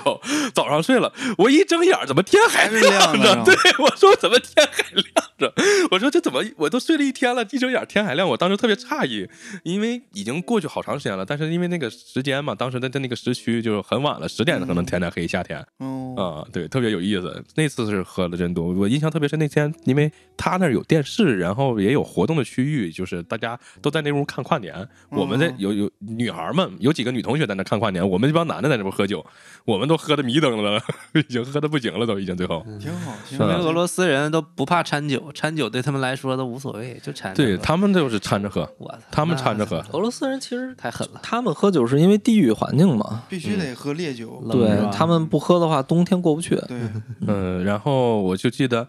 [0.55, 3.43] 早上睡了，我一睁眼，怎么天还还是亮着？
[3.45, 5.05] 对，我说怎么天还亮
[5.39, 5.53] 着？
[5.91, 8.29] 我说这怎么我都睡了一天了，一睁眼天还亮？
[8.29, 9.27] 我当时特别诧异，
[9.62, 15.65] 因为已经过去好长时间了，但是因为那个时间嘛，当时在在那个时区就是很晚了，十点可能天才黑，夏天。
[15.79, 17.43] 哦啊、对，特别有意思。
[17.55, 19.39] 那次是喝的真多，我印象特别深。
[19.39, 24.87] 那天因为他那儿有电视，然后也有活动的区域，就是大家都在那屋看跨年。
[25.09, 29.24] 我们在哦有有女孩们，有几个女同学在那看跨年，我们这帮男的在那边喝酒，
[29.65, 30.81] 我们都喝的迷瞪了，
[31.15, 32.65] 已经喝的不行了，都已经最后。
[32.78, 33.12] 挺好。
[33.31, 37.32] 因为俄罗斯人都不怕掺酒，掺酒对他们来说都无所谓，就掺。
[37.35, 39.85] 对他们就是掺着喝，我操，他们掺着喝。
[39.93, 41.20] 俄罗斯人其实太狠了。
[41.23, 44.43] 他们喝酒是因为地域环境嘛，必须得喝烈酒。
[44.51, 46.57] 对他们不喝的话，冬天过不去。
[46.69, 46.78] 对，
[47.27, 48.86] 嗯，然后我就记得，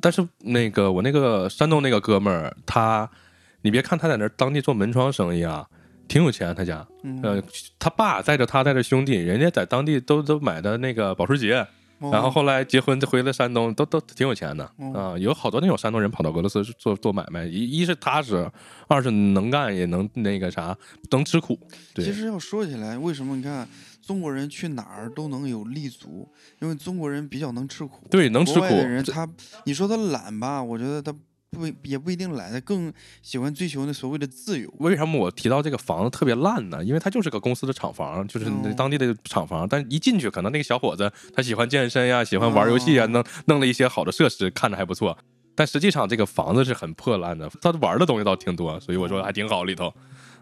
[0.00, 3.08] 但是那个我那个山东那个哥们儿，他，
[3.62, 5.66] 你别看他在那当地做门窗生意啊，
[6.08, 7.42] 挺有钱，他家，嗯呃，
[7.78, 11.54] 他爸带着他带着兄弟，人家在当地都都买的那个保时捷，
[11.98, 18.50] 哦然后后来结婚就回了山东，都都挺有钱的啊、哦有好多那种山东人跑到俄罗斯做做买卖，一一是踏实，
[18.88, 20.76] 二是能干，也能那个啥，
[21.10, 21.58] 能吃苦，
[21.94, 23.66] 对其实要说起来，为什么你看
[24.02, 26.28] 中国人去哪儿都能有立足？
[26.60, 28.06] 因为中国人比较能吃苦。
[28.10, 29.26] 对，能吃苦国外的，人他，
[29.64, 31.14] 你说他懒吧，我觉得他
[31.54, 34.72] 不也不一定懒，他更喜欢追求那所谓的自由。
[34.78, 36.84] 为什么我提到这个房子特别烂呢？
[36.84, 45.16] 因为它就是个公司的厂房，就是当地的厂房，但一进去，可能那个小伙子他喜欢健身呀，喜欢玩游戏啊，哦弄弄了一些好的设施，看着还不错。
[45.54, 49.94] 但实际上这个房子是很破烂的，他玩的东西倒挺多，所以我说还挺好里头。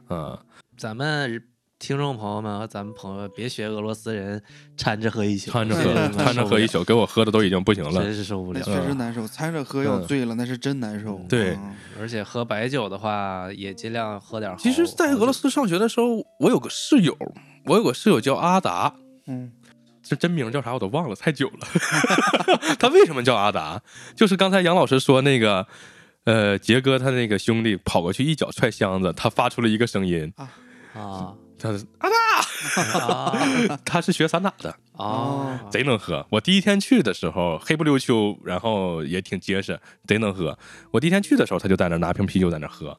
[0.09, 0.39] 嗯，
[0.77, 1.43] 咱们
[1.83, 4.41] 听众朋友们和咱们朋友别学俄罗斯人
[4.77, 8.01] 掺着喝一宿，掺着喝， 掺着喝一宿，给我喝的都已经不行了。
[8.01, 8.65] 真是受不那了。
[8.65, 11.21] 确实难受，掺着喝要嗯醉了，那是真难受。
[11.29, 11.57] 对。
[11.57, 11.75] 嗯。
[11.99, 14.55] 而且喝白酒的话，也尽量喝点。
[14.59, 17.19] 其实，在俄罗斯上学的时候，我有个室友，
[17.65, 18.95] 我有个室友叫阿达，
[19.27, 19.51] 嗯，
[20.05, 21.67] 这真名叫啥我都忘了，太久了。
[22.79, 23.83] 他为什么叫阿达？
[24.15, 25.67] 就是刚才杨老师说那个，
[26.27, 30.33] 呃，杰哥他那个兄弟跑过去一脚踹箱子，他发出了一个声音，
[30.95, 36.27] 啊，他是啊哒， 他是学散打的，哦，贼能喝。
[36.31, 40.59] 我第一天去的时候黑不溜秋，然后也挺结实，贼能喝。
[40.91, 42.99] 我第一天去的时候，他就在那拿瓶啤酒在那喝，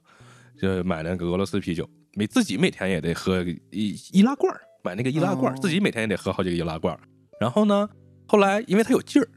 [0.60, 5.60] 就买那个俄罗斯啤酒，每自己每天也得喝一易拉罐儿，买那个易拉罐儿，哦。
[5.61, 6.99] 自己每天也得喝好几个易拉罐儿。
[7.40, 7.90] 然后呢，
[8.26, 9.27] 后来因为他有劲儿，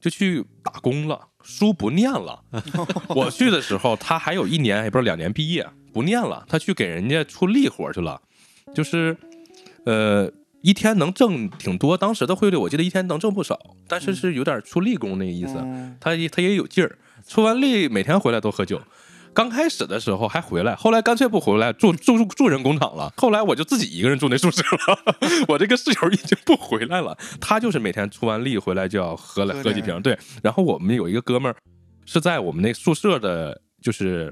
[0.00, 2.42] 就去打工了，书不念了。
[3.14, 8.22] 我去的时候，他还有一年，也不知道两年毕业，不念了，他去给人家出力活去了，
[8.74, 9.16] 就是
[9.84, 10.30] 呃。
[10.62, 13.58] 一天能挣挺多，当时的汇率我记得一天能挣不少，
[13.88, 15.54] 但是是有点出力工那个意思。
[15.56, 18.78] 嗯他他也有劲儿，出完力每天回来都喝酒。
[19.32, 23.10] 刚开始的时候还回来，后来干脆不回来，住住住人工厂了。
[23.16, 25.16] 后来我就自己一个人住那宿舍了，
[25.48, 27.16] 我这个室友已经不回来了。
[27.40, 30.18] 他就是每天出完力回来就要喝了喝几瓶，对。
[30.42, 31.56] 然后我们有一个哥们儿
[32.04, 34.30] 是在我们那宿舍的，就是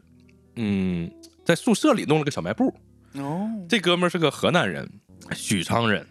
[0.57, 1.11] 嗯，
[1.43, 2.71] 在宿舍里弄了个小卖部。
[3.15, 4.89] 哦，这哥们儿是个河南人，
[5.35, 6.07] 许昌人，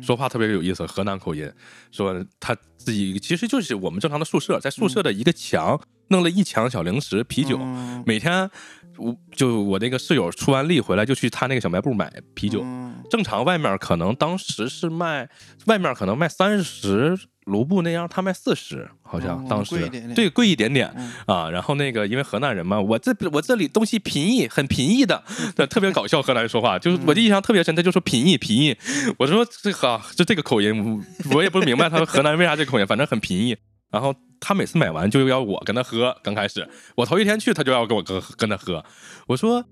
[0.00, 1.50] 说话特别有意思，河南口音。
[1.90, 8.50] 说他自己其实就是我们正常的宿舍，在宿舍的一个墙弄了一墙小零食、啤酒，嗯每天
[8.98, 12.62] 我就我那个室友出完力回来就去他那个小卖部买啤酒。
[12.62, 15.28] 嗯正常外面可能当时是卖，
[15.66, 20.92] 外面可能卖三十卢布那样，他卖四十，好像哦当时、贵一点点对贵一点点。
[20.96, 25.22] 嗯啊，然后那个因为河南人嘛，我这我这里东西便宜，很便宜的，
[25.54, 26.20] 对特别搞笑。
[26.20, 28.76] 河南人说话就是我的印象特别深，他就说便宜便宜。
[29.18, 33.56] 我说这个就这个口音，我也不明白他说河南人为啥这口音，反正很便宜。
[33.92, 38.84] 然后他每次买完就要我跟他喝，刚开始我头一天去他就要跟我跟跟他喝，
[39.26, 39.64] 我说。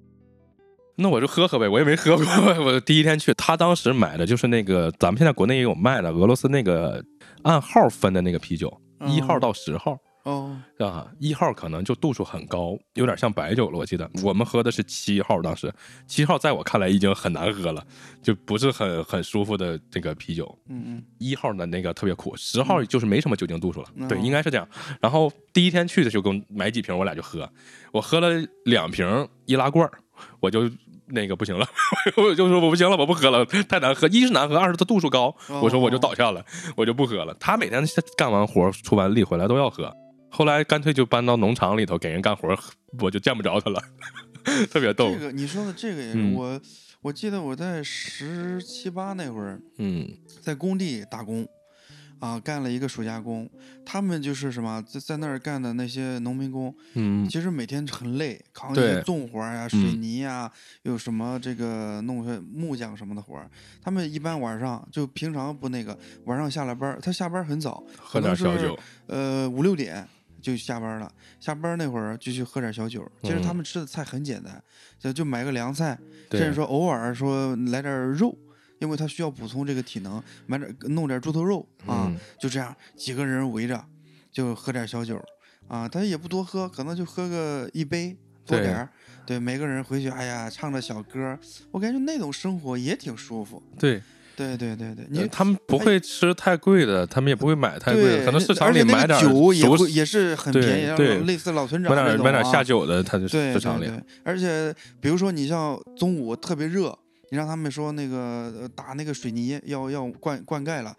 [0.97, 2.24] 那我就喝喝呗，我也没喝过。
[2.65, 7.05] 我第一天去，他当时买的就是那个咱们现在国内也有卖的俄罗斯那个
[7.43, 8.73] 按号分的那个啤酒，
[9.09, 9.99] 一号到十号。
[10.24, 13.78] 哦，啊，一号可能就度数很高，有点像白酒了。
[13.78, 15.72] 我记得我们喝的是七号，当时
[16.06, 17.86] 七号在我看来已经很难喝了，
[18.22, 20.59] 就不是很很舒服的这个啤酒。
[20.68, 24.66] 嗯嗯一号的那个特别苦，十号就是没什么酒精度数了，对，应该是这样。
[25.01, 27.48] 然后第一天去的时候给我买几瓶，我俩就喝，
[27.92, 28.28] 我喝了
[28.64, 29.88] 两瓶易拉罐，
[30.40, 30.70] 我就。
[31.09, 31.68] 那个不行了，
[32.16, 34.09] 我就说我不行了，我不喝了，太难喝。
[34.09, 36.42] 一是难喝，二是它度数高，哦我说我就倒下了，
[36.76, 37.36] 我就不喝了。
[37.38, 37.84] 他每天
[38.16, 39.94] 干完活出完力回来都要喝，
[40.36, 42.48] 后来干脆就搬到农场里头给人干活，
[43.01, 43.81] 我就见不着他了，
[44.70, 45.19] 特别逗这。
[45.20, 46.61] 个你说的这个也是嗯我，
[47.02, 50.09] 我记得我在十七八那会儿嗯
[50.40, 51.47] 在工地打工，
[52.19, 53.48] 啊，干了一个暑假工。
[53.86, 60.51] 他们就是什么，在在那儿干的那些农民工，嗯其实每天很累，扛一些重活儿呀、水嗯泥呀、
[60.82, 63.48] 有什么这个弄些木匠什么的活儿。
[63.82, 70.09] 他们一般晚上就平常不那个，晚上下了班，他下班很早，喝可能是点小酒，呃五六点
[70.44, 71.10] 就下班了，
[71.40, 73.10] 下班那会儿就去喝点小酒。
[73.22, 74.62] 其实他嗯们吃的菜很简单，
[74.98, 75.98] 就就买个凉菜，
[76.30, 78.36] 甚至说偶尔说来点肉，
[78.78, 83.82] 因为他需要补充这个体能，买点弄点猪头肉啊，嗯就这样几个人围着
[84.30, 85.18] 就喝点小酒
[85.66, 88.14] 啊，他也不多喝，可能就喝个一杯
[88.44, 88.88] 多点儿。
[89.26, 91.38] 对，每个人回去，哎呀，唱着小歌，
[91.70, 93.62] 我感觉那种生活也挺舒服。
[93.78, 94.02] 对，
[94.36, 103.86] 对对对对，你呃他们不会吃太贵的，他们也不会买太贵的，可能市场里买点酒也也是很便宜，对类似老村长买点买点下酒的，他就对市场里。
[103.86, 106.97] 对对，而且比如说你像中午特别热，
[107.31, 110.94] 你让他们说那个呃打那个水泥要要灌灌溉了，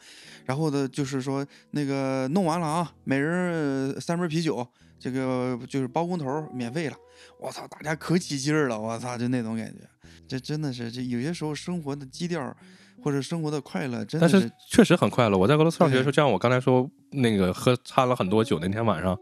[0.46, 4.66] 然后呢就是说那个弄完了啊，每人呃三瓶啤酒，
[5.00, 6.96] 这个就是包工头免费了。
[7.40, 9.80] 我操，大家可起劲儿了，我操，就那种感觉，
[10.28, 12.56] 这真的是这有些时候生活的基调儿
[13.04, 15.38] 或者生活的快乐，真的但是确实很快乐。
[15.38, 19.18] 我在俄罗斯上学的时候，就像我刚才说，那个喝掺了很多酒那天晚上，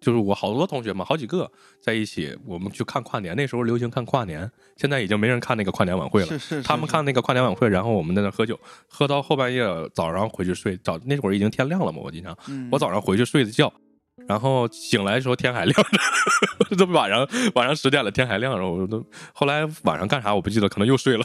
[0.00, 1.50] 就是我好多同学嘛，好几个
[1.82, 3.36] 在一起，我们去看跨年。
[3.36, 6.26] 那时候流行看跨年，现在已经没人看那个跨年晚会了。
[6.26, 9.64] 是是他们看那个跨年晚会，然后我们在那喝酒，喝到后半夜，
[9.94, 10.76] 早上回去睡。
[10.78, 12.36] 早那会儿已经天亮了嘛，我经常。
[12.48, 13.72] 嗯我早上回去睡的觉，
[14.26, 21.24] 然后醒来的时候天还亮着， 这不晚上晚上十点了，天还亮着，我都后来晚上干啥我不记得，可能又睡了。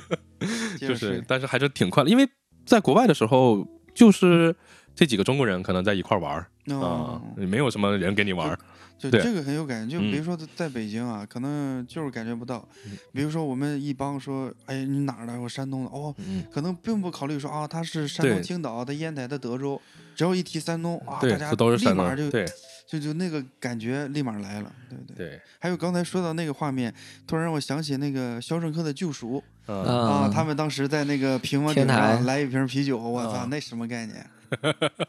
[0.78, 2.28] 就是，但是还是挺快的，因为
[2.66, 4.54] 在国外的时候，就是
[4.94, 8.58] 这几个中国人可能在一块玩儿啊哦，没有什么人跟你玩
[8.98, 12.68] 就这个很有感觉，就比如嗯说在在北京啊，可能就是感觉不到。
[13.12, 15.40] 比如说我们一帮说，哎，你哪儿的？
[15.40, 15.90] 我山东的。
[15.90, 19.80] 哦，嗯，可能并不考虑说啊，他是山东青岛的、烟台的、德州，
[20.14, 22.04] 只要一提山东啊，大，家都是山东。
[22.04, 22.46] 立马就对
[22.86, 24.72] 就就那个感觉立马来了。
[24.88, 25.26] 对对。
[25.28, 26.92] 对，还有刚才说到那个画面，
[27.26, 29.94] 突然让我想起那个《肖申克的救赎》嗯，啊，
[30.24, 34.26] 啊，他们当时在那个平房顶天台上来一瓶啤酒，我操，啊那什么概念？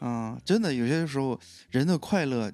[0.00, 1.38] 啊，真的有些时候
[1.70, 2.50] 人的快乐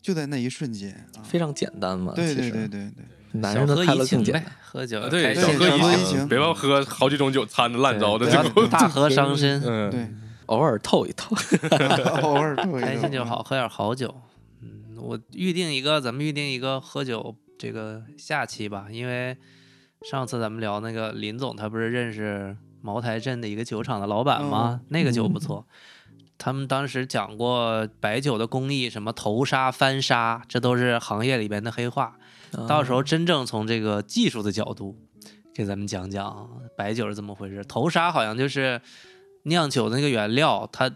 [0.00, 1.22] 就在那一瞬间啊。
[1.24, 2.92] 非常简单嘛，对其实对对对
[3.32, 8.30] 男人的喝怡情快乐更简单。，喝酒啊对，喝小喝怡怡情，别忘喝好几种酒掺的烂糟的，
[8.70, 10.08] 大喝伤身，嗯，对，
[10.46, 11.34] 偶尔透一透。
[12.22, 13.42] 偶尔透一透开心就好，。
[13.42, 14.14] 喝点好酒。
[14.98, 19.36] 嗯，我预定一个，咱们预定一个喝酒这个下期吧，因为
[20.02, 24.80] 上次咱们聊那个林总，他不是认识茅台镇的一个酒厂的老板吗？
[24.88, 25.66] 那个酒不错。
[26.36, 32.16] 他们当时讲过白酒的工艺，什么头沙、翻沙，这都是行业里边的黑话。
[32.68, 34.96] 到时候真正从这个技术的角度
[35.52, 37.64] 给咱们讲讲白酒是怎么回事。
[37.64, 38.80] 头沙好像就是
[39.42, 40.88] 酿酒的那个原料，它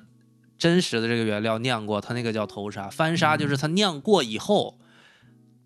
[0.62, 2.88] 真实的这个原料酿过，它那个叫头沙。
[2.88, 4.78] 翻沙就是它酿过以后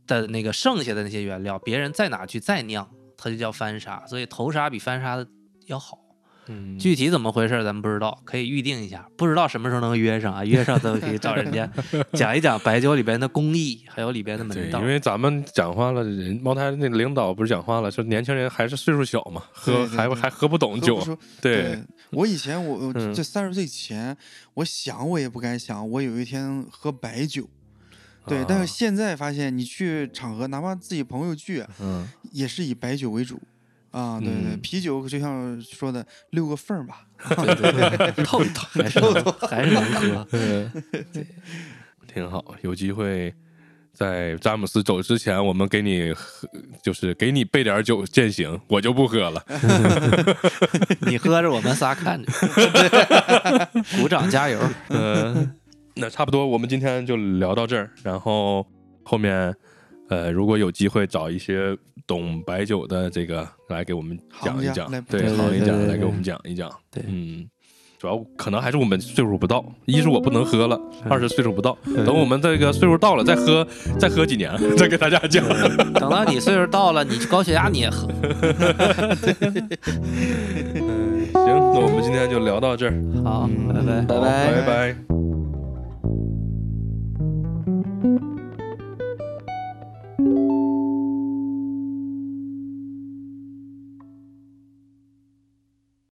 [0.06, 4.06] 的那个剩下的那些原料，别人再拿去再酿，它就叫翻沙。
[4.06, 5.28] 所以头沙比翻沙的
[5.66, 6.05] 要好。
[6.48, 9.08] 嗯具体怎么回事咱们不知道，可以预定一下。
[9.16, 10.44] 不知道什么时候能约上啊？
[10.44, 11.68] 约上咱们可以找人家
[12.14, 14.86] 讲一讲白酒里边的工艺，还有里边的，门道因。
[14.86, 21.00] 为咱们讲话了，人茅台那个领导不是讲话了，说年轻人还是岁数小嘛，喝还还喝不懂酒
[21.40, 21.78] 对，
[22.10, 24.16] 我以前我这三十岁前，
[24.54, 27.48] 我想我也不敢想，我有一天喝白酒。
[28.28, 33.40] 对，但啊是现在发现，你去场合，哪怕自己朋友聚，嗯，也是以白酒为主。
[33.98, 37.06] 啊，对对，嗯啤酒就像说的六个缝儿吧。
[37.36, 39.82] 对对 对，透一透，还是 能还是能
[40.26, 40.70] 喝。
[42.06, 43.32] 挺好，有机会。
[43.94, 46.46] 在詹姆斯走之前，我们给你喝，
[46.82, 49.42] 就是给你备点酒践行，我就不喝了。
[51.06, 52.30] 你喝着，我们仨看着，
[53.98, 54.60] 鼓掌加油。
[54.90, 55.50] 嗯，
[55.94, 57.90] 那差不多，我们今天就聊到这儿。
[58.02, 58.66] 然后
[59.02, 59.54] 后面，
[60.10, 61.74] 呃，如果有机会找一些
[62.06, 66.70] 懂白酒的这个来给我们讲一讲对，对行一讲来给我们讲一讲。
[66.90, 67.48] 对嗯，
[67.98, 71.76] 主要可能还是我们岁数不到，一是我不能喝了，二是岁数不到。
[72.04, 73.66] 等我们这个岁数到了，再喝，
[73.98, 75.42] 再喝几年， 再给大家讲。
[75.94, 78.06] 等到你岁数到了，你高血压你也喝。
[80.04, 82.92] 嗯行，那我们今天就聊到这儿，
[83.24, 84.00] 好，嗯拜拜。
[84.02, 85.55] 拜拜拜拜。